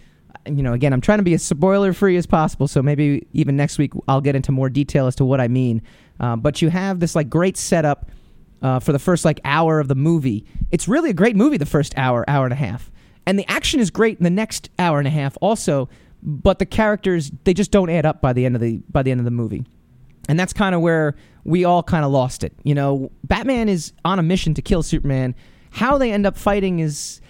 You 0.46 0.62
know, 0.62 0.72
again, 0.72 0.92
I'm 0.92 1.00
trying 1.00 1.18
to 1.18 1.24
be 1.24 1.34
as 1.34 1.42
spoiler 1.42 1.92
free 1.92 2.16
as 2.16 2.26
possible, 2.26 2.68
so 2.68 2.82
maybe 2.82 3.26
even 3.32 3.56
next 3.56 3.78
week 3.78 3.92
I'll 4.08 4.20
get 4.20 4.36
into 4.36 4.52
more 4.52 4.70
detail 4.70 5.06
as 5.06 5.16
to 5.16 5.24
what 5.24 5.40
I 5.40 5.48
mean. 5.48 5.82
Uh, 6.18 6.36
but 6.36 6.62
you 6.62 6.70
have 6.70 7.00
this 7.00 7.14
like 7.14 7.28
great 7.28 7.56
setup 7.56 8.10
uh, 8.62 8.78
for 8.78 8.92
the 8.92 8.98
first 8.98 9.24
like 9.24 9.40
hour 9.44 9.80
of 9.80 9.88
the 9.88 9.94
movie. 9.94 10.44
It's 10.70 10.88
really 10.88 11.10
a 11.10 11.14
great 11.14 11.36
movie. 11.36 11.56
The 11.56 11.66
first 11.66 11.92
hour, 11.96 12.24
hour 12.28 12.44
and 12.44 12.52
a 12.52 12.56
half, 12.56 12.90
and 13.26 13.38
the 13.38 13.50
action 13.50 13.80
is 13.80 13.90
great 13.90 14.18
in 14.18 14.24
the 14.24 14.30
next 14.30 14.70
hour 14.78 14.98
and 14.98 15.08
a 15.08 15.10
half 15.10 15.36
also 15.40 15.88
but 16.22 16.58
the 16.58 16.66
characters 16.66 17.30
they 17.44 17.54
just 17.54 17.70
don't 17.70 17.90
add 17.90 18.06
up 18.06 18.20
by 18.20 18.32
the 18.32 18.44
end 18.44 18.54
of 18.54 18.60
the 18.60 18.82
by 18.90 19.02
the 19.02 19.10
end 19.10 19.20
of 19.20 19.24
the 19.24 19.30
movie 19.30 19.64
and 20.28 20.38
that's 20.38 20.52
kind 20.52 20.74
of 20.74 20.80
where 20.80 21.14
we 21.44 21.64
all 21.64 21.82
kind 21.82 22.04
of 22.04 22.10
lost 22.10 22.44
it 22.44 22.52
you 22.62 22.74
know 22.74 23.10
batman 23.24 23.68
is 23.68 23.92
on 24.04 24.18
a 24.18 24.22
mission 24.22 24.54
to 24.54 24.62
kill 24.62 24.82
superman 24.82 25.34
how 25.70 25.98
they 25.98 26.12
end 26.12 26.26
up 26.26 26.36
fighting 26.36 26.80
is 26.80 27.20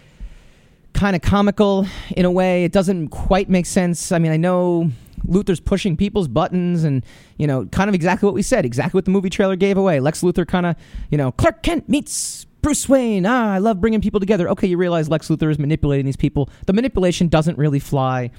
kind 0.93 1.15
of 1.15 1.23
comical 1.23 1.87
in 2.17 2.25
a 2.25 2.31
way 2.31 2.65
it 2.65 2.73
doesn't 2.73 3.09
quite 3.09 3.49
make 3.49 3.67
sense 3.67 4.11
i 4.13 4.19
mean 4.19 4.33
i 4.33 4.37
know 4.37 4.91
Luthor's 5.27 5.61
pushing 5.61 5.97
people's 5.97 6.29
buttons 6.29 6.85
and, 6.85 7.05
you 7.37 7.47
know, 7.47 7.67
kind 7.67 7.89
of 7.89 7.95
exactly 7.95 8.27
what 8.27 8.35
we 8.35 8.43
said, 8.43 8.65
exactly 8.65 8.97
what 8.97 9.05
the 9.05 9.11
movie 9.11 9.31
trailer 9.31 9.57
gave 9.57 9.77
away. 9.77 10.01
Lex 10.01 10.23
Luthor 10.23 10.47
kind 10.47 10.67
of, 10.67 10.77
you 11.11 11.19
know, 11.19 11.33
Clark 11.33 11.63
Kent 11.63 11.89
meets 11.89 12.47
Bruce 12.63 12.89
Wayne. 12.89 13.27
Ah, 13.27 13.55
I 13.55 13.59
love 13.59 13.81
bringing 13.81 14.01
people 14.01 14.21
together. 14.21 14.49
Okay, 14.51 14.67
you 14.67 14.77
realize 14.77 15.09
Lex 15.09 15.29
Luthor 15.29 15.51
is 15.51 15.59
manipulating 15.59 16.07
these 16.07 16.17
people. 16.17 16.49
The 16.67 16.73
manipulation 16.73 17.29
doesn't 17.29 17.59
really 17.59 17.81
fly. 17.81 18.31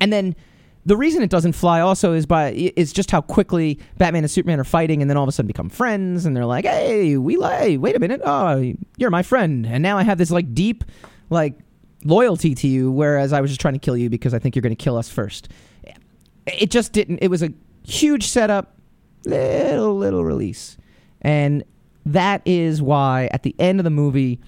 And 0.00 0.12
then 0.12 0.34
the 0.86 0.96
reason 0.96 1.22
it 1.22 1.30
doesn't 1.30 1.52
fly 1.52 1.80
also 1.80 2.12
is 2.12 2.26
by 2.26 2.52
is 2.52 2.92
just 2.92 3.10
how 3.10 3.20
quickly 3.20 3.78
Batman 3.96 4.24
and 4.24 4.30
Superman 4.30 4.60
are 4.60 4.64
fighting, 4.64 5.00
and 5.00 5.10
then 5.10 5.16
all 5.16 5.22
of 5.22 5.28
a 5.28 5.32
sudden 5.32 5.46
become 5.46 5.70
friends, 5.70 6.26
and 6.26 6.36
they're 6.36 6.44
like, 6.44 6.64
"Hey, 6.64 7.16
we 7.16 7.36
like, 7.36 7.80
wait 7.80 7.96
a 7.96 7.98
minute, 7.98 8.20
oh, 8.24 8.74
you're 8.98 9.10
my 9.10 9.22
friend," 9.22 9.66
and 9.66 9.82
now 9.82 9.96
I 9.96 10.02
have 10.02 10.18
this 10.18 10.30
like 10.30 10.54
deep, 10.54 10.84
like 11.30 11.54
loyalty 12.04 12.54
to 12.54 12.68
you, 12.68 12.90
whereas 12.90 13.32
I 13.32 13.40
was 13.40 13.50
just 13.50 13.60
trying 13.60 13.74
to 13.74 13.80
kill 13.80 13.96
you 13.96 14.10
because 14.10 14.34
I 14.34 14.38
think 14.38 14.54
you're 14.54 14.62
going 14.62 14.76
to 14.76 14.82
kill 14.82 14.96
us 14.96 15.08
first. 15.08 15.48
It 16.46 16.70
just 16.70 16.92
didn't. 16.92 17.18
It 17.22 17.28
was 17.28 17.42
a 17.42 17.50
huge 17.86 18.26
setup, 18.26 18.76
little 19.24 19.96
little 19.96 20.24
release, 20.24 20.76
and 21.22 21.64
that 22.04 22.42
is 22.44 22.82
why 22.82 23.30
at 23.32 23.42
the 23.42 23.54
end 23.58 23.80
of 23.80 23.84
the 23.84 23.90
movie, 23.90 24.38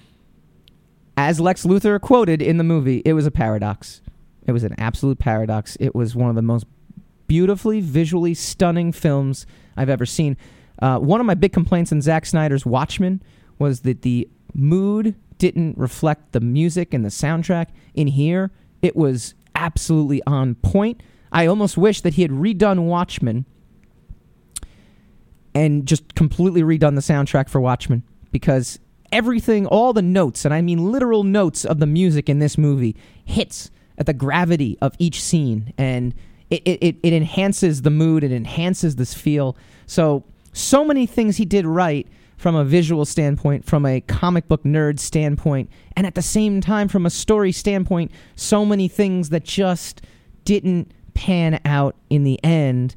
as 1.17 1.39
Lex 1.39 1.65
Luthor 1.65 1.99
quoted 1.99 2.43
in 2.43 2.57
the 2.57 2.63
movie, 2.63 3.01
it 3.05 3.13
was 3.13 3.25
a 3.25 3.31
paradox. 3.31 4.01
It 4.47 4.53
was 4.53 4.63
an 4.63 4.75
absolute 4.77 5.19
paradox. 5.19 5.77
It 5.79 5.93
was 5.93 6.15
one 6.15 6.29
of 6.29 6.35
the 6.35 6.41
most 6.41 6.65
beautifully, 7.27 7.81
visually 7.81 8.33
stunning 8.33 8.91
films 8.91 9.45
I've 9.75 9.89
ever 9.89 10.05
seen. 10.05 10.37
Uh, 10.81 10.97
one 10.99 11.19
of 11.19 11.25
my 11.25 11.33
big 11.33 11.53
complaints 11.53 11.91
in 11.91 12.01
Zack 12.01 12.25
Snyder's 12.25 12.65
Watchmen 12.65 13.21
was 13.59 13.81
that 13.81 14.01
the 14.03 14.29
mood 14.53 15.15
didn't 15.37 15.77
reflect 15.77 16.31
the 16.31 16.39
music 16.39 16.93
and 16.93 17.03
the 17.03 17.09
soundtrack. 17.09 17.67
In 17.93 18.07
here, 18.07 18.51
it 18.81 18.95
was 18.95 19.35
absolutely 19.55 20.21
on 20.25 20.55
point. 20.55 21.01
I 21.31 21.45
almost 21.45 21.77
wish 21.77 22.01
that 22.01 22.13
he 22.13 22.21
had 22.21 22.31
redone 22.31 22.85
Watchmen 22.85 23.45
and 25.53 25.85
just 25.85 26.15
completely 26.15 26.61
redone 26.61 26.95
the 26.95 27.01
soundtrack 27.01 27.49
for 27.49 27.59
Watchmen 27.59 28.03
because 28.31 28.79
everything, 29.11 29.65
all 29.65 29.91
the 29.91 30.01
notes, 30.01 30.45
and 30.45 30.53
I 30.53 30.61
mean 30.61 30.91
literal 30.91 31.23
notes 31.23 31.65
of 31.65 31.79
the 31.79 31.85
music 31.85 32.29
in 32.29 32.39
this 32.39 32.57
movie, 32.57 32.95
hits 33.25 33.71
at 33.97 34.05
the 34.05 34.13
gravity 34.13 34.77
of 34.81 34.95
each 34.99 35.21
scene 35.21 35.73
and 35.77 36.13
it, 36.49 36.61
it, 36.65 36.95
it 37.03 37.13
enhances 37.13 37.81
the 37.81 37.89
mood, 37.89 38.23
it 38.23 38.31
enhances 38.31 38.95
this 38.95 39.13
feel. 39.13 39.57
So, 39.85 40.23
so 40.53 40.85
many 40.85 41.05
things 41.05 41.37
he 41.37 41.45
did 41.45 41.65
right 41.65 42.07
from 42.37 42.55
a 42.55 42.63
visual 42.63 43.03
standpoint, 43.03 43.65
from 43.65 43.85
a 43.85 43.99
comic 44.01 44.47
book 44.47 44.63
nerd 44.63 44.99
standpoint, 44.99 45.69
and 45.95 46.07
at 46.07 46.15
the 46.15 46.21
same 46.21 46.61
time, 46.61 46.87
from 46.87 47.05
a 47.05 47.09
story 47.09 47.51
standpoint, 47.51 48.11
so 48.35 48.63
many 48.63 48.87
things 48.87 49.29
that 49.29 49.43
just 49.43 50.01
didn't 50.45 50.91
pan 51.15 51.59
out 51.65 51.95
in 52.09 52.23
the 52.23 52.41
end. 52.43 52.95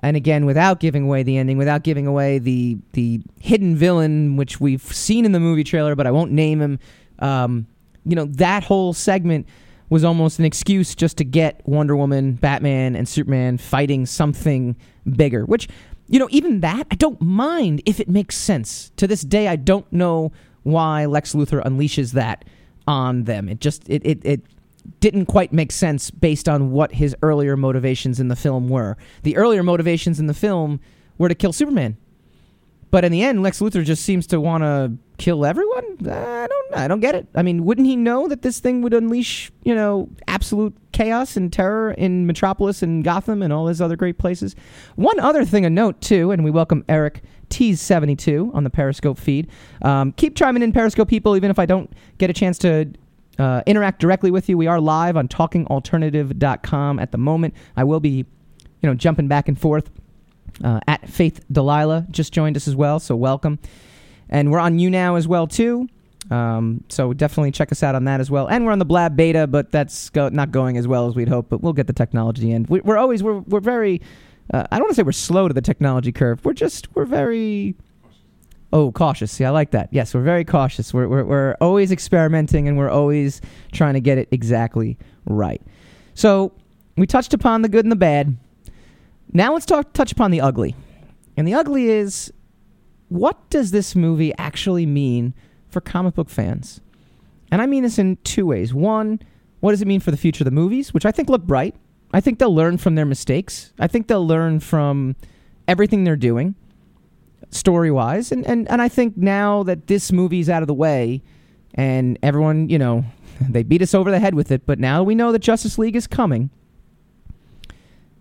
And 0.00 0.16
again, 0.16 0.46
without 0.46 0.80
giving 0.80 1.04
away 1.04 1.22
the 1.22 1.36
ending, 1.36 1.58
without 1.58 1.82
giving 1.82 2.06
away 2.06 2.38
the 2.38 2.78
the 2.92 3.20
hidden 3.40 3.76
villain, 3.76 4.36
which 4.36 4.60
we've 4.60 4.82
seen 4.82 5.24
in 5.24 5.32
the 5.32 5.40
movie 5.40 5.64
trailer, 5.64 5.94
but 5.94 6.06
I 6.06 6.10
won't 6.10 6.32
name 6.32 6.60
him. 6.60 6.78
Um, 7.18 7.66
you 8.04 8.16
know, 8.16 8.24
that 8.24 8.64
whole 8.64 8.92
segment 8.92 9.46
was 9.90 10.04
almost 10.04 10.38
an 10.38 10.44
excuse 10.44 10.94
just 10.94 11.16
to 11.18 11.24
get 11.24 11.66
Wonder 11.66 11.96
Woman, 11.96 12.34
Batman, 12.34 12.94
and 12.94 13.08
Superman 13.08 13.58
fighting 13.58 14.06
something 14.06 14.76
bigger. 15.10 15.44
Which, 15.44 15.68
you 16.08 16.18
know, 16.18 16.28
even 16.30 16.60
that 16.60 16.86
I 16.90 16.94
don't 16.94 17.20
mind 17.20 17.82
if 17.86 18.00
it 18.00 18.08
makes 18.08 18.36
sense. 18.36 18.92
To 18.96 19.06
this 19.06 19.22
day, 19.22 19.48
I 19.48 19.56
don't 19.56 19.90
know 19.92 20.32
why 20.62 21.06
Lex 21.06 21.34
Luthor 21.34 21.62
unleashes 21.64 22.12
that 22.12 22.44
on 22.86 23.24
them. 23.24 23.48
It 23.48 23.60
just 23.60 23.88
it 23.88 24.02
it, 24.04 24.24
it 24.24 24.42
didn't 25.00 25.26
quite 25.26 25.52
make 25.52 25.72
sense 25.72 26.10
based 26.10 26.48
on 26.48 26.70
what 26.70 26.92
his 26.92 27.14
earlier 27.22 27.56
motivations 27.56 28.20
in 28.20 28.28
the 28.28 28.36
film 28.36 28.68
were. 28.68 28.96
The 29.22 29.36
earlier 29.36 29.62
motivations 29.62 30.18
in 30.18 30.26
the 30.26 30.34
film 30.34 30.80
were 31.18 31.28
to 31.28 31.34
kill 31.34 31.52
Superman. 31.52 31.96
But 32.90 33.04
in 33.04 33.12
the 33.12 33.22
end, 33.22 33.42
Lex 33.42 33.60
Luthor 33.60 33.84
just 33.84 34.02
seems 34.04 34.26
to 34.28 34.40
want 34.40 34.62
to 34.62 34.92
kill 35.18 35.44
everyone. 35.44 35.84
I 36.08 36.46
don't 36.46 36.74
I 36.74 36.88
don't 36.88 37.00
get 37.00 37.14
it. 37.14 37.26
I 37.34 37.42
mean, 37.42 37.64
wouldn't 37.64 37.86
he 37.86 37.96
know 37.96 38.28
that 38.28 38.42
this 38.42 38.60
thing 38.60 38.82
would 38.82 38.94
unleash, 38.94 39.50
you 39.62 39.74
know, 39.74 40.08
absolute 40.26 40.76
chaos 40.92 41.36
and 41.36 41.52
terror 41.52 41.92
in 41.92 42.26
Metropolis 42.26 42.82
and 42.82 43.04
Gotham 43.04 43.42
and 43.42 43.52
all 43.52 43.66
his 43.66 43.80
other 43.80 43.96
great 43.96 44.18
places? 44.18 44.54
One 44.96 45.18
other 45.20 45.44
thing 45.44 45.64
a 45.66 45.70
note 45.70 46.00
too, 46.00 46.30
and 46.30 46.44
we 46.44 46.50
welcome 46.50 46.84
Eric 46.88 47.22
Tees72 47.50 48.54
on 48.54 48.64
the 48.64 48.70
Periscope 48.70 49.18
feed. 49.18 49.48
Um, 49.82 50.12
keep 50.12 50.36
chiming 50.36 50.62
in 50.62 50.72
Periscope 50.72 51.08
people, 51.08 51.36
even 51.36 51.50
if 51.50 51.58
I 51.58 51.66
don't 51.66 51.92
get 52.18 52.30
a 52.30 52.34
chance 52.34 52.58
to 52.58 52.90
uh, 53.38 53.62
interact 53.66 54.00
directly 54.00 54.30
with 54.30 54.48
you. 54.48 54.58
We 54.58 54.66
are 54.66 54.80
live 54.80 55.16
on 55.16 55.28
talkingalternative.com 55.28 56.98
at 56.98 57.12
the 57.12 57.18
moment. 57.18 57.54
I 57.76 57.84
will 57.84 58.00
be, 58.00 58.10
you 58.10 58.26
know, 58.82 58.94
jumping 58.94 59.28
back 59.28 59.48
and 59.48 59.58
forth. 59.58 59.90
Uh, 60.62 60.80
at 60.86 61.08
Faith 61.08 61.44
Delilah 61.50 62.06
just 62.10 62.32
joined 62.32 62.56
us 62.56 62.66
as 62.66 62.74
well, 62.74 62.98
so 63.00 63.14
welcome. 63.14 63.58
And 64.28 64.50
we're 64.50 64.58
on 64.58 64.78
you 64.78 64.90
now 64.90 65.14
as 65.14 65.28
well 65.28 65.46
too. 65.46 65.88
Um, 66.30 66.84
so 66.88 67.12
definitely 67.12 67.52
check 67.52 67.72
us 67.72 67.82
out 67.82 67.94
on 67.94 68.04
that 68.04 68.20
as 68.20 68.30
well. 68.30 68.48
And 68.48 68.66
we're 68.66 68.72
on 68.72 68.78
the 68.78 68.84
Blab 68.84 69.16
beta, 69.16 69.46
but 69.46 69.70
that's 69.70 70.10
go- 70.10 70.28
not 70.28 70.50
going 70.50 70.76
as 70.76 70.86
well 70.86 71.06
as 71.08 71.14
we'd 71.14 71.28
hope. 71.28 71.48
But 71.48 71.62
we'll 71.62 71.72
get 71.72 71.86
the 71.86 71.92
technology 71.92 72.50
in. 72.50 72.66
We, 72.68 72.80
we're 72.80 72.98
always 72.98 73.22
we're 73.22 73.38
we're 73.38 73.60
very. 73.60 74.02
Uh, 74.52 74.64
I 74.70 74.76
don't 74.76 74.86
want 74.86 74.92
to 74.92 74.94
say 74.96 75.02
we're 75.02 75.12
slow 75.12 75.48
to 75.48 75.54
the 75.54 75.62
technology 75.62 76.12
curve. 76.12 76.44
We're 76.44 76.52
just 76.52 76.94
we're 76.94 77.04
very. 77.04 77.76
Oh, 78.70 78.92
cautious. 78.92 79.32
See, 79.32 79.46
I 79.46 79.50
like 79.50 79.70
that. 79.70 79.88
Yes, 79.92 80.12
we're 80.12 80.20
very 80.20 80.44
cautious. 80.44 80.92
We're, 80.92 81.08
we're, 81.08 81.24
we're 81.24 81.56
always 81.58 81.90
experimenting 81.90 82.68
and 82.68 82.76
we're 82.76 82.90
always 82.90 83.40
trying 83.72 83.94
to 83.94 84.00
get 84.00 84.18
it 84.18 84.28
exactly 84.30 84.98
right. 85.24 85.62
So 86.12 86.52
we 86.94 87.06
touched 87.06 87.32
upon 87.32 87.62
the 87.62 87.70
good 87.70 87.86
and 87.86 87.92
the 87.92 87.96
bad. 87.96 88.36
Now 89.32 89.52
let's 89.52 89.66
talk 89.66 89.92
touch 89.92 90.12
upon 90.12 90.30
the 90.30 90.40
ugly. 90.40 90.74
And 91.36 91.46
the 91.46 91.54
ugly 91.54 91.88
is 91.88 92.32
what 93.08 93.50
does 93.50 93.70
this 93.70 93.94
movie 93.94 94.32
actually 94.38 94.86
mean 94.86 95.34
for 95.68 95.80
comic 95.80 96.14
book 96.14 96.28
fans? 96.28 96.80
And 97.50 97.62
I 97.62 97.66
mean 97.66 97.82
this 97.82 97.98
in 97.98 98.16
two 98.24 98.46
ways. 98.46 98.74
One, 98.74 99.20
what 99.60 99.70
does 99.72 99.82
it 99.82 99.88
mean 99.88 100.00
for 100.00 100.10
the 100.10 100.16
future 100.16 100.42
of 100.42 100.46
the 100.46 100.50
movies, 100.50 100.92
which 100.92 101.06
I 101.06 101.12
think 101.12 101.28
look 101.28 101.42
bright. 101.42 101.74
I 102.12 102.20
think 102.20 102.38
they'll 102.38 102.54
learn 102.54 102.78
from 102.78 102.94
their 102.94 103.04
mistakes. 103.04 103.72
I 103.78 103.86
think 103.86 104.06
they'll 104.06 104.26
learn 104.26 104.60
from 104.60 105.16
everything 105.66 106.04
they're 106.04 106.16
doing 106.16 106.54
story 107.50 107.90
wise. 107.90 108.32
And, 108.32 108.46
and, 108.46 108.68
and 108.70 108.82
I 108.82 108.88
think 108.88 109.16
now 109.16 109.62
that 109.64 109.86
this 109.86 110.12
movie's 110.12 110.48
out 110.48 110.62
of 110.62 110.68
the 110.68 110.74
way 110.74 111.22
and 111.74 112.18
everyone, 112.22 112.68
you 112.68 112.78
know, 112.78 113.04
they 113.40 113.62
beat 113.62 113.82
us 113.82 113.94
over 113.94 114.10
the 114.10 114.18
head 114.18 114.34
with 114.34 114.50
it, 114.50 114.66
but 114.66 114.78
now 114.78 115.02
we 115.02 115.14
know 115.14 115.32
that 115.32 115.40
Justice 115.40 115.78
League 115.78 115.96
is 115.96 116.06
coming. 116.06 116.50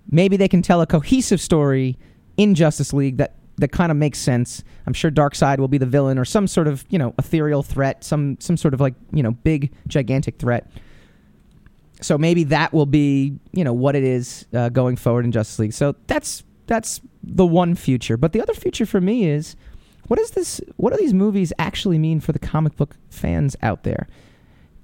Maybe 0.10 0.38
they 0.38 0.48
can 0.48 0.62
tell 0.62 0.82
a 0.82 0.88
cohesive 0.88 1.42
story 1.42 1.98
in 2.38 2.56
Justice 2.56 2.94
League 2.94 3.18
that, 3.18 3.36
that 3.58 3.72
kind 3.72 3.92
of 3.92 3.98
makes 3.98 4.20
sense. 4.20 4.64
I'm 4.86 4.94
sure 4.94 5.12
Darkseid 5.12 5.58
will 5.58 5.68
be 5.68 5.78
the 5.78 5.86
villain 5.86 6.18
or 6.18 6.26
some 6.26 6.48
sort 6.48 6.68
of, 6.68 6.86
you 6.90 6.98
know, 6.98 7.14
ethereal 7.18 7.64
threat, 7.64 8.04
some 8.04 8.40
some 8.40 8.56
sort 8.56 8.74
of 8.74 8.80
like, 8.80 8.94
you 9.12 9.24
know, 9.24 9.32
big 9.32 9.74
gigantic 9.88 10.38
threat. 10.38 10.70
So 12.02 12.18
maybe 12.18 12.44
that 12.46 12.74
will 12.74 12.86
be, 12.86 13.40
you 13.52 13.64
know, 13.64 13.74
what 13.74 13.96
it 13.96 14.04
is 14.04 14.46
uh, 14.54 14.70
going 14.70 14.96
forward 14.96 15.26
in 15.26 15.32
Justice 15.32 15.60
League. 15.60 15.74
So 15.74 15.96
that's 16.06 16.44
that's 16.68 17.02
the 17.24 17.46
one 17.46 17.76
future. 17.76 18.18
But 18.18 18.34
the 18.34 18.42
other 18.42 18.54
future 18.54 18.86
for 18.86 19.02
me 19.02 19.28
is 19.28 19.56
what 20.08 20.20
is 20.20 20.32
this 20.32 20.62
what 20.78 20.94
do 20.94 21.00
these 21.00 21.14
movies 21.14 21.52
actually 21.58 21.98
mean 21.98 22.20
for 22.20 22.32
the 22.32 22.40
comic 22.40 22.76
book 22.76 22.96
fans 23.10 23.56
out 23.62 23.84
there? 23.84 24.08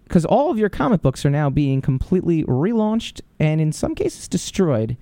Because 0.05 0.25
all 0.25 0.51
of 0.51 0.57
your 0.57 0.69
comic 0.69 1.01
books 1.01 1.25
are 1.25 1.29
now 1.29 1.49
being 1.49 1.81
completely 1.81 2.43
relaunched 2.43 3.21
and 3.39 3.61
in 3.61 3.71
some 3.71 3.95
cases 3.95 4.27
destroyed 4.27 4.97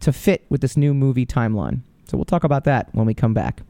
to 0.00 0.12
fit 0.12 0.44
with 0.48 0.60
this 0.60 0.76
new 0.76 0.92
movie 0.94 1.26
timeline. 1.26 1.80
So 2.06 2.16
we'll 2.16 2.24
talk 2.24 2.44
about 2.44 2.64
that 2.64 2.88
when 2.92 3.06
we 3.06 3.14
come 3.14 3.34
back. 3.34 3.62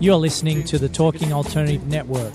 You're 0.00 0.16
listening 0.16 0.64
to 0.64 0.78
the 0.78 0.88
Talking 0.88 1.32
Alternative 1.32 1.86
Network. 1.86 2.34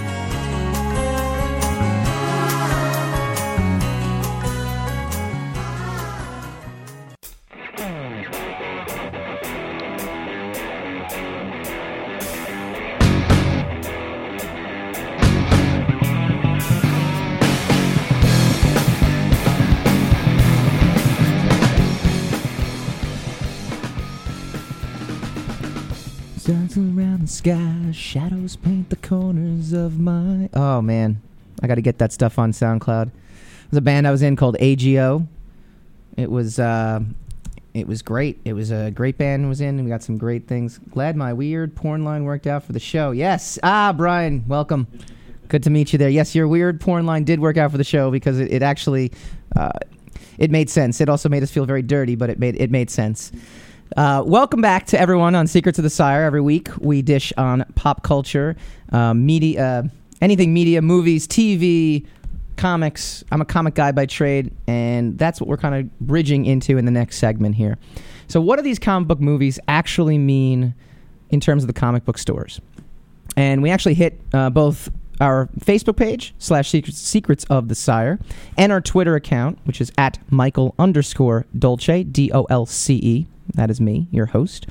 Stars 26.51 26.77
around 26.77 27.21
the 27.21 27.27
sky, 27.27 27.91
shadows 27.93 28.57
paint 28.57 28.89
the 28.89 28.97
corners 28.97 29.71
of 29.71 30.01
my. 30.01 30.49
Oh 30.53 30.81
man, 30.81 31.21
I 31.63 31.67
got 31.67 31.75
to 31.75 31.81
get 31.81 31.99
that 31.99 32.11
stuff 32.11 32.37
on 32.37 32.51
SoundCloud. 32.51 33.09
There's 33.69 33.77
a 33.77 33.81
band 33.81 34.05
I 34.05 34.11
was 34.11 34.21
in 34.21 34.35
called 34.35 34.57
AGO. 34.59 35.29
It 36.17 36.29
was 36.29 36.59
uh, 36.59 36.99
it 37.73 37.87
was 37.87 38.01
great. 38.01 38.41
It 38.43 38.51
was 38.51 38.69
a 38.69 38.91
great 38.91 39.17
band 39.17 39.47
was 39.47 39.61
in, 39.61 39.79
and 39.79 39.85
we 39.85 39.89
got 39.89 40.03
some 40.03 40.17
great 40.17 40.45
things. 40.49 40.77
Glad 40.89 41.15
my 41.15 41.31
weird 41.31 41.73
porn 41.73 42.03
line 42.03 42.25
worked 42.25 42.47
out 42.47 42.65
for 42.65 42.73
the 42.73 42.81
show. 42.81 43.11
Yes. 43.11 43.57
Ah, 43.63 43.93
Brian, 43.95 44.43
welcome. 44.45 44.87
Good 45.47 45.63
to 45.63 45.69
meet 45.69 45.93
you 45.93 45.99
there. 45.99 46.09
Yes, 46.09 46.35
your 46.35 46.49
weird 46.49 46.81
porn 46.81 47.05
line 47.05 47.23
did 47.23 47.39
work 47.39 47.55
out 47.55 47.71
for 47.71 47.77
the 47.77 47.85
show 47.85 48.11
because 48.11 48.41
it, 48.41 48.51
it 48.51 48.61
actually 48.61 49.13
uh, 49.55 49.71
it 50.37 50.51
made 50.51 50.69
sense. 50.69 50.99
It 50.99 51.07
also 51.07 51.29
made 51.29 51.43
us 51.43 51.51
feel 51.51 51.65
very 51.65 51.81
dirty, 51.81 52.15
but 52.15 52.29
it 52.29 52.39
made 52.39 52.59
it 52.59 52.71
made 52.71 52.89
sense. 52.89 53.31
Uh, 53.97 54.23
welcome 54.25 54.61
back 54.61 54.85
to 54.85 54.97
everyone 54.97 55.35
on 55.35 55.45
Secrets 55.47 55.77
of 55.77 55.83
the 55.83 55.89
Sire. 55.89 56.23
Every 56.23 56.39
week 56.39 56.69
we 56.79 57.01
dish 57.01 57.33
on 57.35 57.65
pop 57.75 58.03
culture, 58.03 58.55
uh, 58.93 59.13
media, 59.13 59.91
anything 60.21 60.53
media, 60.53 60.81
movies, 60.81 61.27
TV, 61.27 62.05
comics. 62.55 63.21
I'm 63.33 63.41
a 63.41 63.45
comic 63.45 63.73
guy 63.73 63.91
by 63.91 64.05
trade, 64.05 64.55
and 64.65 65.17
that's 65.17 65.41
what 65.41 65.49
we're 65.49 65.57
kind 65.57 65.75
of 65.75 65.99
bridging 65.99 66.45
into 66.45 66.77
in 66.77 66.85
the 66.85 66.91
next 66.91 67.17
segment 67.17 67.55
here. 67.55 67.77
So, 68.27 68.39
what 68.39 68.55
do 68.55 68.61
these 68.61 68.79
comic 68.79 69.09
book 69.09 69.19
movies 69.19 69.59
actually 69.67 70.17
mean 70.17 70.73
in 71.29 71.41
terms 71.41 71.63
of 71.63 71.67
the 71.67 71.73
comic 71.73 72.05
book 72.05 72.17
stores? 72.17 72.61
And 73.35 73.61
we 73.61 73.71
actually 73.71 73.95
hit 73.95 74.21
uh, 74.33 74.51
both 74.51 74.89
our 75.21 75.47
Facebook 75.59 75.95
page 75.95 76.33
slash 76.39 76.69
secrets, 76.69 77.45
of 77.45 77.69
the 77.69 77.75
sire 77.75 78.19
and 78.57 78.71
our 78.71 78.81
Twitter 78.81 79.15
account, 79.15 79.59
which 79.63 79.79
is 79.79 79.91
at 79.97 80.19
Michael 80.29 80.75
underscore 80.77 81.45
Dolce 81.57 82.03
D 82.03 82.31
O 82.33 82.43
L 82.45 82.65
C 82.65 82.95
E. 82.95 83.27
That 83.53 83.69
is 83.69 83.79
me, 83.79 84.07
your 84.11 84.27
host. 84.27 84.67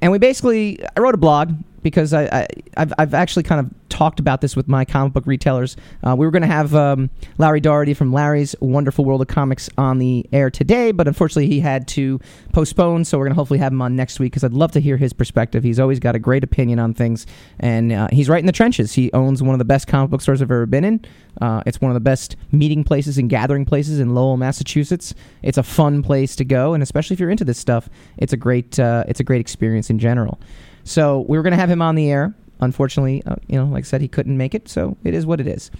And 0.00 0.12
we 0.12 0.18
basically, 0.18 0.78
I 0.96 1.00
wrote 1.00 1.14
a 1.14 1.18
blog 1.18 1.54
because 1.86 2.12
I, 2.12 2.24
I 2.24 2.46
I've, 2.76 2.92
I've 2.98 3.14
actually 3.14 3.44
kind 3.44 3.60
of 3.64 3.72
talked 3.88 4.18
about 4.18 4.40
this 4.40 4.56
with 4.56 4.66
my 4.66 4.84
comic 4.84 5.12
book 5.12 5.24
retailers. 5.24 5.76
Uh, 6.02 6.16
we 6.18 6.26
were 6.26 6.32
going 6.32 6.42
to 6.42 6.48
have 6.48 6.74
um, 6.74 7.10
Larry 7.38 7.60
Doherty 7.60 7.94
from 7.94 8.12
Larry's 8.12 8.56
Wonderful 8.60 9.04
World 9.04 9.22
of 9.22 9.28
Comics 9.28 9.70
on 9.78 9.98
the 9.98 10.26
air 10.32 10.50
today, 10.50 10.90
but 10.90 11.06
unfortunately 11.06 11.46
he 11.46 11.60
had 11.60 11.86
to 11.86 12.18
postpone. 12.52 13.04
So 13.04 13.18
we're 13.18 13.26
going 13.26 13.34
to 13.34 13.36
hopefully 13.36 13.60
have 13.60 13.70
him 13.70 13.80
on 13.80 13.94
next 13.94 14.18
week 14.18 14.32
because 14.32 14.42
I'd 14.42 14.52
love 14.52 14.72
to 14.72 14.80
hear 14.80 14.96
his 14.96 15.12
perspective. 15.12 15.62
He's 15.62 15.78
always 15.78 16.00
got 16.00 16.16
a 16.16 16.18
great 16.18 16.42
opinion 16.42 16.80
on 16.80 16.92
things, 16.92 17.24
and 17.60 17.92
uh, 17.92 18.08
he's 18.10 18.28
right 18.28 18.40
in 18.40 18.46
the 18.46 18.52
trenches. 18.52 18.94
He 18.94 19.12
owns 19.12 19.40
one 19.40 19.54
of 19.54 19.60
the 19.60 19.64
best 19.64 19.86
comic 19.86 20.10
book 20.10 20.22
stores 20.22 20.42
I've 20.42 20.50
ever 20.50 20.66
been 20.66 20.84
in. 20.84 21.04
Uh, 21.40 21.62
it's 21.66 21.80
one 21.80 21.92
of 21.92 21.94
the 21.94 22.00
best 22.00 22.34
meeting 22.50 22.82
places 22.82 23.16
and 23.16 23.30
gathering 23.30 23.64
places 23.64 24.00
in 24.00 24.12
Lowell, 24.12 24.36
Massachusetts. 24.36 25.14
It's 25.44 25.58
a 25.58 25.62
fun 25.62 26.02
place 26.02 26.34
to 26.34 26.44
go, 26.44 26.74
and 26.74 26.82
especially 26.82 27.14
if 27.14 27.20
you're 27.20 27.30
into 27.30 27.44
this 27.44 27.58
stuff, 27.58 27.88
it's 28.18 28.32
a 28.32 28.36
great 28.36 28.80
uh, 28.80 29.04
it's 29.06 29.20
a 29.20 29.24
great 29.24 29.40
experience 29.40 29.88
in 29.88 30.00
general. 30.00 30.40
So 30.86 31.24
we 31.28 31.36
were 31.36 31.42
going 31.42 31.52
to 31.52 31.58
have 31.58 31.68
him 31.68 31.82
on 31.82 31.96
the 31.96 32.10
air. 32.10 32.32
Unfortunately, 32.60 33.22
uh, 33.26 33.36
you 33.48 33.58
know, 33.58 33.66
like 33.66 33.84
I 33.84 33.86
said, 33.86 34.00
he 34.00 34.08
couldn't 34.08 34.36
make 34.36 34.54
it. 34.54 34.68
So 34.68 34.96
it 35.04 35.12
is 35.14 35.26
what 35.26 35.40
it 35.40 35.46
is. 35.46 35.70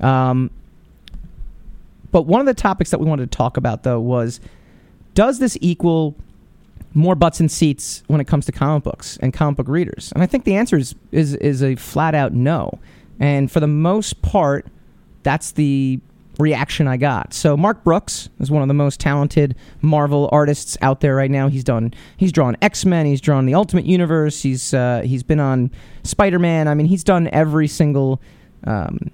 Um, 0.00 0.50
but 2.10 2.22
one 2.22 2.40
of 2.40 2.46
the 2.46 2.54
topics 2.54 2.90
that 2.90 2.98
we 2.98 3.06
wanted 3.06 3.30
to 3.30 3.36
talk 3.36 3.56
about, 3.56 3.82
though, 3.82 4.00
was 4.00 4.40
does 5.14 5.38
this 5.38 5.58
equal 5.60 6.16
more 6.94 7.14
butts 7.14 7.40
and 7.40 7.50
seats 7.50 8.02
when 8.06 8.20
it 8.20 8.26
comes 8.26 8.46
to 8.46 8.52
comic 8.52 8.84
books 8.84 9.18
and 9.18 9.34
comic 9.34 9.58
book 9.58 9.68
readers? 9.68 10.12
And 10.12 10.22
I 10.22 10.26
think 10.26 10.44
the 10.44 10.54
answer 10.54 10.76
is 10.76 10.94
is, 11.12 11.34
is 11.34 11.62
a 11.62 11.76
flat 11.76 12.14
out 12.14 12.32
no. 12.32 12.78
And 13.20 13.52
for 13.52 13.60
the 13.60 13.68
most 13.68 14.22
part, 14.22 14.66
that's 15.22 15.52
the 15.52 16.00
reaction 16.38 16.88
I 16.88 16.96
got. 16.96 17.32
So 17.32 17.56
Mark 17.56 17.84
Brooks 17.84 18.28
is 18.40 18.50
one 18.50 18.62
of 18.62 18.68
the 18.68 18.74
most 18.74 19.00
talented 19.00 19.56
Marvel 19.82 20.28
artists 20.32 20.76
out 20.82 21.00
there 21.00 21.14
right 21.14 21.30
now. 21.30 21.48
He's 21.48 21.64
done 21.64 21.94
he's 22.16 22.32
drawn 22.32 22.56
X-Men, 22.62 23.06
he's 23.06 23.20
drawn 23.20 23.46
the 23.46 23.54
Ultimate 23.54 23.84
Universe, 23.84 24.42
he's 24.42 24.74
uh, 24.74 25.02
he's 25.04 25.22
been 25.22 25.40
on 25.40 25.70
Spider-Man. 26.02 26.68
I 26.68 26.74
mean, 26.74 26.86
he's 26.86 27.04
done 27.04 27.28
every 27.32 27.68
single 27.68 28.20
um, 28.64 29.10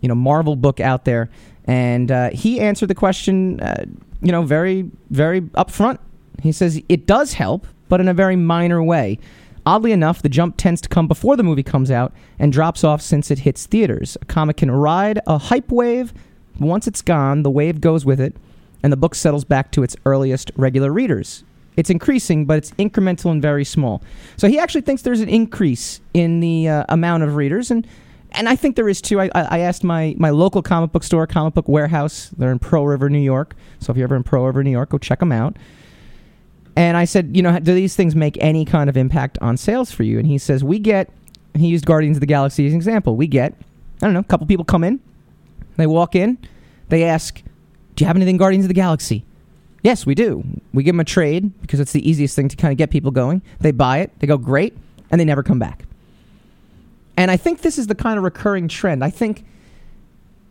you 0.00 0.08
know 0.08 0.14
Marvel 0.14 0.56
book 0.56 0.80
out 0.80 1.04
there 1.04 1.30
and 1.64 2.10
uh, 2.10 2.30
he 2.30 2.60
answered 2.60 2.88
the 2.88 2.94
question 2.94 3.60
uh, 3.60 3.84
you 4.20 4.32
know 4.32 4.42
very 4.42 4.90
very 5.10 5.40
upfront. 5.40 5.98
He 6.42 6.52
says 6.52 6.82
it 6.88 7.06
does 7.06 7.34
help, 7.34 7.66
but 7.88 8.00
in 8.00 8.08
a 8.08 8.14
very 8.14 8.36
minor 8.36 8.82
way. 8.82 9.18
Oddly 9.64 9.92
enough, 9.92 10.22
the 10.22 10.28
jump 10.28 10.56
tends 10.56 10.80
to 10.80 10.88
come 10.88 11.06
before 11.06 11.36
the 11.36 11.44
movie 11.44 11.62
comes 11.62 11.88
out 11.88 12.12
and 12.38 12.52
drops 12.52 12.82
off 12.82 13.00
since 13.00 13.30
it 13.30 13.40
hits 13.40 13.66
theaters. 13.66 14.16
A 14.20 14.24
comic 14.24 14.56
can 14.56 14.72
ride 14.72 15.20
a 15.26 15.38
hype 15.38 15.70
wave 15.70 16.12
once 16.62 16.86
it's 16.86 17.02
gone, 17.02 17.42
the 17.42 17.50
wave 17.50 17.80
goes 17.80 18.04
with 18.04 18.20
it, 18.20 18.36
and 18.82 18.92
the 18.92 18.96
book 18.96 19.14
settles 19.14 19.44
back 19.44 19.70
to 19.72 19.82
its 19.82 19.96
earliest 20.04 20.50
regular 20.56 20.92
readers. 20.92 21.44
It's 21.76 21.90
increasing, 21.90 22.44
but 22.44 22.58
it's 22.58 22.70
incremental 22.72 23.30
and 23.30 23.40
very 23.40 23.64
small. 23.64 24.02
So 24.36 24.48
he 24.48 24.58
actually 24.58 24.82
thinks 24.82 25.02
there's 25.02 25.20
an 25.20 25.28
increase 25.28 26.00
in 26.12 26.40
the 26.40 26.68
uh, 26.68 26.84
amount 26.88 27.22
of 27.22 27.36
readers, 27.36 27.70
and 27.70 27.86
and 28.34 28.48
I 28.48 28.56
think 28.56 28.76
there 28.76 28.88
is 28.88 29.02
too. 29.02 29.20
I, 29.20 29.30
I 29.34 29.58
asked 29.58 29.84
my, 29.84 30.14
my 30.18 30.30
local 30.30 30.62
comic 30.62 30.90
book 30.92 31.04
store, 31.04 31.26
Comic 31.26 31.54
Book 31.54 31.68
Warehouse. 31.68 32.30
They're 32.36 32.50
in 32.50 32.58
Pearl 32.58 32.86
River, 32.86 33.10
New 33.10 33.18
York. 33.18 33.54
So 33.78 33.90
if 33.90 33.98
you're 33.98 34.04
ever 34.06 34.16
in 34.16 34.22
Pearl 34.22 34.46
River, 34.46 34.64
New 34.64 34.70
York, 34.70 34.88
go 34.88 34.98
check 34.98 35.18
them 35.18 35.32
out. 35.32 35.56
And 36.74 36.96
I 36.96 37.04
said, 37.04 37.36
you 37.36 37.42
know, 37.42 37.58
do 37.58 37.74
these 37.74 37.94
things 37.94 38.16
make 38.16 38.38
any 38.40 38.64
kind 38.64 38.88
of 38.88 38.96
impact 38.96 39.36
on 39.42 39.58
sales 39.58 39.92
for 39.92 40.02
you? 40.02 40.18
And 40.18 40.26
he 40.26 40.38
says, 40.38 40.64
we 40.64 40.78
get. 40.78 41.10
He 41.54 41.66
used 41.66 41.84
Guardians 41.84 42.16
of 42.16 42.22
the 42.22 42.26
Galaxy 42.26 42.66
as 42.66 42.72
an 42.72 42.78
example. 42.78 43.16
We 43.16 43.26
get, 43.26 43.52
I 44.00 44.06
don't 44.06 44.14
know, 44.14 44.20
a 44.20 44.24
couple 44.24 44.46
people 44.46 44.64
come 44.64 44.82
in, 44.84 45.00
they 45.76 45.86
walk 45.86 46.14
in, 46.14 46.38
they 46.88 47.04
ask, 47.04 47.42
Do 47.96 48.04
you 48.04 48.06
have 48.06 48.16
anything 48.16 48.36
Guardians 48.36 48.64
of 48.64 48.68
the 48.68 48.74
Galaxy? 48.74 49.24
Yes, 49.82 50.06
we 50.06 50.14
do. 50.14 50.44
We 50.72 50.84
give 50.84 50.94
them 50.94 51.00
a 51.00 51.04
trade 51.04 51.60
because 51.60 51.80
it's 51.80 51.92
the 51.92 52.08
easiest 52.08 52.36
thing 52.36 52.48
to 52.48 52.56
kind 52.56 52.70
of 52.70 52.78
get 52.78 52.90
people 52.90 53.10
going. 53.10 53.42
They 53.60 53.72
buy 53.72 53.98
it, 53.98 54.12
they 54.18 54.26
go, 54.26 54.38
Great, 54.38 54.76
and 55.10 55.20
they 55.20 55.24
never 55.24 55.42
come 55.42 55.58
back. 55.58 55.84
And 57.16 57.30
I 57.30 57.36
think 57.36 57.60
this 57.60 57.78
is 57.78 57.86
the 57.86 57.94
kind 57.94 58.16
of 58.18 58.24
recurring 58.24 58.68
trend. 58.68 59.04
I 59.04 59.10
think 59.10 59.44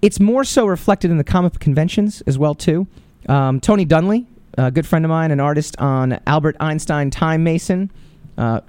it's 0.01 0.19
more 0.19 0.43
so 0.43 0.65
reflected 0.65 1.11
in 1.11 1.17
the 1.17 1.23
comic 1.23 1.59
conventions 1.59 2.21
as 2.21 2.37
well, 2.37 2.55
too. 2.55 2.87
Um, 3.29 3.59
Tony 3.59 3.85
Dunley, 3.85 4.25
a 4.57 4.71
good 4.71 4.85
friend 4.85 5.05
of 5.05 5.09
mine, 5.09 5.31
an 5.31 5.39
artist 5.39 5.77
on 5.79 6.19
Albert 6.27 6.57
Einstein 6.59 7.09
Time 7.09 7.43
Mason, 7.43 7.91
uh, 8.37 8.61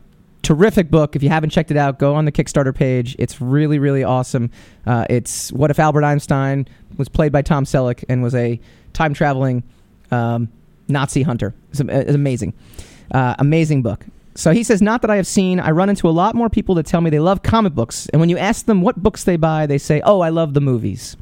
terrific 0.43 0.91
book. 0.91 1.17
If 1.17 1.23
you 1.23 1.29
haven't 1.29 1.51
checked 1.51 1.71
it 1.71 1.77
out, 1.77 1.99
go 1.99 2.15
on 2.15 2.25
the 2.25 2.33
Kickstarter 2.33 2.75
page. 2.75 3.17
It's 3.19 3.41
really, 3.41 3.79
really 3.79 4.05
awesome. 4.05 4.51
Uh, 4.87 5.07
it's 5.09 5.53
what 5.53 5.71
if 5.71 5.79
Albert 5.79 6.05
Einstein 6.05 6.67
was 6.97 7.09
played 7.09 7.33
by 7.33 7.43
Tom 7.43 7.65
Selleck 7.65 8.05
and 8.09 8.23
was 8.23 8.35
a 8.35 8.61
time 8.93 9.15
traveling 9.15 9.63
um, 10.11 10.49
Nazi 10.89 11.23
hunter. 11.23 11.55
It's, 11.71 11.81
it's 11.81 12.15
amazing, 12.15 12.53
uh, 13.13 13.35
amazing 13.39 13.83
book. 13.83 14.05
So 14.35 14.53
he 14.53 14.63
says, 14.63 14.81
not 14.81 15.03
that 15.03 15.11
I 15.11 15.17
have 15.17 15.27
seen. 15.27 15.61
I 15.61 15.71
run 15.73 15.91
into 15.91 16.09
a 16.09 16.11
lot 16.11 16.35
more 16.35 16.49
people 16.49 16.75
that 16.77 16.87
tell 16.87 17.01
me 17.01 17.11
they 17.11 17.19
love 17.19 17.43
comic 17.43 17.75
books, 17.75 18.07
and 18.09 18.21
when 18.21 18.31
you 18.31 18.39
ask 18.39 18.65
them 18.65 18.81
what 18.81 19.03
books 19.03 19.25
they 19.25 19.37
buy, 19.37 19.67
they 19.67 19.77
say, 19.77 20.01
"Oh, 20.05 20.21
I 20.21 20.31
love 20.31 20.55
the 20.55 20.61
movies." 20.61 21.17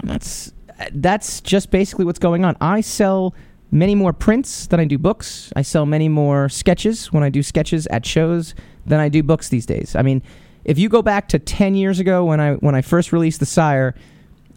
And 0.00 0.08
that's 0.08 0.52
that's 0.92 1.42
just 1.42 1.70
basically 1.70 2.06
what's 2.06 2.18
going 2.18 2.46
on. 2.46 2.56
I 2.62 2.80
sell 2.80 3.34
many 3.72 3.94
more 3.94 4.12
prints 4.12 4.66
than 4.68 4.78
I 4.78 4.84
do 4.84 4.98
books. 4.98 5.52
I 5.56 5.62
sell 5.62 5.86
many 5.86 6.08
more 6.08 6.48
sketches 6.48 7.12
when 7.12 7.24
I 7.24 7.30
do 7.30 7.42
sketches 7.42 7.88
at 7.88 8.06
shows 8.06 8.54
than 8.86 9.00
I 9.00 9.08
do 9.08 9.22
books 9.22 9.48
these 9.48 9.66
days. 9.66 9.96
I 9.96 10.02
mean, 10.02 10.22
if 10.64 10.78
you 10.78 10.88
go 10.88 11.02
back 11.02 11.28
to 11.30 11.38
10 11.38 11.74
years 11.74 11.98
ago 11.98 12.24
when 12.24 12.38
I 12.38 12.52
when 12.54 12.74
I 12.74 12.82
first 12.82 13.12
released 13.12 13.40
The 13.40 13.46
Sire, 13.46 13.94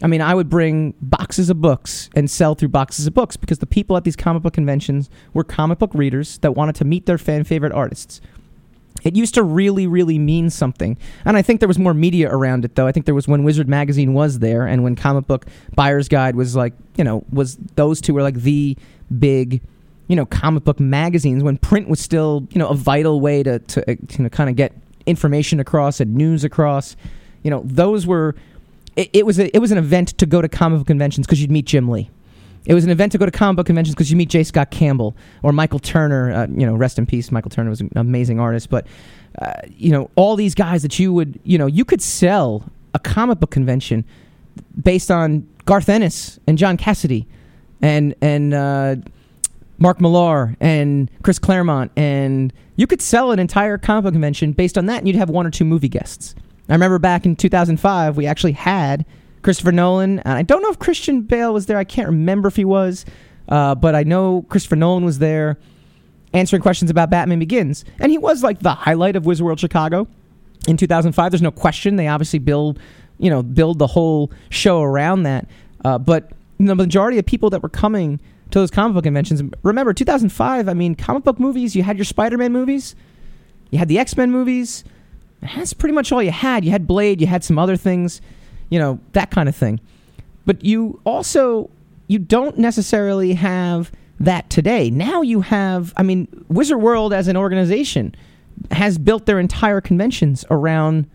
I 0.02 0.06
mean, 0.06 0.20
I 0.20 0.34
would 0.34 0.50
bring 0.50 0.94
boxes 1.00 1.48
of 1.48 1.60
books 1.60 2.10
and 2.14 2.30
sell 2.30 2.54
through 2.54 2.68
boxes 2.68 3.06
of 3.06 3.14
books 3.14 3.36
because 3.36 3.58
the 3.58 3.66
people 3.66 3.96
at 3.96 4.04
these 4.04 4.16
comic 4.16 4.42
book 4.42 4.52
conventions 4.52 5.08
were 5.32 5.42
comic 5.42 5.78
book 5.78 5.90
readers 5.94 6.38
that 6.38 6.52
wanted 6.52 6.74
to 6.76 6.84
meet 6.84 7.06
their 7.06 7.18
fan 7.18 7.44
favorite 7.44 7.72
artists. 7.72 8.20
It 9.02 9.14
used 9.14 9.34
to 9.34 9.42
really, 9.42 9.86
really 9.86 10.18
mean 10.18 10.50
something. 10.50 10.98
And 11.24 11.36
I 11.36 11.42
think 11.42 11.60
there 11.60 11.68
was 11.68 11.78
more 11.78 11.94
media 11.94 12.30
around 12.30 12.64
it, 12.64 12.74
though. 12.74 12.86
I 12.86 12.92
think 12.92 13.06
there 13.06 13.14
was 13.14 13.28
when 13.28 13.44
Wizard 13.44 13.68
Magazine 13.68 14.14
was 14.14 14.38
there 14.38 14.66
and 14.66 14.82
when 14.82 14.96
Comic 14.96 15.26
Book 15.26 15.46
Buyer's 15.74 16.08
Guide 16.08 16.34
was 16.34 16.56
like, 16.56 16.72
you 16.96 17.04
know, 17.04 17.24
was 17.30 17.56
those 17.76 18.00
two 18.00 18.14
were 18.14 18.22
like 18.22 18.36
the 18.36 18.76
big, 19.18 19.60
you 20.08 20.16
know, 20.16 20.26
comic 20.26 20.64
book 20.64 20.80
magazines 20.80 21.42
when 21.42 21.56
print 21.58 21.88
was 21.88 22.00
still, 22.00 22.46
you 22.50 22.58
know, 22.58 22.68
a 22.68 22.74
vital 22.74 23.20
way 23.20 23.42
to, 23.42 23.58
to 23.58 23.90
uh, 23.90 23.94
you 24.10 24.24
know, 24.24 24.28
kind 24.28 24.50
of 24.50 24.56
get 24.56 24.72
information 25.06 25.60
across 25.60 26.00
and 26.00 26.14
news 26.14 26.44
across. 26.44 26.96
You 27.42 27.50
know, 27.50 27.62
those 27.64 28.06
were, 28.06 28.34
it, 28.96 29.10
it 29.12 29.26
was 29.26 29.38
a, 29.38 29.54
it 29.54 29.60
was 29.60 29.70
an 29.70 29.78
event 29.78 30.18
to 30.18 30.26
go 30.26 30.42
to 30.42 30.48
comic 30.48 30.80
book 30.80 30.86
conventions 30.86 31.26
because 31.26 31.40
you'd 31.40 31.50
meet 31.50 31.66
Jim 31.66 31.88
Lee. 31.88 32.10
It 32.66 32.74
was 32.74 32.84
an 32.84 32.90
event 32.90 33.12
to 33.12 33.18
go 33.18 33.26
to 33.26 33.32
comic 33.32 33.56
book 33.56 33.66
conventions 33.66 33.94
because 33.94 34.10
you 34.10 34.16
meet 34.16 34.28
J. 34.28 34.42
Scott 34.42 34.72
Campbell 34.72 35.16
or 35.44 35.52
Michael 35.52 35.78
Turner. 35.78 36.32
Uh, 36.32 36.46
you 36.48 36.66
know, 36.66 36.74
rest 36.74 36.98
in 36.98 37.06
peace. 37.06 37.30
Michael 37.30 37.50
Turner 37.50 37.70
was 37.70 37.80
an 37.80 37.90
amazing 37.94 38.40
artist, 38.40 38.70
but 38.70 38.86
uh, 39.40 39.52
you 39.68 39.92
know, 39.92 40.10
all 40.16 40.34
these 40.34 40.54
guys 40.54 40.82
that 40.82 40.98
you 40.98 41.12
would, 41.12 41.38
you 41.44 41.58
know, 41.58 41.66
you 41.66 41.84
could 41.84 42.02
sell 42.02 42.64
a 42.92 42.98
comic 42.98 43.38
book 43.38 43.50
convention 43.50 44.04
based 44.82 45.10
on 45.10 45.46
Garth 45.64 45.88
Ennis 45.88 46.40
and 46.46 46.58
John 46.58 46.76
Cassaday 46.76 47.26
and 47.82 48.14
and 48.20 48.54
uh, 48.54 48.96
Mark 49.78 50.00
Millar 50.00 50.56
and 50.60 51.10
Chris 51.22 51.38
Claremont, 51.38 51.92
and 51.96 52.52
you 52.76 52.86
could 52.86 53.02
sell 53.02 53.32
an 53.32 53.38
entire 53.38 53.78
comic 53.78 54.04
book 54.04 54.14
convention 54.14 54.52
based 54.52 54.78
on 54.78 54.86
that, 54.86 54.98
and 54.98 55.06
you'd 55.06 55.16
have 55.16 55.30
one 55.30 55.46
or 55.46 55.50
two 55.50 55.64
movie 55.64 55.88
guests. 55.88 56.34
I 56.68 56.72
remember 56.72 56.98
back 56.98 57.26
in 57.26 57.36
2005, 57.36 58.16
we 58.16 58.26
actually 58.26 58.52
had 58.52 59.06
Christopher 59.42 59.72
Nolan, 59.72 60.18
and 60.20 60.34
I 60.34 60.42
don't 60.42 60.62
know 60.62 60.70
if 60.70 60.78
Christian 60.78 61.22
Bale 61.22 61.52
was 61.52 61.66
there. 61.66 61.78
I 61.78 61.84
can't 61.84 62.08
remember 62.08 62.48
if 62.48 62.56
he 62.56 62.64
was, 62.64 63.04
uh, 63.48 63.74
but 63.74 63.94
I 63.94 64.02
know 64.02 64.42
Christopher 64.48 64.76
Nolan 64.76 65.04
was 65.04 65.18
there 65.18 65.58
answering 66.32 66.60
questions 66.60 66.90
about 66.90 67.10
Batman 67.10 67.38
Begins, 67.38 67.84
and 68.00 68.10
he 68.10 68.18
was 68.18 68.42
like 68.42 68.60
the 68.60 68.74
highlight 68.74 69.16
of 69.16 69.26
Wizard 69.26 69.44
World 69.44 69.60
Chicago 69.60 70.08
in 70.66 70.76
2005. 70.76 71.30
There's 71.30 71.42
no 71.42 71.52
question. 71.52 71.96
They 71.96 72.08
obviously 72.08 72.38
build, 72.38 72.80
you 73.18 73.30
know, 73.30 73.42
build 73.42 73.78
the 73.78 73.86
whole 73.86 74.32
show 74.50 74.82
around 74.82 75.22
that. 75.24 75.48
Uh, 75.84 75.98
but 75.98 76.32
the 76.58 76.74
majority 76.74 77.18
of 77.18 77.26
people 77.26 77.50
that 77.50 77.62
were 77.62 77.68
coming 77.68 78.20
to 78.50 78.58
those 78.58 78.70
comic 78.70 78.94
book 78.94 79.04
conventions. 79.04 79.42
Remember, 79.62 79.92
2005. 79.92 80.68
I 80.68 80.74
mean, 80.74 80.94
comic 80.94 81.24
book 81.24 81.38
movies. 81.38 81.76
You 81.76 81.82
had 81.82 81.96
your 81.96 82.04
Spider-Man 82.04 82.52
movies, 82.52 82.94
you 83.70 83.78
had 83.78 83.88
the 83.88 83.98
X-Men 83.98 84.30
movies. 84.30 84.84
That's 85.42 85.72
pretty 85.72 85.94
much 85.94 86.12
all 86.12 86.22
you 86.22 86.30
had. 86.30 86.64
You 86.64 86.70
had 86.70 86.86
Blade. 86.86 87.20
You 87.20 87.26
had 87.26 87.44
some 87.44 87.58
other 87.58 87.76
things, 87.76 88.20
you 88.70 88.78
know, 88.78 88.98
that 89.12 89.30
kind 89.30 89.48
of 89.48 89.56
thing. 89.56 89.80
But 90.44 90.64
you 90.64 91.00
also 91.04 91.70
you 92.06 92.18
don't 92.18 92.56
necessarily 92.58 93.34
have 93.34 93.90
that 94.20 94.48
today. 94.48 94.90
Now 94.90 95.22
you 95.22 95.40
have. 95.42 95.92
I 95.96 96.02
mean, 96.02 96.28
Wizard 96.48 96.80
World 96.80 97.12
as 97.12 97.28
an 97.28 97.36
organization 97.36 98.14
has 98.70 98.98
built 98.98 99.26
their 99.26 99.38
entire 99.38 99.80
conventions 99.80 100.44
around 100.50 101.08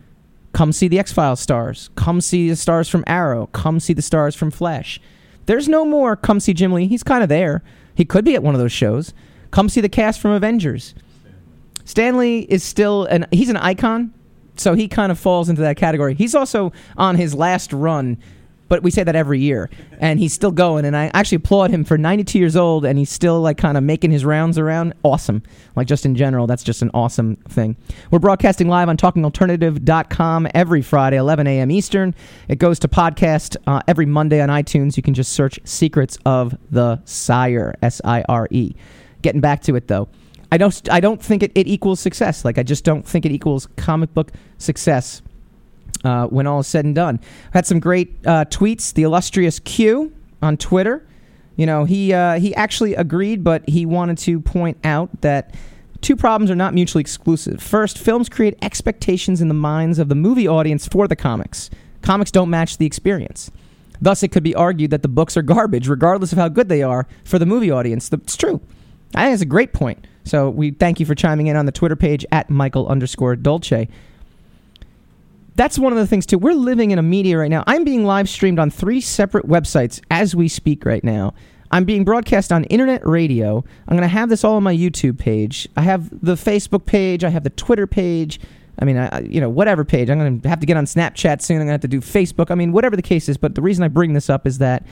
come 0.52 0.70
see 0.70 0.86
the 0.86 0.98
X 0.98 1.12
Files 1.12 1.40
stars, 1.40 1.90
come 1.96 2.20
see 2.20 2.48
the 2.48 2.56
stars 2.56 2.88
from 2.88 3.04
Arrow, 3.06 3.46
come 3.52 3.80
see 3.80 3.94
the 3.94 4.02
stars 4.02 4.34
from 4.34 4.50
Flash. 4.50 5.00
There's 5.46 5.68
no 5.68 5.84
more 5.84 6.16
come 6.16 6.40
see 6.40 6.54
Jim 6.54 6.72
Lee. 6.72 6.86
He's 6.86 7.02
kind 7.02 7.22
of 7.22 7.28
there. 7.28 7.62
He 7.94 8.04
could 8.04 8.24
be 8.24 8.34
at 8.34 8.42
one 8.42 8.54
of 8.54 8.60
those 8.60 8.72
shows. 8.72 9.12
Come 9.50 9.68
see 9.68 9.80
the 9.80 9.88
cast 9.88 10.20
from 10.20 10.32
Avengers. 10.32 10.94
Stan 11.84 12.16
Lee 12.16 12.40
is 12.40 12.62
still 12.62 13.04
an 13.06 13.26
he's 13.32 13.48
an 13.48 13.56
icon, 13.56 14.14
so 14.56 14.74
he 14.74 14.88
kind 14.88 15.10
of 15.10 15.18
falls 15.18 15.48
into 15.48 15.62
that 15.62 15.76
category. 15.76 16.14
He's 16.14 16.34
also 16.34 16.72
on 16.96 17.16
his 17.16 17.34
last 17.34 17.72
run, 17.72 18.18
but 18.72 18.82
we 18.82 18.90
say 18.90 19.04
that 19.04 19.14
every 19.14 19.38
year, 19.38 19.68
and 19.98 20.18
he's 20.18 20.32
still 20.32 20.50
going. 20.50 20.86
And 20.86 20.96
I 20.96 21.10
actually 21.12 21.36
applaud 21.36 21.70
him 21.70 21.84
for 21.84 21.98
92 21.98 22.38
years 22.38 22.56
old, 22.56 22.86
and 22.86 22.98
he's 22.98 23.10
still 23.10 23.38
like 23.38 23.58
kind 23.58 23.76
of 23.76 23.84
making 23.84 24.12
his 24.12 24.24
rounds 24.24 24.56
around. 24.56 24.94
Awesome, 25.02 25.42
like 25.76 25.86
just 25.86 26.06
in 26.06 26.14
general, 26.16 26.46
that's 26.46 26.62
just 26.62 26.80
an 26.80 26.90
awesome 26.94 27.36
thing. 27.50 27.76
We're 28.10 28.18
broadcasting 28.18 28.68
live 28.68 28.88
on 28.88 28.96
TalkingAlternative.com 28.96 30.48
every 30.54 30.80
Friday, 30.80 31.18
11 31.18 31.46
a.m. 31.48 31.70
Eastern. 31.70 32.14
It 32.48 32.60
goes 32.60 32.78
to 32.78 32.88
podcast 32.88 33.58
uh, 33.66 33.82
every 33.86 34.06
Monday 34.06 34.40
on 34.40 34.48
iTunes. 34.48 34.96
You 34.96 35.02
can 35.02 35.12
just 35.12 35.34
search 35.34 35.60
"Secrets 35.64 36.16
of 36.24 36.56
the 36.70 36.98
Sire" 37.04 37.74
S 37.82 38.00
I 38.06 38.24
R 38.26 38.48
E. 38.50 38.74
Getting 39.20 39.42
back 39.42 39.60
to 39.64 39.76
it 39.76 39.88
though. 39.88 40.08
I 40.50 40.56
don't. 40.56 40.90
I 40.90 41.00
don't 41.00 41.22
think 41.22 41.42
it, 41.42 41.52
it 41.54 41.68
equals 41.68 42.00
success. 42.00 42.42
Like 42.42 42.56
I 42.56 42.62
just 42.62 42.84
don't 42.84 43.06
think 43.06 43.26
it 43.26 43.32
equals 43.32 43.68
comic 43.76 44.14
book 44.14 44.32
success 44.56 45.20
uh, 46.04 46.26
when 46.26 46.46
all 46.46 46.60
is 46.60 46.66
said 46.66 46.84
and 46.84 46.94
done. 46.94 47.20
Had 47.52 47.66
some 47.66 47.80
great 47.80 48.14
uh, 48.26 48.44
tweets. 48.46 48.92
The 48.92 49.02
illustrious 49.02 49.58
Q 49.58 50.12
on 50.40 50.56
Twitter. 50.56 51.06
You 51.56 51.66
know, 51.66 51.84
he 51.84 52.12
uh, 52.12 52.38
he 52.38 52.54
actually 52.54 52.94
agreed, 52.94 53.44
but 53.44 53.68
he 53.68 53.86
wanted 53.86 54.18
to 54.18 54.40
point 54.40 54.78
out 54.84 55.20
that 55.20 55.54
two 56.00 56.16
problems 56.16 56.50
are 56.50 56.56
not 56.56 56.74
mutually 56.74 57.02
exclusive. 57.02 57.62
First, 57.62 57.98
films 57.98 58.28
create 58.28 58.56
expectations 58.62 59.40
in 59.40 59.48
the 59.48 59.54
minds 59.54 59.98
of 59.98 60.08
the 60.08 60.14
movie 60.14 60.48
audience 60.48 60.88
for 60.88 61.06
the 61.06 61.16
comics. 61.16 61.70
Comics 62.00 62.30
don't 62.30 62.50
match 62.50 62.78
the 62.78 62.86
experience. 62.86 63.50
Thus, 64.00 64.24
it 64.24 64.28
could 64.28 64.42
be 64.42 64.54
argued 64.54 64.90
that 64.90 65.02
the 65.02 65.08
books 65.08 65.36
are 65.36 65.42
garbage, 65.42 65.88
regardless 65.88 66.32
of 66.32 66.38
how 66.38 66.48
good 66.48 66.68
they 66.68 66.82
are 66.82 67.06
for 67.24 67.38
the 67.38 67.46
movie 67.46 67.70
audience. 67.70 68.10
It's 68.12 68.36
true. 68.36 68.60
I 69.14 69.24
think 69.24 69.34
it's 69.34 69.42
a 69.42 69.46
great 69.46 69.72
point. 69.72 70.06
So 70.24 70.50
we 70.50 70.72
thank 70.72 70.98
you 70.98 71.06
for 71.06 71.14
chiming 71.14 71.46
in 71.46 71.56
on 71.56 71.66
the 71.66 71.72
Twitter 71.72 71.96
page 71.96 72.24
at 72.32 72.50
Michael 72.50 72.88
underscore 72.88 73.36
Dolce. 73.36 73.88
That's 75.54 75.78
one 75.78 75.92
of 75.92 75.98
the 75.98 76.06
things 76.06 76.26
too. 76.26 76.38
We're 76.38 76.54
living 76.54 76.90
in 76.90 76.98
a 76.98 77.02
media 77.02 77.38
right 77.38 77.50
now. 77.50 77.62
I'm 77.66 77.84
being 77.84 78.04
live 78.04 78.28
streamed 78.28 78.58
on 78.58 78.70
three 78.70 79.00
separate 79.00 79.46
websites 79.46 80.00
as 80.10 80.34
we 80.34 80.48
speak 80.48 80.84
right 80.84 81.04
now. 81.04 81.34
I'm 81.70 81.84
being 81.84 82.04
broadcast 82.04 82.52
on 82.52 82.64
internet 82.64 83.06
radio. 83.06 83.64
I'm 83.88 83.96
going 83.96 84.02
to 84.02 84.08
have 84.08 84.28
this 84.28 84.44
all 84.44 84.56
on 84.56 84.62
my 84.62 84.74
YouTube 84.74 85.18
page. 85.18 85.68
I 85.76 85.82
have 85.82 86.10
the 86.22 86.34
Facebook 86.34 86.84
page. 86.84 87.24
I 87.24 87.30
have 87.30 87.44
the 87.44 87.50
Twitter 87.50 87.86
page. 87.86 88.40
I 88.78 88.84
mean, 88.84 88.98
I, 88.98 89.20
you 89.20 89.40
know, 89.40 89.48
whatever 89.48 89.84
page. 89.84 90.10
I'm 90.10 90.18
going 90.18 90.40
to 90.40 90.48
have 90.48 90.60
to 90.60 90.66
get 90.66 90.76
on 90.76 90.84
Snapchat 90.84 91.40
soon. 91.40 91.56
I'm 91.56 91.66
going 91.66 91.68
to 91.68 91.72
have 91.72 91.80
to 91.82 91.88
do 91.88 92.00
Facebook. 92.00 92.50
I 92.50 92.54
mean, 92.54 92.72
whatever 92.72 92.94
the 92.94 93.02
case 93.02 93.28
is. 93.28 93.36
But 93.38 93.54
the 93.54 93.62
reason 93.62 93.84
I 93.84 93.88
bring 93.88 94.12
this 94.12 94.28
up 94.28 94.46
is 94.46 94.58
that 94.58 94.84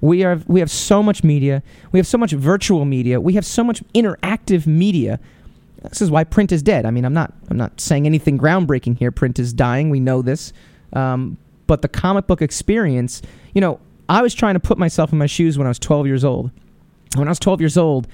we 0.00 0.22
are 0.24 0.40
we 0.46 0.60
have 0.60 0.70
so 0.70 1.02
much 1.02 1.24
media. 1.24 1.62
We 1.92 1.98
have 1.98 2.06
so 2.06 2.18
much 2.18 2.32
virtual 2.32 2.84
media. 2.84 3.20
We 3.20 3.34
have 3.34 3.46
so 3.46 3.64
much 3.64 3.82
interactive 3.94 4.66
media. 4.66 5.20
This 5.88 6.02
is 6.02 6.10
why 6.10 6.24
print 6.24 6.52
is 6.52 6.62
dead. 6.62 6.86
I 6.86 6.90
mean, 6.90 7.04
I'm 7.04 7.12
not 7.12 7.32
I'm 7.50 7.56
not 7.56 7.80
saying 7.80 8.06
anything 8.06 8.38
groundbreaking 8.38 8.98
here. 8.98 9.10
Print 9.10 9.38
is 9.38 9.52
dying. 9.52 9.90
We 9.90 10.00
know 10.00 10.22
this. 10.22 10.52
Um, 10.92 11.36
but 11.66 11.82
the 11.82 11.88
comic 11.88 12.26
book 12.26 12.42
experience, 12.42 13.22
you 13.54 13.60
know, 13.60 13.80
I 14.08 14.22
was 14.22 14.34
trying 14.34 14.54
to 14.54 14.60
put 14.60 14.78
myself 14.78 15.12
in 15.12 15.18
my 15.18 15.26
shoes 15.26 15.56
when 15.56 15.66
I 15.66 15.70
was 15.70 15.78
12 15.78 16.06
years 16.06 16.24
old. 16.24 16.50
When 17.16 17.28
I 17.28 17.30
was 17.30 17.38
12 17.38 17.60
years 17.60 17.78
old, 17.78 18.06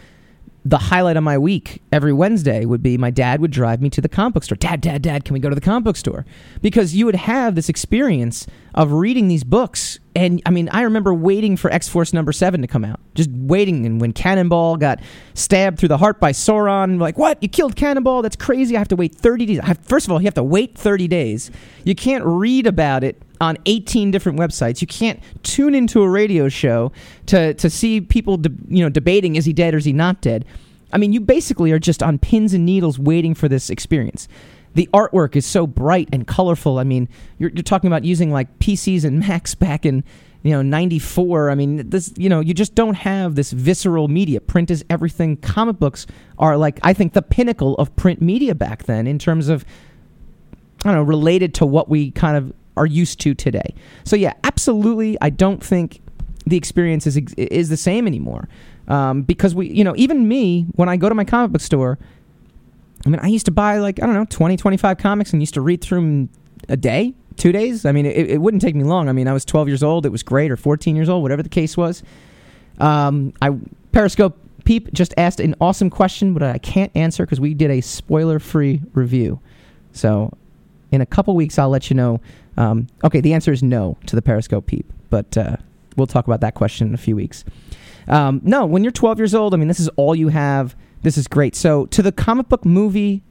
the 0.65 0.77
highlight 0.77 1.17
of 1.17 1.23
my 1.23 1.39
week 1.39 1.81
every 1.91 2.13
Wednesday 2.13 2.65
would 2.67 2.83
be 2.83 2.99
my 2.99 3.11
dad 3.11 3.41
would 3.41 3.51
drive 3.51 3.81
me 3.81 3.89
to 3.91 4.01
the 4.01 4.09
comic 4.09 4.35
book 4.35 4.45
store. 4.45 4.57
Dad, 4.57 4.81
dad, 4.81 5.01
dad, 5.01 5.25
can 5.25 5.33
we 5.33 5.41
go 5.41 5.49
to 5.49 5.55
the 5.55 5.61
comic 5.61 5.85
book 5.85 5.97
store? 5.97 6.27
Because 6.61 6.95
you 6.95 7.07
would 7.07 7.15
have 7.15 7.55
this 7.55 7.69
experience 7.69 8.47
of 8.75 8.93
reading 8.93 9.29
these 9.29 9.43
books. 9.43 9.99
And 10.15 10.43
I 10.45 10.51
mean, 10.51 10.69
I 10.71 10.83
remember 10.83 11.15
waiting 11.15 11.57
for 11.57 11.73
X 11.73 11.89
Force 11.89 12.13
number 12.13 12.33
seven 12.33 12.61
to 12.61 12.67
come 12.67 12.85
out. 12.85 13.01
Just 13.15 13.31
waiting. 13.31 13.87
And 13.87 14.01
when 14.01 14.13
Cannonball 14.13 14.77
got 14.77 15.01
stabbed 15.35 15.79
through 15.79 15.89
the 15.89 15.99
heart 15.99 16.21
by 16.21 16.33
Sauron, 16.33 17.01
like, 17.01 17.17
what? 17.17 17.43
You 17.43 17.49
killed 17.49 17.75
Cannonball? 17.75 18.21
That's 18.23 18.37
crazy. 18.37 18.77
I 18.77 18.81
have 18.81 18.89
to 18.89 18.97
wait 18.97 19.15
30 19.15 19.47
days. 19.47 19.61
Have, 19.61 19.79
first 19.79 20.07
of 20.07 20.13
all, 20.13 20.21
you 20.21 20.27
have 20.27 20.35
to 20.35 20.43
wait 20.43 20.77
30 20.77 21.09
days. 21.09 21.51
You 21.85 21.95
can't 21.95 22.25
read 22.25 22.67
about 22.67 23.03
it 23.03 23.23
on 23.41 23.57
18 23.67 24.11
different 24.11 24.39
websites. 24.39 24.81
You 24.81 24.87
can't 24.87 25.21
tune 25.43 25.75
into 25.75 26.03
a 26.03 26.09
radio 26.09 26.49
show 26.49 26.93
to, 27.27 27.55
to 27.55 27.71
see 27.71 28.01
people 28.01 28.37
de- 28.37 28.51
you 28.69 28.83
know 28.83 28.91
debating 28.91 29.37
is 29.37 29.45
he 29.45 29.53
dead 29.53 29.75
or 29.75 29.79
is 29.79 29.85
he 29.85 29.93
not 29.93 30.21
dead. 30.21 30.45
I 30.93 30.99
mean, 30.99 31.13
you 31.13 31.21
basically 31.21 31.73
are 31.73 31.79
just 31.79 32.03
on 32.03 32.19
pins 32.19 32.53
and 32.53 32.67
needles 32.67 32.99
waiting 32.99 33.35
for 33.35 33.49
this 33.49 33.71
experience. 33.71 34.29
The 34.75 34.89
artwork 34.93 35.37
is 35.37 35.47
so 35.47 35.67
bright 35.67 36.09
and 36.13 36.27
colorful. 36.27 36.79
I 36.79 36.85
mean, 36.85 37.09
you're, 37.39 37.51
you're 37.51 37.63
talking 37.63 37.89
about 37.89 38.05
using 38.05 38.31
like 38.31 38.59
PCs 38.59 39.05
and 39.05 39.21
Macs 39.29 39.55
back 39.55 39.87
in 39.87 40.05
you 40.43 40.53
know 40.53 40.63
94 40.63 41.51
i 41.51 41.55
mean 41.55 41.89
this 41.91 42.15
you 42.17 42.29
know 42.29 42.41
you 42.41 42.55
just 42.55 42.75
don't 42.75 42.95
have 42.95 43.35
this 43.35 43.51
visceral 43.53 44.09
media 44.09 44.41
print 44.41 44.71
is 44.71 44.83
everything 44.89 45.37
comic 45.37 45.79
books 45.79 46.07
are 46.39 46.57
like 46.57 46.81
i 46.83 46.95
think 46.95 47.13
the 47.13 47.21
pinnacle 47.21 47.75
of 47.75 47.95
print 47.97 48.23
media 48.23 48.55
back 48.55 48.85
then 48.85 49.07
in 49.07 49.19
terms 49.19 49.51
of 49.51 49.67
i 50.83 50.89
don't 50.89 50.95
know 50.95 51.03
related 51.03 51.53
to 51.53 51.67
what 51.67 51.91
we 51.91 52.11
kind 52.13 52.39
of 52.39 52.55
are 52.77 52.87
used 52.87 53.21
to 53.21 53.35
today. 53.35 53.75
So 54.05 54.17
yeah 54.17 54.35
absolutely 54.45 55.17
i 55.21 55.31
don't 55.31 55.63
think 55.65 56.01
the 56.47 56.57
experience 56.57 57.07
is 57.07 57.17
is 57.37 57.69
the 57.69 57.77
same 57.77 58.07
anymore. 58.07 58.49
Um, 58.89 59.23
because 59.23 59.55
we 59.55 59.71
you 59.71 59.85
know 59.85 59.95
even 59.97 60.27
me 60.29 60.67
when 60.75 60.89
i 60.89 60.97
go 60.97 61.09
to 61.09 61.15
my 61.15 61.25
comic 61.25 61.53
book 61.53 61.61
store 61.61 61.99
i 63.07 63.09
mean 63.09 63.21
i 63.21 63.29
used 63.29 63.47
to 63.47 63.53
buy 63.53 63.79
like 63.79 64.03
i 64.03 64.07
don't 64.07 64.15
know 64.15 64.27
20 64.29 64.57
25 64.57 64.99
comics 64.99 65.33
and 65.33 65.41
used 65.41 65.55
to 65.55 65.61
read 65.61 65.81
through 65.81 66.01
them 66.01 66.29
a 66.69 66.77
day 66.77 67.15
two 67.37 67.53
days. 67.53 67.87
I 67.87 67.93
mean 67.93 68.05
it, 68.05 68.31
it 68.31 68.41
wouldn't 68.41 68.63
take 68.63 68.75
me 68.75 68.85
long. 68.85 69.09
I 69.09 69.13
mean 69.13 69.29
i 69.29 69.33
was 69.33 69.45
12 69.45 69.69
years 69.69 69.83
old 69.83 70.07
it 70.07 70.11
was 70.11 70.23
great 70.23 70.51
or 70.51 70.57
14 70.57 70.97
years 70.97 71.09
old 71.09 71.23
whatever 71.23 71.43
the 71.43 71.49
case 71.49 71.77
was. 71.77 72.03
Um, 72.79 73.33
i 73.41 73.51
periscope 73.93 74.39
peep 74.65 74.93
just 74.93 75.15
asked 75.17 75.41
an 75.41 75.55
awesome 75.61 75.89
question 75.89 76.35
but 76.35 76.43
i 76.43 76.59
can't 76.59 76.93
answer 76.95 77.25
because 77.25 77.41
we 77.41 77.55
did 77.55 77.71
a 77.71 77.81
spoiler 77.81 78.39
free 78.39 78.83
review. 78.93 79.41
So 79.93 80.37
in 80.93 81.01
a 81.01 81.07
couple 81.07 81.35
weeks 81.35 81.59
i'll 81.59 81.71
let 81.71 81.91
you 81.91 81.97
know 81.97 82.21
um, 82.61 82.87
okay 83.05 83.21
the 83.21 83.33
answer 83.33 83.53
is 83.53 83.63
no 83.63 83.97
to 84.07 84.17
the 84.17 84.23
periscope 84.23 84.67
peep 84.67 84.93
but 85.09 85.37
uh, 85.37 85.57
we'll 85.97 86.07
talk 86.07 86.27
about 86.27 86.41
that 86.41 86.55
question 86.55 86.89
in 86.89 86.95
a 86.95 86.99
few 86.99 87.17
weeks 87.17 87.45
um, 88.09 88.41
no 88.45 88.67
when 88.67 88.85
you're 88.85 88.93
12 88.93 89.19
years 89.19 89.35
old 89.35 89.55
i 89.55 89.57
mean 89.57 89.69
this 89.69 89.81
is 89.81 89.89
all 89.97 90.15
you 90.15 90.29
have 90.29 90.77
this 91.03 91.17
is 91.17 91.27
great 91.27 91.55
so 91.55 91.87
to 91.87 92.03
the 92.03 92.13
comic 92.13 92.49
book 92.49 92.65
movie 92.65 93.23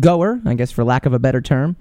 goer 0.00 0.40
i 0.44 0.54
guess 0.54 0.72
for 0.72 0.84
lack 0.84 1.06
of 1.06 1.12
a 1.12 1.18
better 1.18 1.40
term 1.40 1.76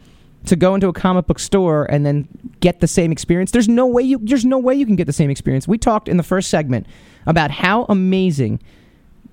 to 0.46 0.56
go 0.56 0.76
into 0.76 0.88
a 0.88 0.94
comic 0.94 1.28
book 1.28 1.40
store 1.40 1.86
and 1.86 2.06
then 2.06 2.28
get 2.60 2.80
the 2.80 2.88
same 2.88 3.12
experience. 3.12 3.52
There's 3.52 3.70
no 3.70 3.88
way 3.88 4.04
you 4.04 4.20
there's 4.22 4.46
no 4.46 4.58
way 4.58 4.76
you 4.76 4.86
can 4.86 4.96
get 4.96 5.08
the 5.08 5.14
same 5.14 5.30
experience. 5.30 5.68
We 5.68 5.78
talked 5.78 6.10
in 6.10 6.18
the 6.18 6.24
first 6.24 6.50
segment 6.50 6.86
about 7.26 7.52
how 7.52 7.86
amazing 7.90 8.62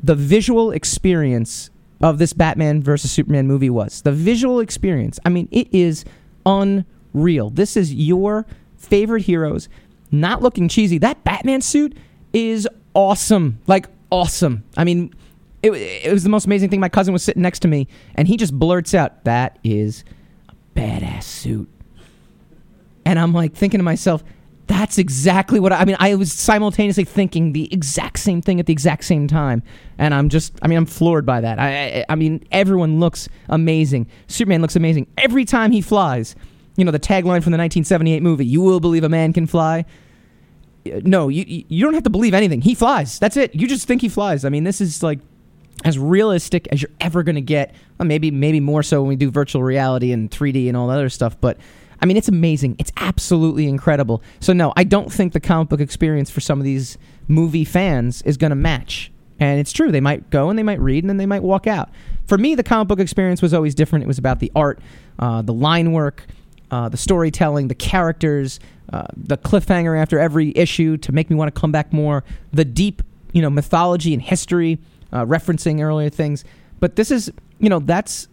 the 0.02 0.14
visual 0.14 0.70
experience 0.70 1.70
of 2.00 2.18
this 2.18 2.32
Batman 2.32 2.82
versus 2.82 3.10
Superman 3.10 3.46
movie 3.46 3.70
was. 3.70 4.02
The 4.02 4.12
visual 4.12 4.60
experience. 4.60 5.18
I 5.24 5.28
mean, 5.28 5.48
it 5.50 5.68
is 5.72 6.04
unreal. 6.46 6.86
This 7.50 7.76
is 7.76 7.92
your 7.94 8.46
favorite 8.76 9.22
heroes 9.22 9.68
not 10.10 10.42
looking 10.42 10.68
cheesy. 10.68 10.98
That 10.98 11.22
Batman 11.24 11.60
suit 11.60 11.96
is 12.32 12.68
awesome. 12.94 13.60
Like 13.66 13.86
awesome. 14.10 14.64
I 14.76 14.84
mean, 14.84 15.14
it, 15.62 15.70
it 15.70 16.12
was 16.12 16.24
the 16.24 16.30
most 16.30 16.46
amazing 16.46 16.70
thing. 16.70 16.80
My 16.80 16.88
cousin 16.88 17.12
was 17.12 17.22
sitting 17.22 17.42
next 17.42 17.60
to 17.60 17.68
me 17.68 17.86
and 18.14 18.26
he 18.26 18.36
just 18.36 18.58
blurts 18.58 18.94
out, 18.94 19.24
"That 19.24 19.58
is 19.62 20.04
a 20.48 20.54
badass 20.78 21.24
suit. 21.24 21.68
And 23.04 23.18
I'm 23.18 23.32
like 23.32 23.54
thinking 23.54 23.78
to 23.78 23.84
myself, 23.84 24.22
that's 24.70 24.98
exactly 24.98 25.58
what 25.58 25.72
I, 25.72 25.78
I, 25.78 25.84
mean. 25.84 25.96
I 25.98 26.14
was 26.14 26.32
simultaneously 26.32 27.04
thinking 27.04 27.52
the 27.52 27.72
exact 27.72 28.20
same 28.20 28.40
thing 28.40 28.60
at 28.60 28.66
the 28.66 28.72
exact 28.72 29.04
same 29.04 29.26
time, 29.26 29.64
and 29.98 30.14
I'm 30.14 30.28
just, 30.28 30.56
I 30.62 30.68
mean, 30.68 30.78
I'm 30.78 30.86
floored 30.86 31.26
by 31.26 31.40
that. 31.40 31.58
I, 31.58 31.72
I, 31.72 32.04
I 32.10 32.14
mean, 32.14 32.46
everyone 32.52 33.00
looks 33.00 33.28
amazing. 33.48 34.06
Superman 34.28 34.62
looks 34.62 34.76
amazing 34.76 35.08
every 35.18 35.44
time 35.44 35.72
he 35.72 35.80
flies. 35.80 36.36
You 36.76 36.84
know, 36.84 36.90
the 36.90 37.00
tagline 37.00 37.42
from 37.42 37.52
the 37.52 37.58
1978 37.58 38.22
movie: 38.22 38.46
"You 38.46 38.60
will 38.60 38.80
believe 38.80 39.04
a 39.04 39.08
man 39.08 39.32
can 39.32 39.46
fly." 39.46 39.84
No, 40.84 41.28
you 41.28 41.64
you 41.68 41.84
don't 41.84 41.94
have 41.94 42.04
to 42.04 42.10
believe 42.10 42.34
anything. 42.34 42.62
He 42.62 42.74
flies. 42.74 43.18
That's 43.18 43.36
it. 43.36 43.54
You 43.54 43.68
just 43.68 43.86
think 43.86 44.00
he 44.00 44.08
flies. 44.08 44.44
I 44.44 44.48
mean, 44.48 44.64
this 44.64 44.80
is 44.80 45.02
like 45.02 45.18
as 45.84 45.98
realistic 45.98 46.68
as 46.68 46.82
you're 46.82 46.90
ever 47.00 47.22
going 47.22 47.34
to 47.34 47.40
get. 47.40 47.74
Well, 47.98 48.06
maybe 48.06 48.30
maybe 48.30 48.60
more 48.60 48.82
so 48.82 49.02
when 49.02 49.08
we 49.08 49.16
do 49.16 49.30
virtual 49.30 49.62
reality 49.62 50.12
and 50.12 50.30
3D 50.30 50.68
and 50.68 50.76
all 50.76 50.88
that 50.88 50.94
other 50.94 51.08
stuff. 51.08 51.38
But 51.40 51.58
I 52.02 52.06
mean, 52.06 52.16
it's 52.16 52.28
amazing. 52.28 52.76
It's 52.78 52.92
absolutely 52.96 53.66
incredible. 53.66 54.22
So 54.40 54.52
no, 54.52 54.72
I 54.76 54.84
don't 54.84 55.12
think 55.12 55.32
the 55.32 55.40
comic 55.40 55.68
book 55.68 55.80
experience 55.80 56.30
for 56.30 56.40
some 56.40 56.58
of 56.58 56.64
these 56.64 56.96
movie 57.28 57.64
fans 57.64 58.22
is 58.22 58.36
going 58.36 58.50
to 58.50 58.56
match. 58.56 59.12
And 59.38 59.58
it's 59.58 59.72
true. 59.72 59.90
They 59.90 60.00
might 60.00 60.28
go 60.30 60.50
and 60.50 60.58
they 60.58 60.62
might 60.62 60.80
read 60.80 61.02
and 61.02 61.08
then 61.08 61.16
they 61.16 61.26
might 61.26 61.42
walk 61.42 61.66
out. 61.66 61.90
For 62.26 62.36
me, 62.36 62.54
the 62.54 62.62
comic 62.62 62.88
book 62.88 63.00
experience 63.00 63.40
was 63.40 63.54
always 63.54 63.74
different. 63.74 64.04
It 64.04 64.06
was 64.06 64.18
about 64.18 64.38
the 64.38 64.52
art, 64.54 64.80
uh, 65.18 65.42
the 65.42 65.54
line 65.54 65.92
work, 65.92 66.26
uh, 66.70 66.88
the 66.88 66.96
storytelling, 66.96 67.68
the 67.68 67.74
characters, 67.74 68.60
uh, 68.92 69.06
the 69.16 69.36
cliffhanger 69.36 70.00
after 70.00 70.18
every 70.18 70.52
issue 70.56 70.96
to 70.98 71.12
make 71.12 71.30
me 71.30 71.36
want 71.36 71.52
to 71.52 71.60
come 71.60 71.72
back 71.72 71.92
more, 71.92 72.24
the 72.52 72.64
deep, 72.64 73.02
you 73.32 73.42
know, 73.42 73.50
mythology 73.50 74.12
and 74.12 74.22
history, 74.22 74.78
uh, 75.12 75.24
referencing 75.24 75.80
earlier 75.80 76.10
things. 76.10 76.44
But 76.80 76.96
this 76.96 77.10
is, 77.10 77.30
you 77.58 77.68
know, 77.68 77.78
that's 77.80 78.28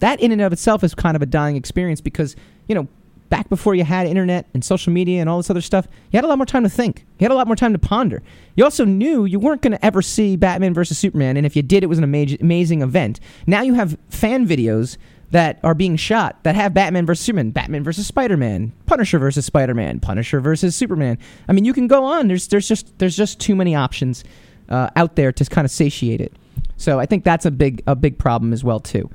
that 0.00 0.20
in 0.20 0.30
and 0.30 0.40
of 0.40 0.52
itself 0.52 0.84
is 0.84 0.94
kind 0.94 1.16
of 1.16 1.22
a 1.22 1.26
dying 1.26 1.56
experience 1.56 2.00
because, 2.00 2.36
you 2.68 2.74
know, 2.74 2.86
back 3.28 3.48
before 3.48 3.74
you 3.74 3.84
had 3.84 4.06
internet 4.06 4.46
and 4.54 4.64
social 4.64 4.92
media 4.92 5.20
and 5.20 5.28
all 5.28 5.36
this 5.36 5.50
other 5.50 5.60
stuff, 5.60 5.86
you 6.10 6.16
had 6.16 6.24
a 6.24 6.28
lot 6.28 6.38
more 6.38 6.46
time 6.46 6.62
to 6.62 6.68
think. 6.68 7.04
You 7.18 7.24
had 7.24 7.32
a 7.32 7.34
lot 7.34 7.46
more 7.46 7.56
time 7.56 7.72
to 7.72 7.78
ponder. 7.78 8.22
You 8.56 8.64
also 8.64 8.84
knew 8.84 9.24
you 9.24 9.38
weren't 9.38 9.62
going 9.62 9.72
to 9.72 9.84
ever 9.84 10.02
see 10.02 10.36
Batman 10.36 10.74
versus 10.74 10.98
Superman, 10.98 11.36
and 11.36 11.44
if 11.44 11.56
you 11.56 11.62
did, 11.62 11.82
it 11.82 11.88
was 11.88 11.98
an 11.98 12.04
ama- 12.04 12.36
amazing 12.40 12.82
event. 12.82 13.20
Now 13.46 13.62
you 13.62 13.74
have 13.74 13.98
fan 14.08 14.46
videos 14.46 14.96
that 15.30 15.58
are 15.62 15.74
being 15.74 15.96
shot 15.96 16.42
that 16.44 16.54
have 16.54 16.72
Batman 16.72 17.04
versus 17.04 17.24
Superman, 17.24 17.50
Batman 17.50 17.84
versus 17.84 18.06
Spider-Man, 18.06 18.72
Punisher 18.86 19.18
versus 19.18 19.44
Spider-Man, 19.44 20.00
Punisher 20.00 20.40
versus 20.40 20.74
Superman. 20.74 21.18
I 21.48 21.52
mean, 21.52 21.64
you 21.64 21.72
can 21.72 21.86
go 21.86 22.04
on. 22.04 22.28
There's 22.28 22.48
there's 22.48 22.66
just 22.66 22.98
there's 22.98 23.16
just 23.16 23.38
too 23.38 23.54
many 23.54 23.74
options 23.74 24.24
uh, 24.68 24.90
out 24.96 25.16
there 25.16 25.32
to 25.32 25.44
kind 25.44 25.64
of 25.64 25.70
satiate 25.70 26.20
it. 26.20 26.32
So 26.76 26.98
I 26.98 27.06
think 27.06 27.24
that's 27.24 27.44
a 27.44 27.50
big 27.50 27.82
a 27.86 27.94
big 27.94 28.18
problem 28.18 28.52
as 28.52 28.64
well 28.64 28.80
too. 28.80 29.10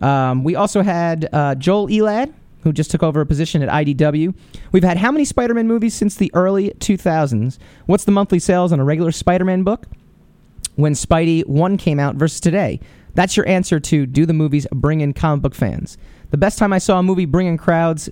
Um, 0.00 0.44
we 0.44 0.54
also 0.54 0.82
had 0.82 1.28
uh, 1.32 1.54
Joel 1.54 1.88
Elad, 1.88 2.34
who 2.62 2.72
just 2.72 2.90
took 2.90 3.02
over 3.02 3.20
a 3.20 3.26
position 3.26 3.62
at 3.62 3.68
IDW. 3.68 4.34
We've 4.72 4.84
had 4.84 4.98
how 4.98 5.12
many 5.12 5.24
Spider-Man 5.24 5.68
movies 5.68 5.94
since 5.94 6.16
the 6.16 6.30
early 6.34 6.70
2000s? 6.70 7.58
What's 7.86 8.04
the 8.04 8.12
monthly 8.12 8.38
sales 8.38 8.72
on 8.72 8.80
a 8.80 8.84
regular 8.84 9.12
Spider-Man 9.12 9.62
book? 9.62 9.86
When 10.76 10.94
Spidey 10.94 11.46
1 11.46 11.76
came 11.76 12.00
out 12.00 12.16
versus 12.16 12.40
today. 12.40 12.80
That's 13.14 13.36
your 13.36 13.48
answer 13.48 13.80
to 13.80 14.06
do 14.06 14.26
the 14.26 14.32
movies 14.32 14.66
bring 14.72 15.00
in 15.00 15.12
comic 15.12 15.42
book 15.42 15.54
fans. 15.54 15.96
The 16.30 16.36
best 16.36 16.58
time 16.58 16.72
I 16.72 16.78
saw 16.78 16.98
a 16.98 17.02
movie 17.02 17.26
bring 17.26 17.46
in 17.46 17.56
crowds 17.56 18.10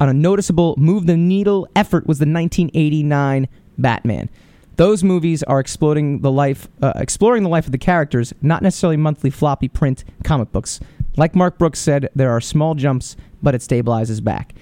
on 0.00 0.08
a 0.08 0.14
noticeable 0.14 0.74
move 0.76 1.06
the 1.06 1.16
needle 1.16 1.68
effort 1.76 2.06
was 2.06 2.18
the 2.18 2.26
1989 2.26 3.48
Batman. 3.78 4.30
Those 4.76 5.04
movies 5.04 5.42
are 5.44 5.60
exploding 5.60 6.20
the 6.20 6.32
life, 6.32 6.68
uh, 6.82 6.92
exploring 6.96 7.44
the 7.44 7.48
life 7.48 7.66
of 7.66 7.72
the 7.72 7.78
characters, 7.78 8.32
not 8.42 8.62
necessarily 8.62 8.96
monthly 8.96 9.30
floppy 9.30 9.68
print 9.68 10.04
comic 10.24 10.50
books. 10.50 10.80
Like 11.16 11.36
Mark 11.36 11.58
Brooks 11.58 11.78
said, 11.78 12.08
there 12.14 12.30
are 12.30 12.40
small 12.40 12.74
jumps, 12.74 13.16
but 13.40 13.54
it 13.54 13.60
stabilizes 13.60 14.22
back. 14.22 14.52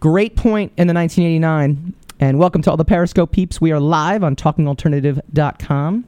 Great 0.00 0.34
point 0.34 0.72
in 0.76 0.88
the 0.88 0.94
1989. 0.94 1.94
And 2.18 2.38
welcome 2.38 2.62
to 2.62 2.70
all 2.70 2.76
the 2.76 2.84
Periscope 2.84 3.30
peeps. 3.30 3.60
We 3.60 3.72
are 3.72 3.78
live 3.78 4.24
on 4.24 4.34
talkingalternative.com, 4.36 6.04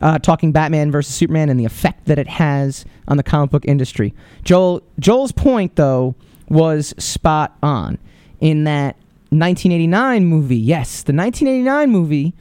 uh, 0.00 0.18
talking 0.18 0.52
Batman 0.52 0.90
versus 0.90 1.14
Superman 1.14 1.48
and 1.48 1.58
the 1.58 1.64
effect 1.64 2.06
that 2.06 2.18
it 2.18 2.28
has 2.28 2.84
on 3.08 3.16
the 3.16 3.22
comic 3.22 3.50
book 3.50 3.64
industry. 3.66 4.14
Joel 4.44 4.82
Joel's 4.98 5.32
point, 5.32 5.76
though, 5.76 6.14
was 6.48 6.94
spot 6.98 7.56
on 7.62 7.98
in 8.40 8.64
that 8.64 8.96
1989 9.30 10.24
movie. 10.24 10.56
Yes, 10.56 11.02
the 11.02 11.12
1989 11.12 11.90
movie 11.90 12.34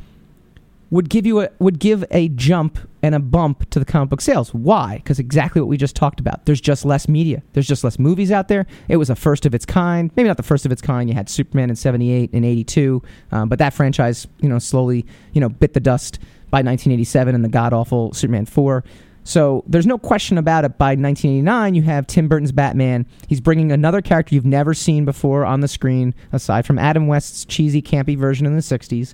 would 0.92 1.10
give 1.10 1.26
you 1.26 1.42
a 1.42 1.50
would 1.60 1.80
give 1.80 2.04
a 2.12 2.30
jump 2.30 2.80
and 3.02 3.16
a 3.16 3.20
bump 3.20 3.70
to 3.70 3.80
the 3.80 3.86
comic 3.86 4.10
book 4.10 4.22
sales. 4.22 4.54
Why? 4.54 4.98
Because 4.98 5.20
exactly 5.20 5.62
what 5.62 5.68
we 5.68 5.78
just 5.78 5.96
talked 5.96 6.20
about. 6.20 6.46
There's 6.46 6.60
just 6.60 6.84
less 6.84 7.08
media. 7.08 7.44
There's 7.54 7.68
just 7.68 7.84
less 7.84 8.00
movies 8.00 8.32
out 8.32 8.48
there. 8.48 8.66
It 8.88 8.98
was 8.98 9.10
a 9.10 9.16
first 9.16 9.46
of 9.46 9.54
its 9.54 9.66
kind. 9.66 10.12
Maybe 10.16 10.28
not 10.28 10.38
the 10.38 10.44
first 10.44 10.66
of 10.66 10.72
its 10.72 10.82
kind. 10.82 11.10
You 11.10 11.16
had 11.16 11.30
Superman 11.30 11.70
in 11.70 11.76
'78 11.76 12.32
and 12.34 12.44
'82, 12.44 13.04
um, 13.32 13.50
but 13.50 13.60
that 13.60 13.74
franchise, 13.74 14.28
you 14.40 14.50
know, 14.50 14.60
slowly, 14.60 15.06
you 15.34 15.42
know, 15.42 15.50
bit 15.50 15.74
the 15.74 15.80
dust 15.80 16.20
by 16.50 16.58
1987 16.58 17.36
and 17.36 17.44
the 17.44 17.50
god 17.50 17.74
awful 17.74 18.14
Superman 18.14 18.46
4. 18.46 18.84
So 19.24 19.64
there's 19.68 19.86
no 19.86 19.98
question 19.98 20.38
about 20.38 20.66
it. 20.66 20.78
By 20.78 20.96
1989, 20.96 21.76
you 21.76 21.82
have 21.84 22.08
Tim 22.08 22.28
Burton's 22.28 22.52
Batman. 22.52 23.06
He's 23.28 23.42
bringing 23.42 23.72
another 23.72 24.02
character 24.02 24.34
you've 24.34 24.46
never 24.46 24.74
seen 24.74 25.06
before 25.06 25.46
on 25.46 25.60
the 25.60 25.68
screen, 25.68 26.16
aside 26.32 26.66
from 26.66 26.80
Adam 26.80 27.06
West's 27.06 27.46
cheesy, 27.46 27.82
campy 27.82 28.18
version 28.18 28.48
in 28.48 28.56
the 28.56 28.62
60s. 28.62 29.14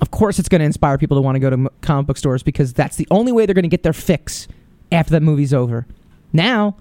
Of 0.00 0.10
course, 0.10 0.38
it's 0.38 0.48
going 0.48 0.60
to 0.60 0.64
inspire 0.64 0.96
people 0.96 1.16
to 1.16 1.22
want 1.22 1.34
to 1.34 1.40
go 1.40 1.50
to 1.50 1.70
comic 1.80 2.06
book 2.06 2.18
stores 2.18 2.42
because 2.42 2.72
that's 2.72 2.96
the 2.96 3.08
only 3.10 3.32
way 3.32 3.46
they're 3.46 3.54
going 3.54 3.64
to 3.64 3.68
get 3.68 3.82
their 3.82 3.92
fix 3.92 4.46
after 4.92 5.10
that 5.12 5.22
movie's 5.22 5.52
over. 5.52 5.86
Now, 6.32 6.76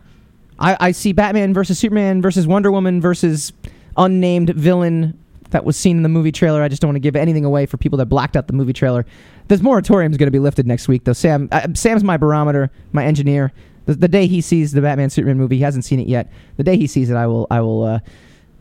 I, 0.60 0.78
I 0.80 0.92
see 0.92 1.14
Batman 1.14 1.54
versus 1.54 1.80
Superman 1.80 2.22
versus 2.22 2.46
Wonder 2.46 2.72
Woman 2.72 3.02
versus 3.02 3.54
unnamed 3.96 4.52
villain 4.52 5.18
that 5.52 5.66
was 5.66 5.78
seen 5.78 5.98
in 5.98 6.04
the 6.04 6.10
movie 6.10 6.32
trailer. 6.32 6.62
I 6.62 6.68
just 6.68 6.82
don't 6.82 6.90
want 6.90 6.96
to 6.96 7.02
give 7.02 7.16
anything 7.16 7.46
away 7.46 7.66
for 7.66 7.78
people 7.78 7.98
that 7.98 8.08
blacked 8.08 8.36
out 8.36 8.48
the 8.48 8.54
movie 8.54 8.74
trailer. 8.74 9.06
This 9.48 9.62
moratorium 9.62 10.12
is 10.12 10.18
going 10.18 10.28
to 10.28 10.32
be 10.32 10.40
lifted 10.40 10.68
next 10.68 10.88
week, 10.88 11.04
though. 11.06 11.14
Sam, 11.14 11.48
uh, 11.52 11.68
Sam's 11.74 12.04
my 12.04 12.18
barometer, 12.18 12.70
my 12.92 13.06
engineer. 13.06 13.54
The, 13.86 13.96
the 13.96 14.08
day 14.08 14.28
he 14.28 14.42
sees 14.42 14.74
the 14.74 14.82
Batman 14.82 15.10
Superman 15.10 15.38
movie, 15.38 15.58
he 15.58 15.64
hasn't 15.64 15.86
seen 15.86 16.00
it 16.00 16.08
yet. 16.08 16.32
The 16.58 16.64
day 16.64 16.78
he 16.78 16.88
sees 16.88 17.10
it, 17.10 17.16
I 17.16 17.28
will, 17.28 17.48
I 17.50 17.62
will, 17.62 17.84
uh, 17.84 18.00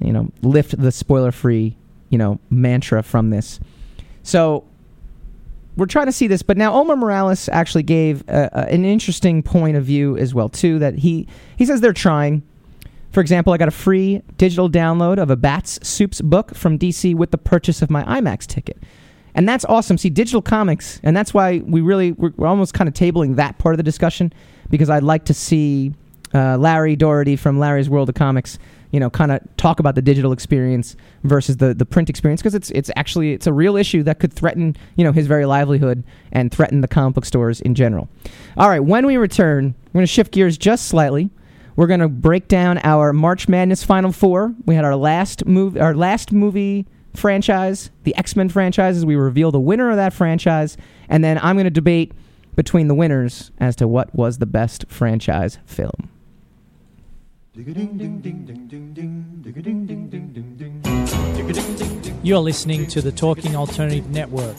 you 0.01 0.13
know, 0.13 0.31
lift 0.43 0.81
the 0.81 0.93
spoiler-free, 0.93 1.77
you 2.11 2.19
know, 2.19 2.39
mantra 2.51 3.03
from 3.03 3.31
this. 3.31 3.59
So 4.23 4.65
we're 5.77 5.87
trying 5.87 6.07
to 6.07 6.13
see 6.13 6.27
this, 6.27 6.43
but 6.43 6.57
now 6.57 6.75
Omar 6.75 6.97
Morales 6.97 7.49
actually 7.51 7.83
gave 7.83 8.27
uh, 8.29 8.49
uh, 8.53 8.67
an 8.69 8.85
interesting 8.85 9.43
point 9.43 9.77
of 9.77 9.85
view 9.85 10.17
as 10.17 10.35
well 10.35 10.49
too. 10.49 10.79
That 10.79 10.99
he 10.99 11.29
he 11.57 11.67
says 11.67 11.81
they're 11.81 11.93
trying. 11.93 12.43
For 13.11 13.21
example, 13.21 13.53
I 13.53 13.57
got 13.57 13.69
a 13.69 13.73
free 13.73 14.23
digital 14.37 14.69
download 14.69 15.19
of 15.19 15.31
a 15.31 15.37
Bats 15.37 15.79
Soups 15.87 16.21
book 16.21 16.55
from 16.55 16.79
DC 16.79 17.15
with 17.15 17.31
the 17.31 17.39
purchase 17.39 17.83
of 17.83 17.91
my 17.91 18.05
IMAX 18.05 18.47
ticket. 18.47 18.79
And 19.35 19.49
that's 19.49 19.65
awesome. 19.67 19.99
See, 19.99 20.11
digital 20.11 20.43
comics, 20.43 20.99
and 21.03 21.15
that's 21.17 21.35
why 21.35 21.59
we 21.59 21.83
really, 21.83 22.13
we're, 22.13 22.33
we're 22.37 22.47
almost 22.47 22.73
kind 22.73 22.89
of 22.89 22.95
tabling 22.95 23.37
that 23.37 23.59
part 23.59 23.75
of 23.75 23.77
the 23.77 23.83
discussion 23.83 24.33
because 24.71 24.89
I'd 24.89 25.03
like 25.03 25.27
to 25.27 25.35
see 25.35 25.93
uh, 26.35 26.57
Larry 26.57 26.97
Doherty 26.97 27.37
from 27.37 27.59
Larry's 27.59 27.89
World 27.89 28.09
of 28.09 28.15
Comics, 28.15 28.59
you 28.93 29.01
know, 29.01 29.11
kind 29.11 29.33
of 29.33 29.41
talk 29.59 29.79
about 29.79 29.95
the 29.95 30.03
digital 30.03 30.33
experience 30.33 30.97
versus 31.23 31.59
the, 31.59 31.75
the 31.75 31.85
print 31.85 32.09
experience 32.09 32.41
because 32.41 32.55
it's, 32.55 32.71
it's 32.71 32.91
actually, 32.97 33.33
it's 33.33 33.47
a 33.47 33.53
real 33.53 33.77
issue 33.77 34.03
that 34.05 34.21
could 34.21 34.33
threaten, 34.33 34.75
you 34.97 35.05
know, 35.05 35.13
his 35.13 35.27
very 35.27 35.45
livelihood 35.45 36.03
and 36.33 36.51
threaten 36.51 36.81
the 36.81 36.89
comic 36.89 37.15
book 37.15 37.27
stores 37.27 37.61
in 37.61 37.75
general. 37.75 38.09
All 38.57 38.71
right, 38.71 38.81
when 38.81 39.07
we 39.07 39.19
return, 39.19 39.75
we're 39.89 39.99
going 39.99 40.07
to 40.07 40.13
shift 40.13 40.33
gears 40.33 40.57
just 40.57 40.89
slightly. 40.89 41.31
We're 41.77 41.87
to 42.01 42.09
break 42.09 42.49
down 42.49 42.79
our 42.79 43.13
March 43.13 43.49
Madness 43.49 43.85
Final 43.85 44.11
Four. 44.11 44.55
We 44.65 44.75
had 44.75 44.85
our 44.87 44.97
last 44.97 45.45
move, 45.45 45.77
our 45.77 45.95
last 45.95 46.33
movie 46.33 46.87
franchise, 47.15 47.91
the 48.05 48.17
X 48.17 48.35
Men 48.35 48.49
franchises. 48.49 49.05
We 49.05 49.15
reveal 49.15 49.51
the 49.51 49.61
winner 49.61 49.91
of 49.91 49.97
that 49.97 50.15
franchise, 50.15 50.79
and 51.11 51.23
then 51.23 51.39
I'm 51.43 51.57
to 51.59 51.71
debate 51.71 52.13
between 52.55 52.89
the 52.89 52.95
winners 52.95 53.51
as 53.59 53.77
to 53.77 53.87
what 53.87 54.15
was 54.15 54.39
the 54.39 54.47
best 54.47 54.87
franchise 54.89 55.59
film. 55.67 56.09
You're 62.23 62.39
listening 62.39 62.87
to 62.87 63.03
the 63.03 63.13
Talking 63.13 63.55
Alternative 63.55 64.09
Network. 64.11 64.57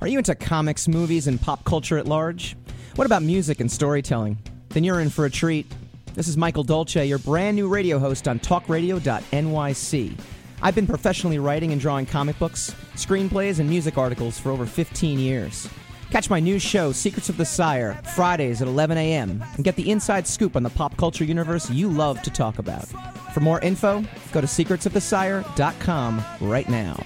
Are 0.00 0.08
you 0.08 0.16
into 0.16 0.34
comics, 0.34 0.88
movies, 0.88 1.26
and 1.26 1.38
pop 1.38 1.62
culture 1.64 1.98
at 1.98 2.06
large? 2.06 2.56
What 2.94 3.04
about 3.04 3.22
music 3.22 3.60
and 3.60 3.70
storytelling? 3.70 4.38
Then 4.70 4.82
you're 4.82 5.00
in 5.00 5.10
for 5.10 5.26
a 5.26 5.30
treat. 5.30 5.66
This 6.14 6.26
is 6.26 6.38
Michael 6.38 6.62
Dolce, 6.64 7.04
your 7.04 7.18
brand 7.18 7.54
new 7.54 7.68
radio 7.68 7.98
host 7.98 8.26
on 8.26 8.38
talkradio.nyc. 8.38 10.18
I've 10.62 10.74
been 10.74 10.86
professionally 10.86 11.38
writing 11.38 11.72
and 11.72 11.80
drawing 11.80 12.06
comic 12.06 12.38
books, 12.38 12.74
screenplays, 12.94 13.58
and 13.58 13.68
music 13.68 13.98
articles 13.98 14.38
for 14.38 14.50
over 14.50 14.64
15 14.64 15.18
years. 15.18 15.68
Catch 16.10 16.30
my 16.30 16.40
new 16.40 16.58
show, 16.58 16.92
Secrets 16.92 17.28
of 17.28 17.36
the 17.36 17.44
Sire, 17.44 18.00
Fridays 18.14 18.62
at 18.62 18.68
11 18.68 18.96
a.m., 18.96 19.44
and 19.56 19.64
get 19.64 19.76
the 19.76 19.90
inside 19.90 20.26
scoop 20.26 20.56
on 20.56 20.62
the 20.62 20.70
pop 20.70 20.96
culture 20.96 21.24
universe 21.24 21.68
you 21.68 21.90
love 21.90 22.22
to 22.22 22.30
talk 22.30 22.58
about. 22.58 22.86
For 23.34 23.40
more 23.40 23.60
info, 23.60 24.02
go 24.32 24.40
to 24.40 24.46
secretsofthesire.com 24.46 26.24
right 26.40 26.68
now. 26.70 26.96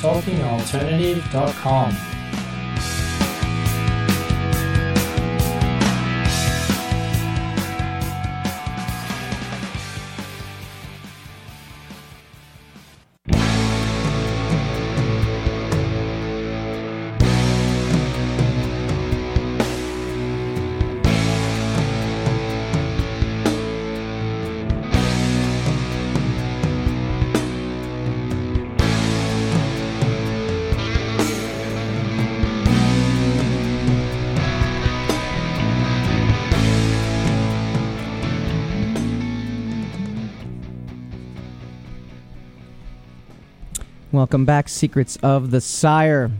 TalkingAlternative.com. 0.00 2.07
Welcome 44.18 44.44
back, 44.44 44.68
Secrets 44.68 45.16
of 45.22 45.52
the 45.52 45.60
Sire. 45.60 46.32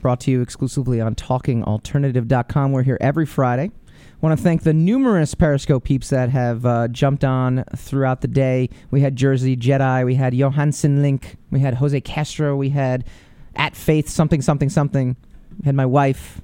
Brought 0.00 0.20
to 0.20 0.30
you 0.30 0.40
exclusively 0.40 1.00
on 1.00 1.16
TalkingAlternative.com. 1.16 2.70
We're 2.70 2.84
here 2.84 2.96
every 3.00 3.26
Friday. 3.26 3.72
I 3.72 4.16
Want 4.20 4.38
to 4.38 4.42
thank 4.44 4.62
the 4.62 4.72
numerous 4.72 5.34
Periscope 5.34 5.82
peeps 5.82 6.10
that 6.10 6.30
have 6.30 6.64
uh, 6.64 6.86
jumped 6.86 7.24
on 7.24 7.64
throughout 7.74 8.20
the 8.20 8.28
day. 8.28 8.70
We 8.92 9.00
had 9.00 9.16
Jersey 9.16 9.56
Jedi, 9.56 10.04
we 10.04 10.14
had 10.14 10.32
Johansson 10.32 11.02
Link, 11.02 11.38
we 11.50 11.58
had 11.58 11.74
Jose 11.74 12.00
Castro, 12.02 12.54
we 12.54 12.68
had 12.68 13.04
at 13.56 13.74
Faith 13.74 14.08
something 14.08 14.40
something 14.40 14.68
something. 14.68 15.16
We 15.58 15.64
had 15.64 15.74
my 15.74 15.86
wife, 15.86 16.40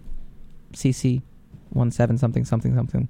CC 0.72 1.22
one 1.70 1.92
seven 1.92 2.18
something 2.18 2.44
something 2.44 2.74
something. 2.74 3.08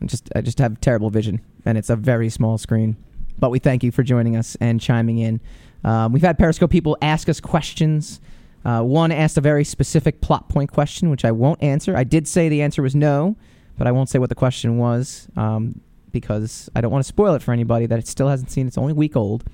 I 0.00 0.06
just 0.06 0.28
I 0.36 0.42
just 0.42 0.60
have 0.60 0.80
terrible 0.80 1.10
vision, 1.10 1.40
and 1.64 1.76
it's 1.76 1.90
a 1.90 1.96
very 1.96 2.28
small 2.28 2.56
screen. 2.56 2.96
But 3.36 3.50
we 3.50 3.58
thank 3.58 3.82
you 3.82 3.90
for 3.90 4.04
joining 4.04 4.36
us 4.36 4.56
and 4.60 4.80
chiming 4.80 5.18
in. 5.18 5.40
Um, 5.84 6.12
we've 6.12 6.22
had 6.22 6.38
Periscope 6.38 6.70
people 6.70 6.96
ask 7.02 7.28
us 7.28 7.40
questions. 7.40 8.20
Uh, 8.64 8.80
one 8.82 9.12
asked 9.12 9.36
a 9.36 9.40
very 9.40 9.64
specific 9.64 10.20
plot 10.20 10.48
point 10.48 10.72
question, 10.72 11.10
which 11.10 11.24
I 11.24 11.32
won't 11.32 11.62
answer. 11.62 11.96
I 11.96 12.04
did 12.04 12.26
say 12.26 12.48
the 12.48 12.62
answer 12.62 12.82
was 12.82 12.94
no, 12.94 13.36
but 13.76 13.86
I 13.86 13.92
won't 13.92 14.08
say 14.08 14.18
what 14.18 14.30
the 14.30 14.34
question 14.34 14.78
was 14.78 15.28
um, 15.36 15.80
because 16.12 16.70
I 16.74 16.80
don't 16.80 16.90
want 16.90 17.04
to 17.04 17.08
spoil 17.08 17.34
it 17.34 17.42
for 17.42 17.52
anybody 17.52 17.86
that 17.86 17.98
it 17.98 18.08
still 18.08 18.28
hasn't 18.28 18.50
seen. 18.50 18.66
It's 18.66 18.78
only 18.78 18.92
a 18.92 18.96
week 18.96 19.16
old. 19.16 19.44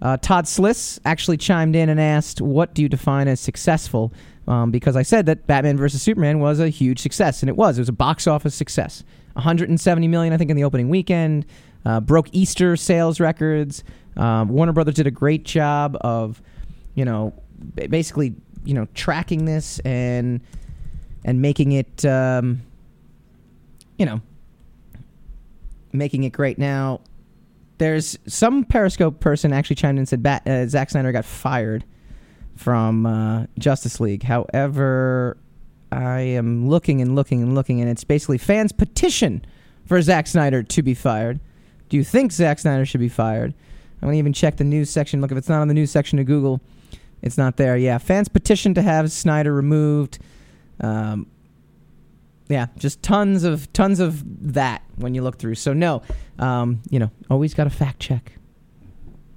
Uh, 0.00 0.16
Todd 0.18 0.44
Sliss 0.44 1.00
actually 1.04 1.36
chimed 1.36 1.74
in 1.74 1.88
and 1.88 2.00
asked, 2.00 2.40
"What 2.40 2.74
do 2.74 2.82
you 2.82 2.88
define 2.88 3.26
as 3.26 3.40
successful?" 3.40 4.12
Um, 4.46 4.70
because 4.70 4.96
I 4.96 5.02
said 5.02 5.26
that 5.26 5.46
Batman 5.46 5.78
vs 5.78 6.02
Superman 6.02 6.40
was 6.40 6.60
a 6.60 6.68
huge 6.68 7.00
success, 7.00 7.42
and 7.42 7.48
it 7.48 7.56
was. 7.56 7.78
It 7.78 7.80
was 7.80 7.88
a 7.88 7.92
box 7.92 8.26
office 8.26 8.54
success. 8.54 9.02
170 9.32 10.06
million, 10.08 10.32
I 10.32 10.36
think, 10.36 10.50
in 10.50 10.56
the 10.56 10.64
opening 10.64 10.88
weekend. 10.88 11.46
Uh, 11.86 12.00
broke 12.00 12.28
Easter 12.32 12.76
sales 12.76 13.20
records. 13.20 13.82
Um, 14.16 14.48
Warner 14.48 14.72
Brothers 14.72 14.94
did 14.94 15.06
a 15.06 15.10
great 15.10 15.44
job 15.44 15.96
of, 16.00 16.40
you 16.94 17.04
know, 17.04 17.34
basically, 17.74 18.34
you 18.64 18.74
know, 18.74 18.86
tracking 18.94 19.44
this 19.44 19.78
and 19.80 20.40
and 21.24 21.40
making 21.40 21.72
it, 21.72 22.04
um, 22.04 22.62
you 23.98 24.06
know, 24.06 24.20
making 25.92 26.24
it 26.24 26.30
great. 26.30 26.58
Now, 26.58 27.00
there's 27.78 28.18
some 28.26 28.64
Periscope 28.64 29.20
person 29.20 29.52
actually 29.52 29.76
chimed 29.76 29.96
in 29.96 30.00
and 30.00 30.08
said 30.08 30.22
Bat, 30.22 30.46
uh, 30.46 30.66
Zack 30.66 30.90
Snyder 30.90 31.12
got 31.12 31.24
fired 31.24 31.84
from 32.56 33.06
uh, 33.06 33.46
Justice 33.58 34.00
League. 34.00 34.22
However, 34.22 35.36
I 35.90 36.20
am 36.20 36.68
looking 36.68 37.00
and 37.00 37.14
looking 37.14 37.42
and 37.42 37.54
looking, 37.54 37.80
and 37.80 37.90
it's 37.90 38.04
basically 38.04 38.38
fans 38.38 38.72
petition 38.72 39.44
for 39.86 40.00
Zack 40.02 40.26
Snyder 40.26 40.62
to 40.62 40.82
be 40.82 40.94
fired. 40.94 41.40
Do 41.88 41.96
you 41.96 42.04
think 42.04 42.32
Zack 42.32 42.58
Snyder 42.58 42.84
should 42.84 43.00
be 43.00 43.08
fired? 43.08 43.54
I'm 44.04 44.08
gonna 44.08 44.18
even 44.18 44.34
check 44.34 44.58
the 44.58 44.64
news 44.64 44.90
section. 44.90 45.22
Look, 45.22 45.32
if 45.32 45.38
it's 45.38 45.48
not 45.48 45.62
on 45.62 45.68
the 45.68 45.72
news 45.72 45.90
section 45.90 46.18
of 46.18 46.26
Google, 46.26 46.60
it's 47.22 47.38
not 47.38 47.56
there. 47.56 47.74
Yeah, 47.74 47.96
fans 47.96 48.28
petition 48.28 48.74
to 48.74 48.82
have 48.82 49.10
Snyder 49.10 49.50
removed. 49.54 50.18
Um, 50.78 51.26
yeah, 52.48 52.66
just 52.76 53.02
tons 53.02 53.44
of 53.44 53.72
tons 53.72 54.00
of 54.00 54.52
that 54.52 54.82
when 54.96 55.14
you 55.14 55.22
look 55.22 55.38
through. 55.38 55.54
So 55.54 55.72
no, 55.72 56.02
um, 56.38 56.82
you 56.90 56.98
know, 56.98 57.10
always 57.30 57.54
got 57.54 57.64
to 57.64 57.70
fact 57.70 57.98
check. 57.98 58.32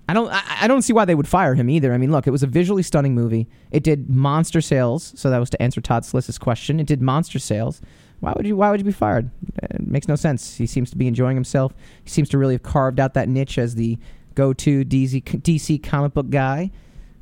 I 0.10 0.14
don't 0.14 0.30
I, 0.30 0.44
I 0.64 0.68
don't 0.68 0.82
see 0.82 0.92
why 0.92 1.06
they 1.06 1.16
would 1.16 1.30
fire 1.30 1.56
him 1.56 1.70
either. 1.70 1.94
I 1.94 1.98
mean, 1.98 2.12
look, 2.12 2.28
it 2.28 2.32
was 2.32 2.44
a 2.44 2.48
visually 2.48 2.84
stunning 2.84 3.16
movie. 3.16 3.48
It 3.72 3.84
did 3.84 4.10
monster 4.10 4.60
sales, 4.60 5.14
so 5.16 5.30
that 5.30 5.38
was 5.38 5.50
to 5.52 5.62
answer 5.62 5.80
Todd 5.80 6.04
Sliss's 6.04 6.38
question. 6.38 6.82
It 6.82 6.88
did 6.88 7.02
monster 7.02 7.40
sales. 7.40 7.82
Why 8.20 8.34
would 8.36 8.46
you 8.46 8.58
why 8.58 8.70
would 8.70 8.82
you 8.82 8.86
be 8.86 8.92
fired? 8.92 9.30
It 9.64 9.88
makes 9.88 10.10
no 10.10 10.18
sense. 10.18 10.58
He 10.58 10.66
seems 10.66 10.90
to 10.90 10.98
be 10.98 11.08
enjoying 11.08 11.38
himself. 11.38 11.74
He 12.04 12.10
seems 12.10 12.28
to 12.30 12.38
really 12.38 12.56
have 12.56 12.64
carved 12.64 13.00
out 13.00 13.14
that 13.14 13.30
niche 13.30 13.58
as 13.58 13.76
the 13.76 13.98
go-to 14.38 14.86
DC 14.86 15.24
DC 15.24 15.82
comic 15.82 16.14
book 16.14 16.30
guy, 16.30 16.70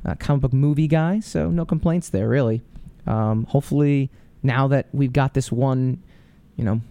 uh, 0.04 0.14
comic 0.16 0.42
book 0.42 0.52
movie 0.52 0.86
guy. 0.86 1.18
So 1.20 1.50
no 1.50 1.64
complaints 1.64 2.10
there, 2.10 2.28
really. 2.28 2.60
Um, 3.06 3.44
hopefully, 3.44 4.10
now 4.42 4.68
that 4.68 4.88
we've 4.92 5.14
got 5.14 5.32
this 5.32 5.50
one, 5.50 6.02
you 6.56 6.64
know, 6.64 6.82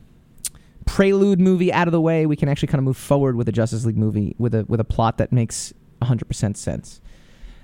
prelude 0.86 1.40
movie 1.40 1.72
out 1.72 1.88
of 1.88 1.92
the 1.92 2.02
way, 2.02 2.26
we 2.26 2.36
can 2.36 2.50
actually 2.50 2.70
kind 2.70 2.80
of 2.80 2.86
move 2.86 2.98
forward 2.98 3.36
with 3.36 3.48
a 3.48 3.52
Justice 3.52 3.86
League 3.86 3.98
movie 3.98 4.36
with 4.40 4.56
a 4.56 4.66
with 4.68 4.80
a 4.80 4.84
plot 4.84 5.20
that 5.20 5.32
makes 5.32 5.74
100% 6.02 6.58
sense. 6.58 7.02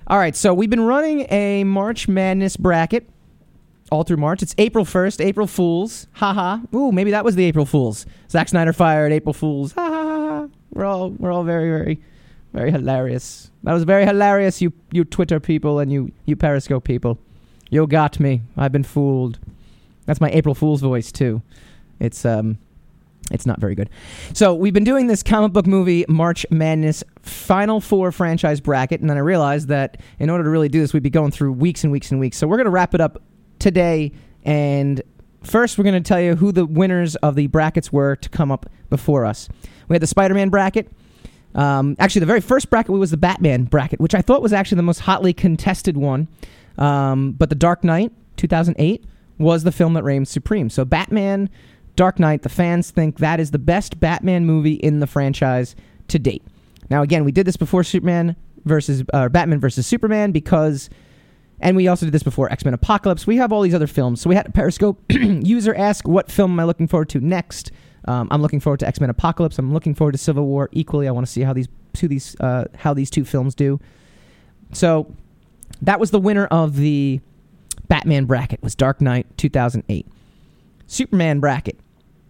All 0.06 0.18
right, 0.18 0.36
so 0.36 0.54
we've 0.54 0.70
been 0.70 0.82
running 0.82 1.26
a 1.32 1.64
March 1.64 2.06
Madness 2.06 2.56
bracket 2.56 3.08
all 3.90 4.04
through 4.04 4.18
March. 4.18 4.40
It's 4.40 4.54
April 4.56 4.84
1st, 4.84 5.24
April 5.24 5.48
Fools. 5.48 6.06
Ha 6.12 6.32
ha. 6.32 6.62
Ooh, 6.74 6.92
maybe 6.92 7.10
that 7.10 7.24
was 7.24 7.34
the 7.34 7.44
April 7.44 7.66
Fools. 7.66 8.06
Zack 8.30 8.48
Snyder 8.48 8.72
fired 8.72 9.12
April 9.12 9.32
Fools. 9.32 9.72
Ha 9.72 9.84
ha. 9.84 10.04
ha. 10.04 10.48
We're 10.70 10.84
all 10.84 11.10
we're 11.10 11.32
all 11.32 11.42
very 11.42 11.68
very 11.68 12.00
very 12.52 12.70
hilarious. 12.70 13.50
That 13.64 13.72
was 13.72 13.84
very 13.84 14.04
hilarious 14.04 14.60
you 14.60 14.72
you 14.90 15.04
Twitter 15.04 15.40
people 15.40 15.78
and 15.78 15.92
you 15.92 16.12
you 16.24 16.36
Periscope 16.36 16.84
people. 16.84 17.18
You 17.70 17.86
got 17.86 18.20
me. 18.20 18.42
I've 18.56 18.72
been 18.72 18.82
fooled. 18.84 19.38
That's 20.06 20.20
my 20.20 20.30
April 20.30 20.54
Fool's 20.54 20.80
voice 20.80 21.10
too. 21.12 21.42
It's 22.00 22.24
um 22.24 22.58
it's 23.30 23.46
not 23.46 23.60
very 23.60 23.74
good. 23.74 23.88
So 24.34 24.54
we've 24.54 24.74
been 24.74 24.84
doing 24.84 25.06
this 25.06 25.22
comic 25.22 25.52
book 25.52 25.66
movie 25.66 26.04
March 26.08 26.44
Madness 26.50 27.02
Final 27.22 27.80
Four 27.80 28.12
franchise 28.12 28.60
bracket, 28.60 29.00
and 29.00 29.08
then 29.08 29.16
I 29.16 29.20
realized 29.20 29.68
that 29.68 30.00
in 30.18 30.28
order 30.28 30.44
to 30.44 30.50
really 30.50 30.68
do 30.68 30.80
this, 30.80 30.92
we'd 30.92 31.02
be 31.02 31.10
going 31.10 31.30
through 31.30 31.52
weeks 31.52 31.84
and 31.84 31.92
weeks 31.92 32.10
and 32.10 32.20
weeks. 32.20 32.36
So 32.36 32.46
we're 32.46 32.56
going 32.56 32.66
to 32.66 32.70
wrap 32.70 32.94
it 32.94 33.00
up 33.00 33.22
today, 33.58 34.12
and 34.44 35.00
first 35.42 35.78
we're 35.78 35.84
going 35.84 36.02
to 36.02 36.06
tell 36.06 36.20
you 36.20 36.34
who 36.34 36.52
the 36.52 36.66
winners 36.66 37.16
of 37.16 37.36
the 37.36 37.46
brackets 37.46 37.92
were 37.92 38.16
to 38.16 38.28
come 38.28 38.50
up 38.50 38.66
before 38.90 39.24
us. 39.24 39.48
We 39.88 39.94
had 39.94 40.02
the 40.02 40.06
Spider-Man 40.06 40.50
bracket. 40.50 40.90
Um, 41.54 41.96
actually, 41.98 42.20
the 42.20 42.26
very 42.26 42.40
first 42.40 42.70
bracket 42.70 42.92
was 42.92 43.10
the 43.10 43.16
Batman 43.16 43.64
bracket, 43.64 44.00
which 44.00 44.14
I 44.14 44.22
thought 44.22 44.42
was 44.42 44.52
actually 44.52 44.76
the 44.76 44.82
most 44.82 45.00
hotly 45.00 45.32
contested 45.32 45.96
one. 45.96 46.28
Um, 46.78 47.32
but 47.32 47.50
the 47.50 47.54
Dark 47.54 47.84
Knight 47.84 48.12
2008 48.36 49.04
was 49.38 49.64
the 49.64 49.72
film 49.72 49.94
that 49.94 50.04
reigned 50.04 50.28
supreme. 50.28 50.70
So 50.70 50.84
Batman 50.84 51.50
Dark 51.96 52.18
Knight, 52.18 52.42
the 52.42 52.48
fans 52.48 52.90
think 52.90 53.18
that 53.18 53.38
is 53.40 53.50
the 53.50 53.58
best 53.58 54.00
Batman 54.00 54.46
movie 54.46 54.74
in 54.74 55.00
the 55.00 55.06
franchise 55.06 55.76
to 56.08 56.18
date. 56.18 56.42
Now, 56.90 57.02
again, 57.02 57.24
we 57.24 57.32
did 57.32 57.46
this 57.46 57.56
before 57.56 57.84
Superman 57.84 58.36
versus 58.64 59.04
uh, 59.12 59.28
Batman 59.28 59.60
versus 59.60 59.86
Superman 59.86 60.32
because, 60.32 60.88
and 61.60 61.76
we 61.76 61.88
also 61.88 62.06
did 62.06 62.12
this 62.12 62.22
before 62.22 62.50
X 62.50 62.64
Men 62.64 62.74
Apocalypse. 62.74 63.26
We 63.26 63.36
have 63.36 63.52
all 63.52 63.62
these 63.62 63.74
other 63.74 63.86
films. 63.86 64.20
So 64.20 64.30
we 64.30 64.36
had 64.36 64.46
a 64.46 64.52
Periscope 64.52 65.02
user 65.10 65.74
ask, 65.74 66.08
"What 66.08 66.30
film 66.30 66.52
am 66.52 66.60
I 66.60 66.64
looking 66.64 66.88
forward 66.88 67.08
to 67.10 67.20
next?" 67.20 67.70
Um, 68.06 68.28
I'm 68.30 68.42
looking 68.42 68.60
forward 68.60 68.80
to 68.80 68.86
X 68.86 69.00
Men 69.00 69.10
Apocalypse. 69.10 69.58
I'm 69.58 69.72
looking 69.72 69.94
forward 69.94 70.12
to 70.12 70.18
Civil 70.18 70.46
War 70.46 70.68
equally. 70.72 71.08
I 71.08 71.10
want 71.10 71.26
to 71.26 71.32
see 71.32 71.42
how 71.42 71.52
these 71.52 71.68
two 71.92 72.08
these 72.08 72.36
uh, 72.40 72.64
how 72.76 72.94
these 72.94 73.10
two 73.10 73.24
films 73.24 73.54
do. 73.54 73.80
So 74.72 75.12
that 75.82 76.00
was 76.00 76.10
the 76.10 76.18
winner 76.18 76.46
of 76.46 76.76
the 76.76 77.20
Batman 77.88 78.24
bracket. 78.24 78.62
Was 78.62 78.74
Dark 78.74 79.00
Knight 79.00 79.26
2008. 79.36 80.06
Superman 80.86 81.40
bracket. 81.40 81.78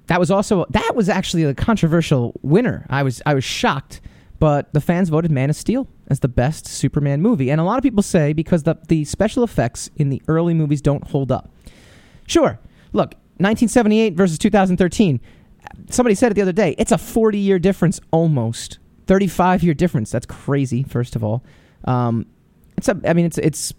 That 0.06 0.20
was 0.20 0.30
also 0.30 0.66
that 0.70 0.92
was 0.94 1.08
actually 1.08 1.44
a 1.44 1.54
controversial 1.54 2.38
winner. 2.42 2.86
I 2.90 3.02
was 3.02 3.22
I 3.24 3.34
was 3.34 3.44
shocked, 3.44 4.00
but 4.38 4.72
the 4.72 4.80
fans 4.80 5.08
voted 5.08 5.30
Man 5.30 5.50
of 5.50 5.56
Steel 5.56 5.88
as 6.08 6.20
the 6.20 6.28
best 6.28 6.66
Superman 6.66 7.22
movie, 7.22 7.50
and 7.50 7.60
a 7.60 7.64
lot 7.64 7.78
of 7.78 7.82
people 7.82 8.02
say 8.02 8.32
because 8.32 8.64
the 8.64 8.76
the 8.88 9.04
special 9.04 9.42
effects 9.42 9.90
in 9.96 10.10
the 10.10 10.20
early 10.28 10.54
movies 10.54 10.82
don't 10.82 11.04
hold 11.08 11.32
up. 11.32 11.50
Sure, 12.26 12.58
look, 12.92 13.14
1978 13.38 14.14
versus 14.14 14.38
2013. 14.38 15.20
Somebody 15.90 16.14
said 16.14 16.32
it 16.32 16.34
the 16.34 16.42
other 16.42 16.52
day. 16.52 16.74
It's 16.78 16.92
a 16.92 16.98
40 16.98 17.38
year 17.38 17.58
difference 17.58 18.00
almost. 18.10 18.78
35 19.06 19.62
year 19.62 19.74
difference. 19.74 20.10
That's 20.10 20.26
crazy. 20.26 20.82
First 20.84 21.16
of 21.16 21.24
all, 21.24 21.44
um, 21.84 22.26
it's 22.76 22.88
a. 22.88 22.98
I 23.04 23.12
mean, 23.12 23.26
it's 23.26 23.38
it's 23.38 23.72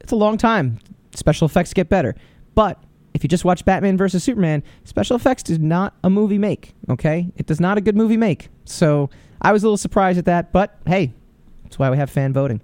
it's 0.00 0.12
a 0.12 0.16
long 0.16 0.38
time. 0.38 0.78
Special 1.14 1.46
effects 1.46 1.74
get 1.74 1.88
better, 1.88 2.14
but 2.54 2.82
if 3.14 3.24
you 3.24 3.28
just 3.28 3.44
watch 3.44 3.64
Batman 3.64 3.96
versus 3.96 4.22
Superman, 4.22 4.62
special 4.84 5.16
effects 5.16 5.42
does 5.42 5.58
not 5.58 5.94
a 6.04 6.10
movie 6.10 6.38
make. 6.38 6.74
Okay, 6.88 7.30
it 7.36 7.46
does 7.46 7.60
not 7.60 7.76
a 7.76 7.80
good 7.80 7.96
movie 7.96 8.16
make. 8.16 8.48
So 8.64 9.10
I 9.42 9.52
was 9.52 9.62
a 9.62 9.66
little 9.66 9.76
surprised 9.76 10.18
at 10.18 10.26
that, 10.26 10.52
but 10.52 10.78
hey, 10.86 11.12
that's 11.64 11.78
why 11.78 11.90
we 11.90 11.96
have 11.96 12.10
fan 12.10 12.32
voting. 12.32 12.60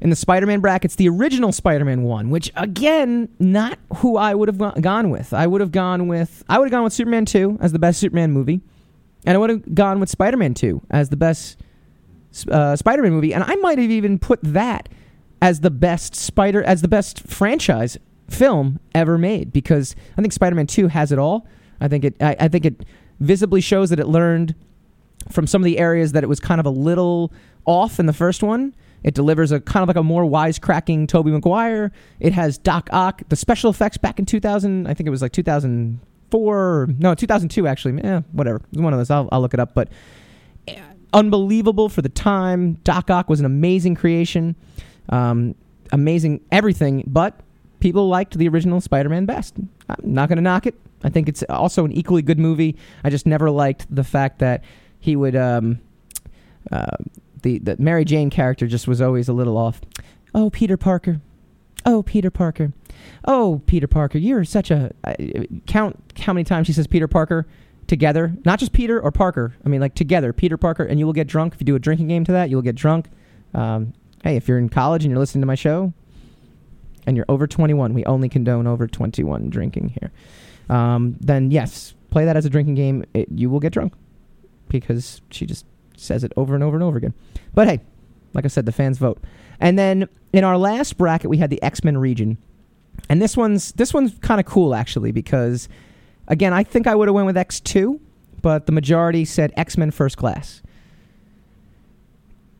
In 0.00 0.10
the 0.10 0.16
Spider-Man 0.16 0.60
brackets, 0.60 0.94
the 0.94 1.08
original 1.08 1.50
Spider-Man 1.50 2.04
one, 2.04 2.30
which 2.30 2.52
again, 2.54 3.28
not 3.40 3.78
who 3.96 4.16
I 4.16 4.34
would 4.34 4.48
have 4.48 4.80
gone 4.80 5.10
with. 5.10 5.32
I 5.32 5.46
would 5.46 5.60
have 5.60 5.72
gone 5.72 6.06
with 6.06 6.44
I 6.48 6.58
would 6.58 6.66
have 6.66 6.72
gone 6.72 6.84
with 6.84 6.92
Superman 6.92 7.24
two 7.24 7.58
as 7.60 7.72
the 7.72 7.78
best 7.78 7.98
Superman 7.98 8.32
movie, 8.32 8.60
and 9.26 9.34
I 9.34 9.38
would 9.38 9.50
have 9.50 9.74
gone 9.74 9.98
with 9.98 10.08
Spider-Man 10.08 10.54
two 10.54 10.82
as 10.90 11.08
the 11.08 11.16
best 11.16 11.58
uh, 12.50 12.76
Spider-Man 12.76 13.12
movie, 13.12 13.34
and 13.34 13.42
I 13.42 13.56
might 13.56 13.78
have 13.78 13.90
even 13.90 14.18
put 14.18 14.38
that 14.42 14.88
as 15.42 15.60
the 15.60 15.70
best 15.70 16.14
Spider 16.14 16.62
as 16.62 16.82
the 16.82 16.88
best 16.88 17.20
franchise 17.20 17.98
film 18.28 18.78
ever 18.94 19.18
made 19.18 19.52
because 19.52 19.96
I 20.16 20.20
think 20.20 20.32
Spider-Man 20.32 20.66
2 20.66 20.88
has 20.88 21.12
it 21.12 21.18
all. 21.18 21.46
I 21.80 21.88
think 21.88 22.04
it 22.04 22.16
I, 22.20 22.36
I 22.40 22.48
think 22.48 22.64
it 22.64 22.84
visibly 23.20 23.60
shows 23.60 23.90
that 23.90 23.98
it 23.98 24.06
learned 24.06 24.54
from 25.30 25.46
some 25.46 25.60
of 25.60 25.64
the 25.64 25.78
areas 25.78 26.12
that 26.12 26.22
it 26.22 26.28
was 26.28 26.40
kind 26.40 26.60
of 26.60 26.66
a 26.66 26.70
little 26.70 27.32
off 27.64 27.98
in 27.98 28.06
the 28.06 28.12
first 28.12 28.42
one. 28.42 28.74
It 29.02 29.14
delivers 29.14 29.52
a 29.52 29.60
kind 29.60 29.82
of 29.82 29.88
like 29.88 29.96
a 29.96 30.02
more 30.02 30.24
wisecracking 30.24 31.08
Tobey 31.08 31.30
Maguire. 31.30 31.92
It 32.20 32.32
has 32.32 32.58
Doc 32.58 32.88
Ock. 32.92 33.22
The 33.28 33.36
special 33.36 33.70
effects 33.70 33.96
back 33.96 34.18
in 34.18 34.26
2000, 34.26 34.86
I 34.86 34.94
think 34.94 35.06
it 35.06 35.10
was 35.10 35.22
like 35.22 35.32
2004 35.32 36.88
no, 36.98 37.14
2002 37.14 37.66
actually. 37.66 38.02
Eh, 38.02 38.20
whatever. 38.32 38.60
It 38.72 38.80
one 38.80 38.92
of 38.92 38.98
those. 38.98 39.10
I'll, 39.10 39.28
I'll 39.30 39.40
look 39.40 39.54
it 39.54 39.60
up. 39.60 39.74
But 39.74 39.88
eh, 40.66 40.80
unbelievable 41.12 41.88
for 41.88 42.02
the 42.02 42.08
time. 42.08 42.74
Doc 42.84 43.10
Ock 43.10 43.28
was 43.28 43.40
an 43.40 43.46
amazing 43.46 43.94
creation, 43.94 44.56
um, 45.08 45.54
amazing 45.92 46.40
everything. 46.50 47.04
But 47.06 47.40
people 47.80 48.08
liked 48.08 48.36
the 48.36 48.48
original 48.48 48.80
Spider-Man 48.80 49.26
best. 49.26 49.54
I'm 49.88 49.96
not 50.02 50.28
going 50.28 50.36
to 50.36 50.42
knock 50.42 50.66
it. 50.66 50.74
I 51.04 51.10
think 51.10 51.28
it's 51.28 51.44
also 51.44 51.84
an 51.84 51.92
equally 51.92 52.22
good 52.22 52.38
movie. 52.38 52.76
I 53.04 53.10
just 53.10 53.24
never 53.24 53.50
liked 53.50 53.86
the 53.94 54.04
fact 54.04 54.40
that 54.40 54.64
he 54.98 55.14
would. 55.16 55.36
Um, 55.36 55.80
uh, 56.70 56.96
the 57.42 57.58
the 57.58 57.76
Mary 57.78 58.04
Jane 58.04 58.30
character 58.30 58.66
just 58.66 58.88
was 58.88 59.00
always 59.00 59.28
a 59.28 59.32
little 59.32 59.56
off. 59.56 59.80
Oh, 60.34 60.50
Peter 60.50 60.76
Parker. 60.76 61.20
Oh, 61.86 62.02
Peter 62.02 62.30
Parker. 62.30 62.72
Oh, 63.24 63.62
Peter 63.66 63.86
Parker. 63.86 64.18
You're 64.18 64.44
such 64.44 64.70
a 64.70 64.92
uh, 65.04 65.14
count. 65.66 66.12
How 66.18 66.32
many 66.32 66.44
times 66.44 66.66
she 66.66 66.72
says 66.72 66.86
Peter 66.86 67.08
Parker 67.08 67.46
together? 67.86 68.34
Not 68.44 68.58
just 68.58 68.72
Peter 68.72 69.00
or 69.00 69.10
Parker. 69.10 69.54
I 69.64 69.68
mean, 69.68 69.80
like 69.80 69.94
together, 69.94 70.32
Peter 70.32 70.56
Parker, 70.56 70.84
and 70.84 70.98
you 70.98 71.06
will 71.06 71.12
get 71.12 71.26
drunk 71.26 71.54
if 71.54 71.60
you 71.60 71.64
do 71.64 71.76
a 71.76 71.78
drinking 71.78 72.08
game 72.08 72.24
to 72.24 72.32
that. 72.32 72.50
You 72.50 72.56
will 72.56 72.62
get 72.62 72.74
drunk. 72.74 73.08
Um, 73.54 73.94
hey, 74.22 74.36
if 74.36 74.48
you're 74.48 74.58
in 74.58 74.68
college 74.68 75.04
and 75.04 75.10
you're 75.10 75.20
listening 75.20 75.42
to 75.42 75.46
my 75.46 75.54
show, 75.54 75.92
and 77.06 77.16
you're 77.16 77.26
over 77.28 77.46
21, 77.46 77.94
we 77.94 78.04
only 78.04 78.28
condone 78.28 78.66
over 78.66 78.86
21 78.86 79.48
drinking 79.48 79.88
here. 79.88 80.12
Um, 80.68 81.16
then 81.20 81.50
yes, 81.50 81.94
play 82.10 82.26
that 82.26 82.36
as 82.36 82.44
a 82.44 82.50
drinking 82.50 82.74
game. 82.74 83.04
It, 83.14 83.28
you 83.30 83.48
will 83.48 83.60
get 83.60 83.72
drunk 83.72 83.94
because 84.68 85.22
she 85.30 85.46
just 85.46 85.64
says 86.00 86.24
it 86.24 86.32
over 86.36 86.54
and 86.54 86.64
over 86.64 86.76
and 86.76 86.82
over 86.82 86.98
again. 86.98 87.14
But 87.54 87.68
hey, 87.68 87.80
like 88.34 88.44
I 88.44 88.48
said, 88.48 88.66
the 88.66 88.72
fans 88.72 88.98
vote. 88.98 89.18
And 89.60 89.78
then 89.78 90.08
in 90.32 90.44
our 90.44 90.56
last 90.56 90.96
bracket, 90.96 91.30
we 91.30 91.38
had 91.38 91.50
the 91.50 91.62
X 91.62 91.82
Men 91.82 91.98
region, 91.98 92.38
and 93.08 93.20
this 93.20 93.36
one's 93.36 93.72
this 93.72 93.92
one's 93.92 94.16
kind 94.20 94.40
of 94.40 94.46
cool 94.46 94.74
actually 94.74 95.12
because, 95.12 95.68
again, 96.28 96.52
I 96.52 96.62
think 96.62 96.86
I 96.86 96.94
would 96.94 97.08
have 97.08 97.14
went 97.14 97.26
with 97.26 97.36
X 97.36 97.60
two, 97.60 98.00
but 98.42 98.66
the 98.66 98.72
majority 98.72 99.24
said 99.24 99.52
X 99.56 99.76
Men 99.76 99.90
First 99.90 100.16
Class. 100.16 100.62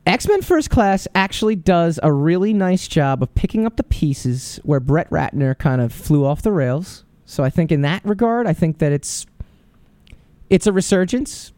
X 0.07 0.27
Men 0.27 0.41
First 0.41 0.71
Class 0.71 1.07
actually 1.15 1.55
does 1.55 2.01
a 2.03 2.11
really 2.11 2.55
nice 2.55 2.89
job 2.89 3.23
of 3.23 3.35
picking 3.35 3.67
up 3.67 3.77
the 3.77 3.85
pieces 3.85 4.59
where 4.65 4.81
Brett 4.81 5.11
Ratner 5.11 5.57
kind 5.57 5.83
of 5.83 5.93
flew 5.93 6.25
off 6.25 6.41
the 6.41 6.51
rails. 6.51 7.05
So 7.27 7.45
I 7.45 7.51
think 7.51 7.71
in 7.71 7.83
that 7.83 8.03
regard, 8.07 8.47
I 8.47 8.55
think 8.55 8.79
that 8.79 8.91
it's 8.91 9.27
it's 10.49 10.67
a 10.67 10.73
resurgence. 10.73 11.53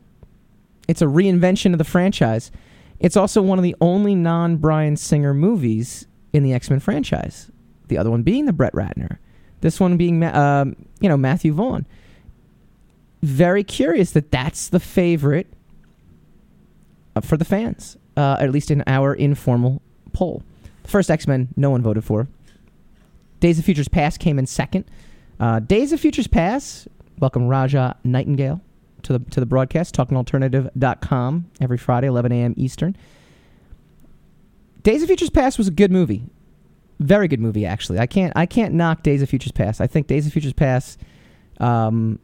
It's 0.90 1.00
a 1.00 1.06
reinvention 1.06 1.70
of 1.70 1.78
the 1.78 1.84
franchise. 1.84 2.50
It's 2.98 3.16
also 3.16 3.42
one 3.42 3.60
of 3.60 3.62
the 3.62 3.76
only 3.80 4.16
non 4.16 4.56
Bryan 4.56 4.96
Singer 4.96 5.32
movies 5.32 6.08
in 6.32 6.42
the 6.42 6.52
X 6.52 6.68
Men 6.68 6.80
franchise. 6.80 7.48
The 7.86 7.96
other 7.96 8.10
one 8.10 8.24
being 8.24 8.46
the 8.46 8.52
Brett 8.52 8.72
Ratner. 8.72 9.18
This 9.60 9.78
one 9.78 9.96
being, 9.96 10.24
um, 10.24 10.74
you 11.00 11.08
know, 11.08 11.16
Matthew 11.16 11.52
Vaughn. 11.52 11.86
Very 13.22 13.62
curious 13.62 14.10
that 14.12 14.32
that's 14.32 14.68
the 14.68 14.80
favorite 14.80 15.46
uh, 17.14 17.20
for 17.20 17.36
the 17.36 17.44
fans, 17.44 17.96
uh, 18.16 18.38
at 18.40 18.50
least 18.50 18.72
in 18.72 18.82
our 18.88 19.14
informal 19.14 19.80
poll. 20.12 20.42
First 20.82 21.08
X 21.08 21.28
Men, 21.28 21.50
no 21.56 21.70
one 21.70 21.82
voted 21.82 22.02
for. 22.02 22.26
Days 23.38 23.60
of 23.60 23.64
Futures 23.64 23.86
Past 23.86 24.18
came 24.18 24.40
in 24.40 24.46
second. 24.46 24.86
Uh, 25.38 25.60
Days 25.60 25.92
of 25.92 26.00
Futures 26.00 26.26
Past, 26.26 26.88
welcome 27.20 27.46
Raja 27.46 27.96
Nightingale 28.02 28.60
to 29.02 29.18
the 29.18 29.30
to 29.30 29.40
the 29.40 29.46
broadcast, 29.46 29.94
talkingalternative.com 29.94 31.50
every 31.60 31.78
Friday, 31.78 32.06
11 32.06 32.32
a.m. 32.32 32.54
Eastern. 32.56 32.96
Days 34.82 35.02
of 35.02 35.08
Futures 35.08 35.30
Past 35.30 35.58
was 35.58 35.68
a 35.68 35.72
good 35.72 35.92
movie. 35.92 36.24
Very 36.98 37.28
good 37.28 37.40
movie, 37.40 37.66
actually. 37.66 37.98
I 37.98 38.06
can't 38.06 38.32
I 38.36 38.46
can't 38.46 38.74
knock 38.74 39.02
Days 39.02 39.22
of 39.22 39.28
Futures 39.28 39.52
Past. 39.52 39.80
I 39.80 39.86
think 39.86 40.06
Days 40.06 40.26
of 40.26 40.32
Futures 40.32 40.52
Past 40.52 41.00
um, 41.58 42.18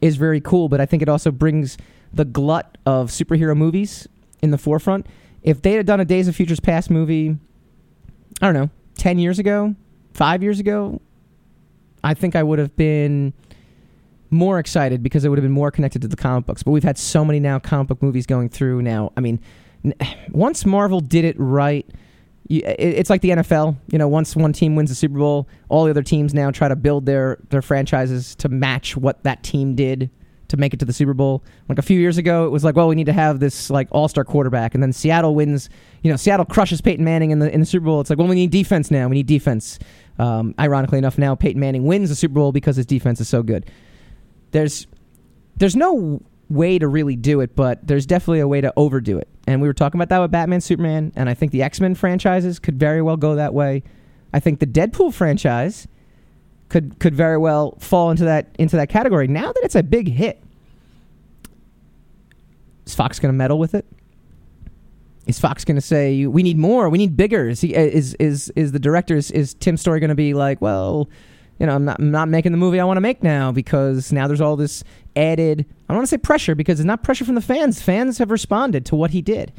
is 0.00 0.16
very 0.16 0.40
cool, 0.40 0.68
but 0.68 0.80
I 0.80 0.86
think 0.86 1.02
it 1.02 1.08
also 1.08 1.30
brings 1.30 1.76
the 2.12 2.24
glut 2.24 2.78
of 2.86 3.10
superhero 3.10 3.56
movies 3.56 4.08
in 4.42 4.50
the 4.50 4.58
forefront. 4.58 5.06
If 5.42 5.62
they 5.62 5.72
had 5.74 5.86
done 5.86 6.00
a 6.00 6.04
Days 6.04 6.28
of 6.28 6.36
Futures 6.36 6.60
Past 6.60 6.90
movie, 6.90 7.36
I 8.40 8.46
don't 8.46 8.54
know, 8.54 8.70
10 8.96 9.18
years 9.18 9.38
ago, 9.38 9.74
five 10.14 10.42
years 10.42 10.58
ago, 10.58 11.00
I 12.02 12.14
think 12.14 12.36
I 12.36 12.42
would 12.42 12.58
have 12.58 12.76
been 12.76 13.32
more 14.30 14.58
excited 14.58 15.02
because 15.02 15.24
it 15.24 15.28
would 15.28 15.38
have 15.38 15.44
been 15.44 15.52
more 15.52 15.70
connected 15.70 16.02
to 16.02 16.08
the 16.08 16.16
comic 16.16 16.46
books. 16.46 16.62
But 16.62 16.72
we've 16.72 16.84
had 16.84 16.98
so 16.98 17.24
many 17.24 17.40
now 17.40 17.58
comic 17.58 17.88
book 17.88 18.02
movies 18.02 18.26
going 18.26 18.48
through 18.48 18.82
now. 18.82 19.12
I 19.16 19.20
mean, 19.20 19.40
once 20.30 20.64
Marvel 20.64 21.00
did 21.00 21.24
it 21.24 21.36
right, 21.38 21.86
it's 22.48 23.10
like 23.10 23.20
the 23.20 23.30
NFL. 23.30 23.76
You 23.88 23.98
know, 23.98 24.08
once 24.08 24.34
one 24.34 24.52
team 24.52 24.74
wins 24.74 24.90
the 24.90 24.96
Super 24.96 25.18
Bowl, 25.18 25.48
all 25.68 25.84
the 25.84 25.90
other 25.90 26.02
teams 26.02 26.32
now 26.32 26.50
try 26.50 26.68
to 26.68 26.76
build 26.76 27.04
their 27.06 27.38
their 27.50 27.62
franchises 27.62 28.34
to 28.36 28.48
match 28.48 28.96
what 28.96 29.22
that 29.24 29.42
team 29.42 29.74
did 29.74 30.10
to 30.48 30.56
make 30.56 30.72
it 30.72 30.80
to 30.80 30.86
the 30.86 30.92
Super 30.92 31.12
Bowl. 31.14 31.44
Like 31.68 31.78
a 31.78 31.82
few 31.82 32.00
years 32.00 32.16
ago, 32.16 32.46
it 32.46 32.50
was 32.50 32.64
like, 32.64 32.74
well, 32.74 32.88
we 32.88 32.94
need 32.94 33.06
to 33.06 33.12
have 33.12 33.38
this 33.38 33.68
like 33.70 33.88
all 33.90 34.08
star 34.08 34.24
quarterback, 34.24 34.74
and 34.74 34.82
then 34.82 34.92
Seattle 34.92 35.34
wins. 35.34 35.68
You 36.02 36.10
know, 36.10 36.16
Seattle 36.16 36.46
crushes 36.46 36.80
Peyton 36.80 37.04
Manning 37.04 37.30
in 37.30 37.38
the 37.38 37.52
in 37.52 37.60
the 37.60 37.66
Super 37.66 37.84
Bowl. 37.84 38.00
It's 38.00 38.10
like, 38.10 38.18
well, 38.18 38.28
we 38.28 38.34
need 38.34 38.50
defense 38.50 38.90
now. 38.90 39.08
We 39.08 39.16
need 39.16 39.26
defense. 39.26 39.78
Um, 40.18 40.54
ironically 40.58 40.98
enough, 40.98 41.16
now 41.16 41.34
Peyton 41.34 41.60
Manning 41.60 41.84
wins 41.84 42.08
the 42.08 42.16
Super 42.16 42.34
Bowl 42.34 42.50
because 42.50 42.76
his 42.76 42.86
defense 42.86 43.20
is 43.20 43.28
so 43.28 43.42
good. 43.42 43.70
There's 44.50 44.86
there's 45.56 45.76
no 45.76 46.22
way 46.48 46.78
to 46.78 46.88
really 46.88 47.16
do 47.16 47.40
it, 47.40 47.54
but 47.54 47.86
there's 47.86 48.06
definitely 48.06 48.40
a 48.40 48.48
way 48.48 48.60
to 48.60 48.72
overdo 48.76 49.18
it. 49.18 49.28
And 49.46 49.60
we 49.60 49.68
were 49.68 49.74
talking 49.74 50.00
about 50.00 50.08
that 50.10 50.20
with 50.20 50.30
Batman, 50.30 50.60
Superman, 50.60 51.12
and 51.16 51.28
I 51.28 51.34
think 51.34 51.52
the 51.52 51.62
X 51.62 51.80
Men 51.80 51.94
franchises 51.94 52.58
could 52.58 52.78
very 52.78 53.02
well 53.02 53.16
go 53.16 53.34
that 53.34 53.54
way. 53.54 53.82
I 54.32 54.40
think 54.40 54.60
the 54.60 54.66
Deadpool 54.66 55.12
franchise 55.14 55.86
could 56.68 56.98
could 56.98 57.14
very 57.14 57.38
well 57.38 57.76
fall 57.78 58.10
into 58.10 58.24
that 58.24 58.54
into 58.58 58.76
that 58.76 58.88
category. 58.88 59.26
Now 59.26 59.52
that 59.52 59.60
it's 59.64 59.74
a 59.74 59.82
big 59.82 60.08
hit, 60.08 60.42
is 62.86 62.94
Fox 62.94 63.18
going 63.18 63.32
to 63.32 63.36
meddle 63.36 63.58
with 63.58 63.74
it? 63.74 63.86
Is 65.26 65.38
Fox 65.38 65.64
going 65.64 65.76
to 65.76 65.82
say 65.82 66.26
we 66.26 66.42
need 66.42 66.56
more? 66.56 66.88
We 66.88 66.98
need 66.98 67.16
bigger? 67.16 67.48
Is 67.48 67.60
he, 67.60 67.74
is 67.74 68.14
is 68.14 68.50
is 68.56 68.72
the 68.72 68.78
director 68.78 69.14
is, 69.14 69.30
is 69.30 69.54
Tim 69.54 69.76
Story 69.76 70.00
going 70.00 70.08
to 70.08 70.14
be 70.14 70.32
like, 70.32 70.60
well, 70.62 71.08
you 71.58 71.66
know, 71.66 71.74
I'm 71.74 71.84
not 71.84 71.98
I'm 71.98 72.10
not 72.10 72.28
making 72.28 72.52
the 72.52 72.58
movie 72.58 72.80
I 72.80 72.84
want 72.84 72.96
to 72.96 73.02
make 73.02 73.22
now 73.22 73.52
because 73.52 74.12
now 74.12 74.26
there's 74.26 74.40
all 74.40 74.56
this 74.56 74.84
added. 75.16 75.60
I 75.88 75.92
don't 75.92 75.98
want 75.98 76.06
to 76.06 76.10
say 76.10 76.18
pressure 76.18 76.54
because 76.54 76.80
it's 76.80 76.86
not 76.86 77.02
pressure 77.02 77.24
from 77.24 77.34
the 77.34 77.40
fans. 77.40 77.82
Fans 77.82 78.18
have 78.18 78.30
responded 78.30 78.86
to 78.86 78.96
what 78.96 79.10
he 79.10 79.22
did. 79.22 79.52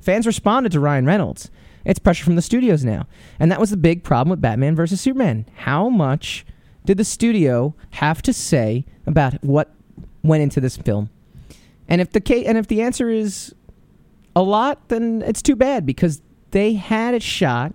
Fans 0.00 0.26
responded 0.26 0.72
to 0.72 0.80
Ryan 0.80 1.06
Reynolds. 1.06 1.50
It's 1.84 1.98
pressure 1.98 2.24
from 2.24 2.36
the 2.36 2.42
studios 2.42 2.84
now, 2.84 3.06
and 3.38 3.50
that 3.50 3.60
was 3.60 3.70
the 3.70 3.76
big 3.76 4.04
problem 4.04 4.30
with 4.30 4.40
Batman 4.40 4.76
versus 4.76 5.00
Superman. 5.00 5.46
How 5.56 5.88
much 5.88 6.44
did 6.84 6.98
the 6.98 7.04
studio 7.04 7.74
have 7.90 8.22
to 8.22 8.32
say 8.32 8.84
about 9.06 9.42
what 9.42 9.74
went 10.22 10.42
into 10.42 10.60
this 10.60 10.76
film? 10.76 11.10
And 11.88 12.00
if 12.00 12.12
the 12.12 12.46
and 12.46 12.56
if 12.58 12.68
the 12.68 12.82
answer 12.82 13.10
is 13.10 13.54
a 14.36 14.42
lot, 14.42 14.88
then 14.88 15.22
it's 15.26 15.42
too 15.42 15.56
bad 15.56 15.84
because 15.84 16.22
they 16.50 16.74
had 16.74 17.14
a 17.14 17.20
shot. 17.20 17.72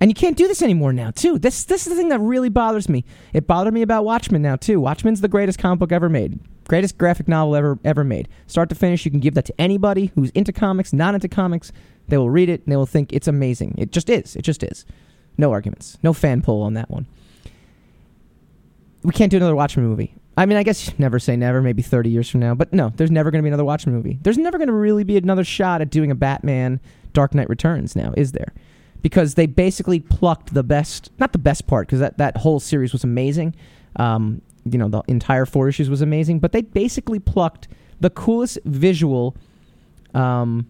And 0.00 0.10
you 0.10 0.14
can't 0.14 0.36
do 0.36 0.48
this 0.48 0.62
anymore 0.62 0.92
now, 0.92 1.10
too. 1.10 1.38
This 1.38 1.64
this 1.64 1.86
is 1.86 1.92
the 1.92 1.96
thing 1.96 2.08
that 2.08 2.18
really 2.18 2.48
bothers 2.48 2.88
me. 2.88 3.04
It 3.32 3.46
bothered 3.46 3.72
me 3.72 3.82
about 3.82 4.04
Watchmen 4.04 4.42
now, 4.42 4.56
too. 4.56 4.80
Watchmen's 4.80 5.20
the 5.20 5.28
greatest 5.28 5.58
comic 5.58 5.78
book 5.78 5.92
ever 5.92 6.08
made. 6.08 6.38
Greatest 6.66 6.98
graphic 6.98 7.28
novel 7.28 7.54
ever 7.56 7.78
ever 7.84 8.04
made. 8.04 8.28
Start 8.46 8.68
to 8.70 8.74
finish, 8.74 9.04
you 9.04 9.10
can 9.10 9.20
give 9.20 9.34
that 9.34 9.44
to 9.46 9.60
anybody 9.60 10.10
who's 10.14 10.30
into 10.30 10.52
comics, 10.52 10.92
not 10.92 11.14
into 11.14 11.28
comics. 11.28 11.72
They 12.08 12.18
will 12.18 12.30
read 12.30 12.48
it 12.48 12.62
and 12.64 12.72
they 12.72 12.76
will 12.76 12.86
think 12.86 13.12
it's 13.12 13.28
amazing. 13.28 13.76
It 13.78 13.92
just 13.92 14.10
is. 14.10 14.36
It 14.36 14.42
just 14.42 14.62
is. 14.62 14.84
No 15.38 15.52
arguments. 15.52 15.98
No 16.02 16.12
fan 16.12 16.42
pull 16.42 16.62
on 16.62 16.74
that 16.74 16.90
one. 16.90 17.06
We 19.02 19.12
can't 19.12 19.30
do 19.30 19.36
another 19.36 19.56
Watchmen 19.56 19.86
movie. 19.86 20.14
I 20.36 20.46
mean, 20.46 20.58
I 20.58 20.62
guess 20.62 20.98
never 20.98 21.18
say 21.18 21.36
never, 21.36 21.62
maybe 21.62 21.82
30 21.82 22.10
years 22.10 22.28
from 22.28 22.40
now. 22.40 22.54
But 22.54 22.72
no, 22.72 22.92
there's 22.96 23.10
never 23.10 23.30
going 23.30 23.40
to 23.40 23.42
be 23.42 23.48
another 23.48 23.64
Watchmen 23.64 23.94
movie. 23.94 24.18
There's 24.22 24.38
never 24.38 24.58
going 24.58 24.68
to 24.68 24.74
really 24.74 25.04
be 25.04 25.16
another 25.16 25.44
shot 25.44 25.80
at 25.80 25.90
doing 25.90 26.10
a 26.10 26.14
Batman 26.14 26.80
Dark 27.12 27.34
Knight 27.34 27.48
Returns 27.48 27.94
now, 27.94 28.12
is 28.16 28.32
there? 28.32 28.52
Because 29.04 29.34
they 29.34 29.46
basically 29.46 30.00
plucked 30.00 30.54
the 30.54 30.62
best, 30.62 31.12
not 31.18 31.32
the 31.32 31.38
best 31.38 31.66
part, 31.66 31.86
because 31.86 32.00
that, 32.00 32.18
that 32.18 32.38
whole 32.38 32.58
series 32.58 32.92
was 32.92 33.04
amazing. 33.04 33.54
Um, 33.96 34.40
you 34.64 34.78
know, 34.78 34.88
the 34.88 35.02
entire 35.08 35.44
four 35.44 35.68
issues 35.68 35.90
was 35.90 36.00
amazing, 36.00 36.38
but 36.40 36.52
they 36.52 36.62
basically 36.62 37.18
plucked 37.18 37.68
the 38.00 38.08
coolest 38.08 38.58
visual 38.64 39.36
um, 40.14 40.66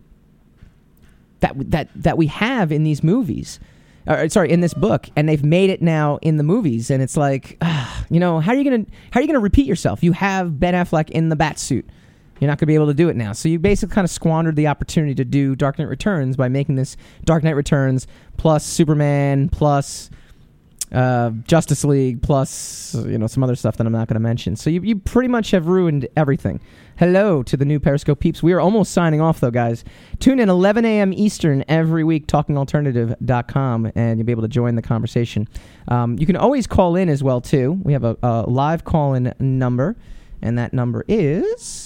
that, 1.41 1.55
that, 1.71 1.89
that 1.95 2.19
we 2.19 2.27
have 2.27 2.73
in 2.73 2.83
these 2.83 3.05
movies 3.05 3.61
or 4.07 4.29
sorry, 4.29 4.51
in 4.51 4.61
this 4.61 4.75
book, 4.75 5.09
and 5.17 5.29
they've 5.29 5.45
made 5.45 5.71
it 5.71 5.81
now 5.81 6.19
in 6.21 6.37
the 6.37 6.43
movies, 6.43 6.91
and 6.91 7.03
it's 7.03 7.17
like, 7.17 7.57
ah, 7.63 8.05
you 8.11 8.21
know, 8.21 8.41
how 8.41 8.53
are 8.53 8.55
you 8.55 8.65
gonna 8.65 8.85
how 9.11 9.21
are 9.21 9.23
you 9.23 9.27
gonna 9.27 9.41
repeat 9.41 9.67
yourself? 9.67 10.03
You 10.03 10.13
have 10.13 10.61
Ben 10.61 10.75
Affleck 10.75 11.11
in 11.11 11.31
the 11.31 11.37
bat 11.37 11.59
suit. 11.59 11.89
You're 12.41 12.49
not 12.49 12.59
gonna 12.59 12.69
be 12.69 12.75
able 12.75 12.89
to 12.89 12.95
do 12.95 13.09
it 13.09 13.17
now. 13.17 13.33
So 13.33 13.49
you 13.49 13.59
basically 13.59 13.95
kind 13.95 14.05
of 14.05 14.11
squandered 14.11 14.57
the 14.57 14.67
opportunity 14.67 15.15
to 15.17 15.25
do 15.25 15.55
Dark 15.55 15.79
Knight 15.79 15.89
Returns 15.89 16.37
by 16.37 16.49
making 16.49 16.77
this 16.77 16.97
Dark 17.25 17.43
Knight 17.43 17.57
Returns 17.57 18.07
plus 18.37 18.65
Superman 18.65 19.49
plus 19.49 20.11
uh, 20.95 21.31
Justice 21.47 21.85
League 21.85 22.23
plus 22.23 22.95
you 23.07 23.19
know 23.19 23.27
some 23.27 23.43
other 23.43 23.57
stuff 23.57 23.77
that 23.77 23.87
I'm 23.87 23.93
not 23.93 24.09
going 24.09 24.15
to 24.15 24.21
mention. 24.21 24.57
So 24.57 24.71
you 24.71 24.81
you 24.83 24.97
pretty 24.97 25.29
much 25.29 25.51
have 25.51 25.67
ruined 25.67 26.07
everything. 26.17 26.61
Hello 26.97 27.43
to 27.43 27.57
the 27.57 27.65
new 27.65 27.81
Periscope 27.81 28.21
peeps. 28.21 28.43
We 28.43 28.53
are 28.53 28.61
almost 28.61 28.93
signing 28.93 29.21
off 29.21 29.41
though, 29.41 29.51
guys. 29.51 29.85
Tune 30.21 30.39
in 30.39 30.49
11 30.49 30.85
a.m. 30.85 31.13
Eastern 31.13 31.65
every 31.67 32.05
week, 32.05 32.29
talkingalternative.com, 32.29 33.93
and 33.97 34.19
you'll 34.19 34.27
be 34.27 34.33
able 34.33 34.43
to 34.43 34.49
join 34.49 34.77
the 34.77 34.83
conversation. 34.83 35.49
Um, 35.89 36.17
you 36.21 36.27
can 36.27 36.37
always 36.37 36.69
call 36.69 36.95
in 36.95 37.09
as 37.09 37.23
well 37.25 37.41
too. 37.41 37.81
We 37.83 37.93
have 37.95 38.05
a, 38.05 38.17
a 38.23 38.43
live 38.43 38.85
call-in 38.85 39.35
number, 39.41 39.97
and 40.41 40.57
that 40.59 40.73
number 40.73 41.05
is 41.09 41.84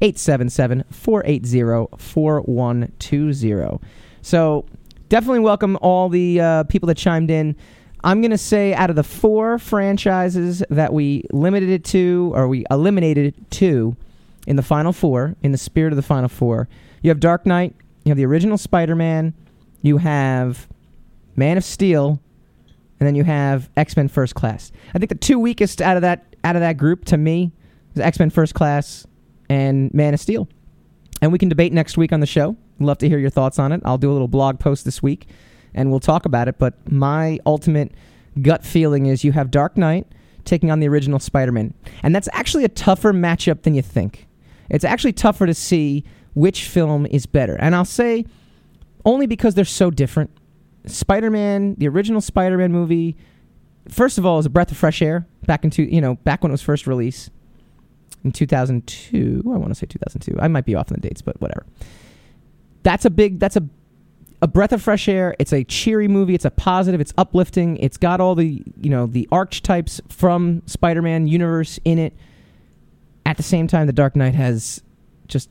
877 0.00 0.84
480 0.90 1.96
4120. 1.98 3.78
So 4.22 4.66
definitely 5.08 5.40
welcome 5.40 5.78
all 5.80 6.08
the 6.08 6.40
uh, 6.40 6.64
people 6.64 6.86
that 6.88 6.96
chimed 6.96 7.30
in. 7.30 7.56
I'm 8.04 8.20
going 8.20 8.30
to 8.30 8.38
say 8.38 8.74
out 8.74 8.90
of 8.90 8.96
the 8.96 9.02
four 9.02 9.58
franchises 9.58 10.62
that 10.70 10.92
we 10.92 11.24
limited 11.32 11.70
it 11.70 11.84
to, 11.86 12.32
or 12.34 12.46
we 12.46 12.64
eliminated 12.70 13.26
it 13.26 13.50
to 13.52 13.96
in 14.46 14.56
the 14.56 14.62
final 14.62 14.92
four, 14.92 15.34
in 15.42 15.52
the 15.52 15.58
spirit 15.58 15.92
of 15.92 15.96
the 15.96 16.02
final 16.02 16.28
four, 16.28 16.68
you 17.02 17.10
have 17.10 17.20
Dark 17.20 17.46
Knight, 17.46 17.74
you 18.04 18.10
have 18.10 18.16
the 18.16 18.26
original 18.26 18.58
Spider 18.58 18.94
Man, 18.94 19.34
you 19.82 19.98
have 19.98 20.68
Man 21.34 21.56
of 21.56 21.64
Steel, 21.64 22.20
and 23.00 23.06
then 23.06 23.14
you 23.14 23.24
have 23.24 23.68
X 23.76 23.96
Men 23.96 24.08
First 24.08 24.34
Class. 24.34 24.72
I 24.94 24.98
think 24.98 25.08
the 25.08 25.16
two 25.16 25.38
weakest 25.38 25.82
out 25.82 25.96
of 25.96 26.02
that 26.02 26.36
out 26.44 26.56
of 26.56 26.60
that 26.60 26.76
group 26.76 27.04
to 27.06 27.16
me 27.16 27.52
is 27.94 28.00
X 28.00 28.18
Men 28.18 28.30
First 28.30 28.54
Class 28.54 29.06
and 29.48 29.92
Man 29.94 30.14
of 30.14 30.20
Steel. 30.20 30.48
And 31.22 31.32
we 31.32 31.38
can 31.38 31.48
debate 31.48 31.72
next 31.72 31.96
week 31.96 32.12
on 32.12 32.20
the 32.20 32.26
show. 32.26 32.56
Love 32.78 32.98
to 32.98 33.08
hear 33.08 33.18
your 33.18 33.30
thoughts 33.30 33.58
on 33.58 33.72
it. 33.72 33.80
I'll 33.84 33.98
do 33.98 34.10
a 34.10 34.12
little 34.12 34.28
blog 34.28 34.60
post 34.60 34.84
this 34.84 35.02
week 35.02 35.28
and 35.74 35.90
we'll 35.90 36.00
talk 36.00 36.26
about 36.26 36.48
it. 36.48 36.58
But 36.58 36.90
my 36.90 37.38
ultimate 37.46 37.92
gut 38.42 38.64
feeling 38.64 39.06
is 39.06 39.24
you 39.24 39.32
have 39.32 39.50
Dark 39.50 39.76
Knight 39.76 40.06
taking 40.44 40.70
on 40.70 40.80
the 40.80 40.88
original 40.88 41.18
Spider 41.18 41.52
Man. 41.52 41.74
And 42.02 42.14
that's 42.14 42.28
actually 42.32 42.64
a 42.64 42.68
tougher 42.68 43.12
matchup 43.12 43.62
than 43.62 43.74
you 43.74 43.82
think. 43.82 44.26
It's 44.68 44.84
actually 44.84 45.12
tougher 45.12 45.46
to 45.46 45.54
see 45.54 46.04
which 46.34 46.64
film 46.64 47.06
is 47.06 47.26
better. 47.26 47.56
And 47.56 47.74
I'll 47.74 47.84
say 47.84 48.24
only 49.04 49.26
because 49.26 49.54
they're 49.54 49.64
so 49.64 49.90
different. 49.90 50.30
Spider 50.86 51.30
Man, 51.30 51.74
the 51.76 51.88
original 51.88 52.20
Spider 52.20 52.58
Man 52.58 52.72
movie, 52.72 53.16
first 53.88 54.18
of 54.18 54.26
all, 54.26 54.38
is 54.38 54.46
a 54.46 54.50
breath 54.50 54.70
of 54.70 54.76
fresh 54.76 55.02
air 55.02 55.26
back 55.46 55.64
into, 55.64 55.82
you 55.82 56.00
know, 56.00 56.16
back 56.16 56.42
when 56.42 56.50
it 56.50 56.54
was 56.54 56.62
first 56.62 56.86
released 56.86 57.30
in 58.26 58.32
2002. 58.32 59.42
I 59.46 59.48
want 59.48 59.68
to 59.68 59.74
say 59.74 59.86
2002. 59.86 60.38
I 60.40 60.48
might 60.48 60.64
be 60.64 60.74
off 60.74 60.90
on 60.90 60.96
the 61.00 61.08
dates, 61.08 61.22
but 61.22 61.40
whatever. 61.40 61.64
That's 62.82 63.04
a 63.04 63.10
big. 63.10 63.40
That's 63.40 63.56
a 63.56 63.66
a 64.42 64.46
breath 64.46 64.72
of 64.72 64.82
fresh 64.82 65.08
air. 65.08 65.34
It's 65.38 65.52
a 65.52 65.64
cheery 65.64 66.08
movie. 66.08 66.34
It's 66.34 66.44
a 66.44 66.50
positive. 66.50 67.00
It's 67.00 67.14
uplifting. 67.16 67.78
It's 67.78 67.96
got 67.96 68.20
all 68.20 68.34
the 68.34 68.62
you 68.76 68.90
know 68.90 69.06
the 69.06 69.28
archetypes 69.32 70.00
from 70.08 70.62
Spider-Man 70.66 71.26
universe 71.26 71.80
in 71.84 71.98
it. 71.98 72.14
At 73.24 73.36
the 73.36 73.42
same 73.42 73.66
time, 73.66 73.86
The 73.86 73.92
Dark 73.92 74.14
Knight 74.14 74.34
has 74.34 74.82
just. 75.26 75.48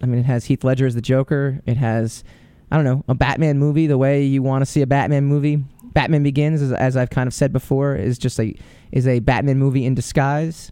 I 0.00 0.06
mean, 0.06 0.20
it 0.20 0.26
has 0.26 0.44
Heath 0.44 0.62
Ledger 0.62 0.86
as 0.86 0.94
the 0.94 1.02
Joker. 1.02 1.60
It 1.66 1.76
has, 1.76 2.22
I 2.70 2.76
don't 2.76 2.84
know, 2.84 3.04
a 3.08 3.14
Batman 3.16 3.58
movie 3.58 3.88
the 3.88 3.98
way 3.98 4.22
you 4.22 4.44
want 4.44 4.62
to 4.62 4.66
see 4.66 4.80
a 4.80 4.86
Batman 4.86 5.24
movie. 5.24 5.56
Batman 5.92 6.22
Begins, 6.22 6.62
as, 6.62 6.72
as 6.72 6.96
I've 6.96 7.10
kind 7.10 7.26
of 7.26 7.34
said 7.34 7.52
before, 7.52 7.96
is 7.96 8.16
just 8.16 8.38
a 8.38 8.54
is 8.92 9.08
a 9.08 9.18
Batman 9.18 9.58
movie 9.58 9.84
in 9.84 9.94
disguise 9.94 10.70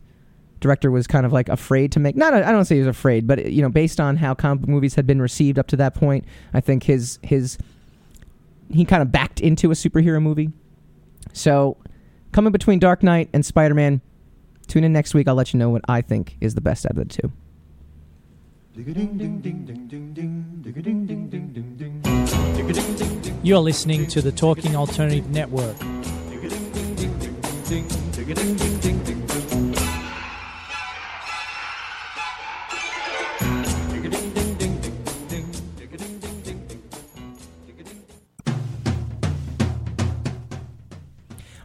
director 0.61 0.91
was 0.91 1.07
kind 1.07 1.27
of 1.27 1.33
like 1.33 1.49
afraid 1.49 1.93
to 1.93 2.01
make 2.01 2.17
not 2.17 2.33
I 2.33 2.51
don't 2.51 2.65
say 2.65 2.77
he 2.77 2.81
was 2.81 2.89
afraid 2.89 3.27
but 3.27 3.53
you 3.53 3.63
know 3.63 3.69
based 3.69 4.01
on 4.01 4.17
how 4.17 4.35
comic 4.35 4.63
book 4.63 4.71
movies 4.71 4.95
had 4.95 5.07
been 5.07 5.21
received 5.21 5.59
up 5.59 5.67
to 5.69 5.77
that 5.77 5.95
point 5.95 6.25
I 6.55 6.61
think 6.61 6.85
his 6.85 7.19
his 7.23 7.59
he 8.73 8.85
kind 8.85 9.03
of 9.03 9.13
backed 9.13 9.41
into 9.41 9.71
a 9.71 9.75
superhero 9.75 10.21
movie. 10.21 10.51
So 11.33 11.77
coming 12.33 12.53
between 12.53 12.79
Dark 12.79 13.03
Knight 13.03 13.29
and 13.33 13.45
Spider-Man 13.45 14.01
tune 14.67 14.85
in 14.85 14.93
next 14.93 15.15
week. 15.15 15.29
I'll 15.29 15.35
let 15.35 15.53
you 15.53 15.59
know 15.59 15.71
what 15.71 15.83
I 15.89 16.01
think 16.01 16.37
is 16.41 16.55
the 16.55 16.61
best 16.61 16.87
out 16.87 16.93
of 16.93 16.97
the 16.97 17.05
two. 17.05 17.33
You're 23.43 23.59
listening 23.59 24.07
to 24.09 24.21
the 24.21 24.33
Talking 24.33 24.77
Alternative 24.77 25.29
Network. 25.31 25.77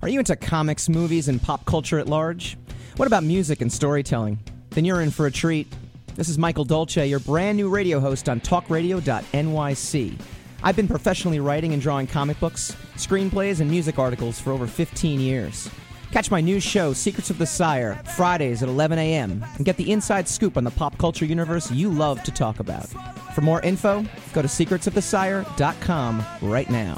Are 0.01 0.09
you 0.09 0.17
into 0.17 0.35
comics, 0.35 0.89
movies, 0.89 1.27
and 1.27 1.39
pop 1.39 1.63
culture 1.65 1.99
at 1.99 2.07
large? 2.07 2.57
What 2.95 3.05
about 3.05 3.23
music 3.23 3.61
and 3.61 3.71
storytelling? 3.71 4.39
Then 4.71 4.83
you're 4.83 5.01
in 5.01 5.11
for 5.11 5.27
a 5.27 5.31
treat. 5.31 5.71
This 6.15 6.27
is 6.27 6.39
Michael 6.39 6.65
Dolce, 6.65 7.05
your 7.07 7.19
brand 7.19 7.55
new 7.55 7.69
radio 7.69 7.99
host 7.99 8.27
on 8.27 8.41
talkradio.nyc. 8.41 10.19
I've 10.63 10.75
been 10.75 10.87
professionally 10.87 11.39
writing 11.39 11.73
and 11.73 11.81
drawing 11.81 12.07
comic 12.07 12.39
books, 12.39 12.75
screenplays, 12.95 13.59
and 13.59 13.69
music 13.69 13.99
articles 13.99 14.39
for 14.39 14.51
over 14.51 14.65
15 14.65 15.19
years. 15.19 15.69
Catch 16.11 16.31
my 16.31 16.41
new 16.41 16.59
show, 16.59 16.93
Secrets 16.93 17.29
of 17.29 17.37
the 17.37 17.45
Sire, 17.45 18.01
Fridays 18.15 18.63
at 18.63 18.69
11 18.69 18.97
a.m., 18.97 19.45
and 19.57 19.65
get 19.65 19.77
the 19.77 19.91
inside 19.91 20.27
scoop 20.27 20.57
on 20.57 20.63
the 20.63 20.71
pop 20.71 20.97
culture 20.97 21.25
universe 21.25 21.69
you 21.69 21.91
love 21.91 22.23
to 22.23 22.31
talk 22.31 22.59
about. 22.59 22.87
For 23.35 23.41
more 23.41 23.61
info, 23.61 24.03
go 24.33 24.41
to 24.41 24.47
secretsofthesire.com 24.47 26.25
right 26.41 26.69
now. 26.71 26.97